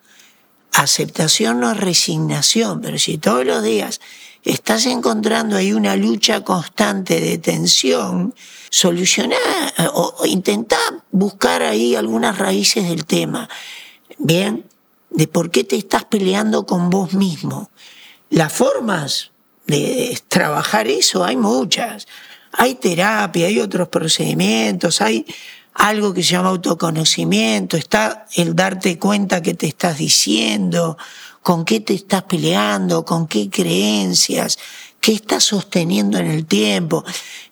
Aceptación 0.73 1.59
no 1.59 1.71
es 1.71 1.77
resignación, 1.77 2.81
pero 2.81 2.97
si 2.97 3.17
todos 3.17 3.45
los 3.45 3.63
días 3.63 4.01
estás 4.43 4.85
encontrando 4.85 5.57
ahí 5.57 5.73
una 5.73 5.95
lucha 5.95 6.43
constante 6.43 7.19
de 7.19 7.37
tensión, 7.37 8.33
solucioná 8.69 9.35
o, 9.93 10.15
o 10.19 10.25
intentá 10.25 10.77
buscar 11.11 11.61
ahí 11.61 11.95
algunas 11.95 12.37
raíces 12.37 12.87
del 12.87 13.05
tema. 13.05 13.49
Bien, 14.17 14.65
de 15.09 15.27
por 15.27 15.51
qué 15.51 15.63
te 15.63 15.75
estás 15.75 16.05
peleando 16.05 16.65
con 16.65 16.89
vos 16.89 17.13
mismo. 17.13 17.69
Las 18.29 18.53
formas 18.53 19.31
de 19.67 20.19
trabajar 20.27 20.87
eso 20.87 21.23
hay 21.23 21.35
muchas. 21.35 22.07
Hay 22.51 22.75
terapia, 22.75 23.47
hay 23.47 23.59
otros 23.59 23.89
procedimientos, 23.89 25.01
hay 25.01 25.25
algo 25.73 26.13
que 26.13 26.23
se 26.23 26.31
llama 26.31 26.49
autoconocimiento, 26.49 27.77
está 27.77 28.25
el 28.35 28.55
darte 28.55 28.97
cuenta 28.99 29.41
que 29.41 29.53
te 29.53 29.67
estás 29.67 29.97
diciendo, 29.97 30.97
con 31.41 31.63
qué 31.63 31.79
te 31.79 31.93
estás 31.93 32.23
peleando, 32.23 33.05
con 33.05 33.27
qué 33.27 33.49
creencias, 33.49 34.57
qué 34.99 35.13
estás 35.13 35.43
sosteniendo 35.45 36.17
en 36.17 36.27
el 36.27 36.45
tiempo. 36.45 37.03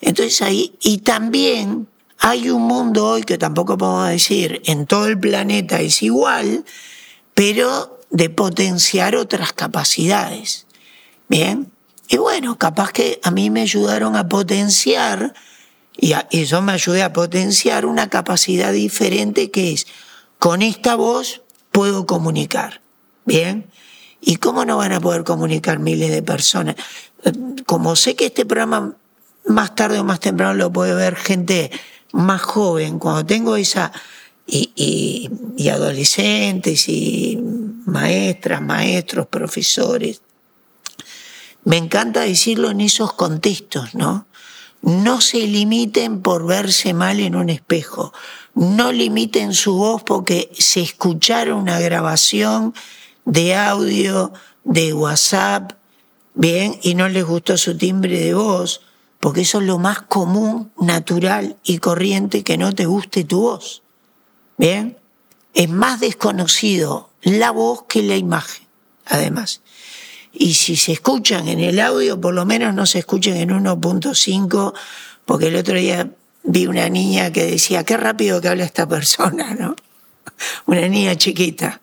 Entonces 0.02 0.42
ahí, 0.42 0.76
y 0.82 1.00
también 1.00 1.88
hay 2.20 2.50
un 2.50 2.64
mundo 2.64 3.08
hoy 3.08 3.24
que 3.24 3.38
tampoco 3.38 3.78
podemos 3.78 4.10
decir 4.10 4.62
en 4.66 4.86
todo 4.86 5.08
el 5.08 5.20
planeta 5.20 5.80
es 5.80 6.02
igual, 6.02 6.66
pero 7.34 8.00
de 8.10 8.30
potenciar 8.30 9.16
otras 9.16 9.54
capacidades. 9.54 10.66
Bien, 11.30 11.72
y 12.08 12.18
bueno, 12.18 12.58
capaz 12.58 12.92
que 12.92 13.20
a 13.24 13.32
mí 13.32 13.50
me 13.50 13.62
ayudaron 13.62 14.16
a 14.16 14.30
potenciar, 14.30 15.34
y, 15.96 16.14
a, 16.14 16.28
y 16.32 16.46
yo 16.46 16.62
me 16.62 16.72
ayudé 16.72 17.04
a 17.04 17.14
potenciar 17.14 17.86
una 17.86 18.10
capacidad 18.10 18.72
diferente 18.72 19.52
que 19.52 19.74
es, 19.74 19.88
con 20.40 20.62
esta 20.62 20.96
voz 20.96 21.42
puedo 21.72 22.06
comunicar. 22.06 22.82
Bien. 23.26 23.70
¿Y 24.22 24.38
cómo 24.38 24.66
no 24.66 24.78
van 24.78 24.94
a 24.94 25.00
poder 25.00 25.24
comunicar 25.24 25.80
miles 25.80 26.12
de 26.12 26.24
personas? 26.24 26.76
Como 27.66 27.96
sé 27.96 28.16
que 28.16 28.28
este 28.28 28.46
programa 28.46 28.96
más 29.46 29.76
tarde 29.76 30.00
o 30.00 30.04
más 30.04 30.20
temprano 30.20 30.54
lo 30.54 30.72
puede 30.72 30.94
ver 30.94 31.16
gente 31.16 31.72
más 32.14 32.42
joven, 32.42 33.00
cuando 33.00 33.26
tengo 33.26 33.58
esa, 33.58 33.92
y, 34.46 34.72
y, 34.76 35.30
y 35.58 35.70
adolescentes 35.70 36.88
y 36.88 37.38
maestras, 37.86 38.62
maestros, 38.62 39.28
profesores, 39.28 40.22
me 41.68 41.76
encanta 41.76 42.22
decirlo 42.22 42.70
en 42.70 42.80
esos 42.80 43.12
contextos, 43.12 43.94
¿no? 43.94 44.26
No 44.82 45.20
se 45.20 45.40
limiten 45.40 46.22
por 46.22 46.48
verse 46.48 46.94
mal 46.94 47.20
en 47.20 47.36
un 47.36 47.50
espejo. 47.50 48.14
No 48.56 48.94
limiten 48.94 49.54
su 49.54 49.76
voz 49.76 50.02
porque 50.02 50.50
se 50.58 50.80
escucharon 50.80 51.58
una 51.58 51.78
grabación 51.82 52.74
de 53.26 53.58
audio, 53.58 54.32
de 54.64 54.94
WhatsApp, 54.94 55.74
bien, 56.36 56.80
y 56.84 56.96
no 56.96 57.10
les 57.10 57.26
gustó 57.26 57.58
su 57.58 57.78
timbre 57.78 58.18
de 58.18 58.34
voz, 58.34 58.80
porque 59.20 59.42
eso 59.42 59.60
es 59.60 59.68
lo 59.68 59.78
más 59.78 60.04
común, 60.04 60.72
natural 60.80 61.58
y 61.66 61.80
corriente 61.80 62.46
que 62.46 62.58
no 62.58 62.72
te 62.72 62.86
guste 62.86 63.26
tu 63.26 63.42
voz. 63.42 63.84
Bien, 64.58 64.98
es 65.54 65.70
más 65.70 66.00
desconocido 66.00 67.10
la 67.24 67.52
voz 67.52 67.84
que 67.90 68.04
la 68.04 68.16
imagen, 68.16 68.66
además 69.06 69.60
y 70.34 70.54
si 70.54 70.76
se 70.76 70.94
escuchan 70.94 71.48
en 71.48 71.60
el 71.60 71.80
audio, 71.80 72.20
por 72.20 72.34
lo 72.34 72.46
menos 72.46 72.74
no 72.74 72.86
se 72.86 73.00
escuchen 73.00 73.38
en 73.38 73.50
1.5, 73.50 74.74
porque 75.26 75.48
el 75.48 75.56
otro 75.56 75.76
día 75.76 76.10
vi 76.44 76.68
una 76.68 76.90
niña 76.90 77.32
que 77.32 77.46
decía, 77.46 77.84
qué 77.84 77.98
rápido 77.98 78.42
que 78.42 78.48
habla 78.48 78.64
esta 78.64 78.88
persona, 78.88 79.54
¿no? 79.60 79.76
Una 80.66 80.88
niña 80.88 81.16
chiquita. 81.16 81.82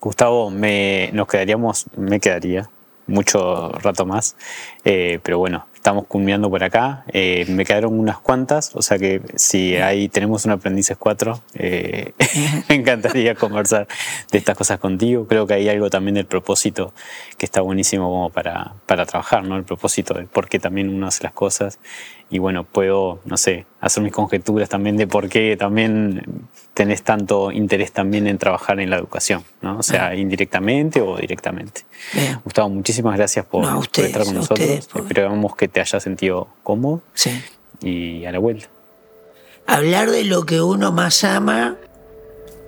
Gustavo, 0.00 0.50
me, 0.50 1.10
nos 1.12 1.26
quedaríamos, 1.26 1.86
me 1.96 2.20
quedaría 2.20 2.68
mucho 3.06 3.70
rato 3.70 4.04
más, 4.04 4.36
eh, 4.84 5.18
pero 5.22 5.38
bueno, 5.38 5.66
estamos 5.86 6.06
culminando 6.08 6.50
por 6.50 6.64
acá. 6.64 7.04
Eh, 7.12 7.46
me 7.48 7.64
quedaron 7.64 7.96
unas 7.96 8.18
cuantas, 8.18 8.74
o 8.74 8.82
sea 8.82 8.98
que 8.98 9.22
si 9.36 9.76
ahí 9.76 10.08
tenemos 10.08 10.44
un 10.44 10.50
aprendices 10.50 10.96
4, 10.96 11.40
eh, 11.54 12.12
me 12.68 12.74
encantaría 12.74 13.36
conversar 13.36 13.86
de 14.32 14.38
estas 14.38 14.56
cosas 14.56 14.80
contigo. 14.80 15.28
Creo 15.28 15.46
que 15.46 15.54
hay 15.54 15.68
algo 15.68 15.88
también 15.88 16.16
del 16.16 16.26
propósito 16.26 16.92
que 17.38 17.46
está 17.46 17.60
buenísimo 17.60 18.10
como 18.10 18.30
para, 18.30 18.74
para 18.86 19.06
trabajar, 19.06 19.44
¿no? 19.44 19.56
El 19.56 19.62
propósito 19.62 20.14
de 20.14 20.24
por 20.24 20.48
qué 20.48 20.58
también 20.58 20.88
uno 20.88 21.06
hace 21.06 21.22
las 21.22 21.32
cosas. 21.32 21.78
Y 22.28 22.38
bueno, 22.40 22.64
puedo, 22.64 23.20
no 23.24 23.36
sé, 23.36 23.66
hacer 23.80 24.02
mis 24.02 24.12
conjeturas 24.12 24.68
también 24.68 24.96
de 24.96 25.06
por 25.06 25.28
qué 25.28 25.56
también 25.56 26.22
tenés 26.74 27.02
tanto 27.04 27.52
interés 27.52 27.92
también 27.92 28.26
en 28.26 28.36
trabajar 28.36 28.80
en 28.80 28.90
la 28.90 28.96
educación, 28.96 29.44
¿no? 29.62 29.78
O 29.78 29.82
sea, 29.84 30.14
indirectamente 30.16 31.00
o 31.00 31.16
directamente. 31.16 31.82
Bien. 32.12 32.40
Gustavo, 32.44 32.68
muchísimas 32.68 33.16
gracias 33.16 33.46
por, 33.46 33.62
No, 33.62 33.68
a 33.70 33.78
ustedes, 33.78 34.10
por 34.12 34.22
estar 34.22 34.24
con 34.24 34.34
nosotros. 34.40 34.86
por- 34.88 35.02
Esperamos 35.02 35.54
que 35.56 35.68
te 35.68 35.80
hayas 35.80 36.02
sentido 36.02 36.48
cómodo 36.64 37.00
Sí. 37.14 37.30
y 37.80 38.24
a 38.24 38.32
la 38.32 38.40
vuelta. 38.40 38.66
Hablar 39.68 40.10
de 40.10 40.24
lo 40.24 40.44
que 40.46 40.60
uno 40.60 40.90
más 40.92 41.22
ama 41.24 41.76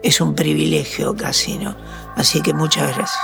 es 0.05 0.21
un 0.21 0.35
privilegio 0.37 1.17
casi, 1.17 1.59
¿no? 1.59 1.77
Así 2.17 2.43
que 2.43 2.53
muchas 2.55 2.87
gracias. 2.97 3.19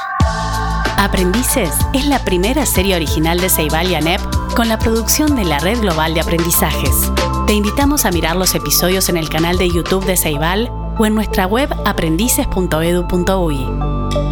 Aprendices 0.99 1.71
es 1.93 2.07
la 2.07 2.25
primera 2.25 2.67
serie 2.67 2.97
original 2.97 3.41
de 3.41 3.49
Ceibal 3.49 3.91
y 3.91 3.95
ANEP 3.95 4.21
con 4.55 4.69
la 4.69 4.79
producción 4.79 5.37
de 5.37 5.45
la 5.45 5.59
Red 5.59 5.81
Global 5.81 6.15
de 6.15 6.21
Aprendizajes. 6.21 7.11
Te 7.47 7.53
invitamos 7.53 8.05
a 8.05 8.11
mirar 8.11 8.37
los 8.37 8.55
episodios 8.55 9.09
en 9.09 9.17
el 9.17 9.29
canal 9.29 9.59
de 9.59 9.69
YouTube 9.69 10.07
de 10.07 10.17
Ceibal 10.17 10.71
o 10.99 11.07
en 11.07 11.15
nuestra 11.15 11.47
web 11.47 11.69
aprendices.edu.ui. 11.85 14.24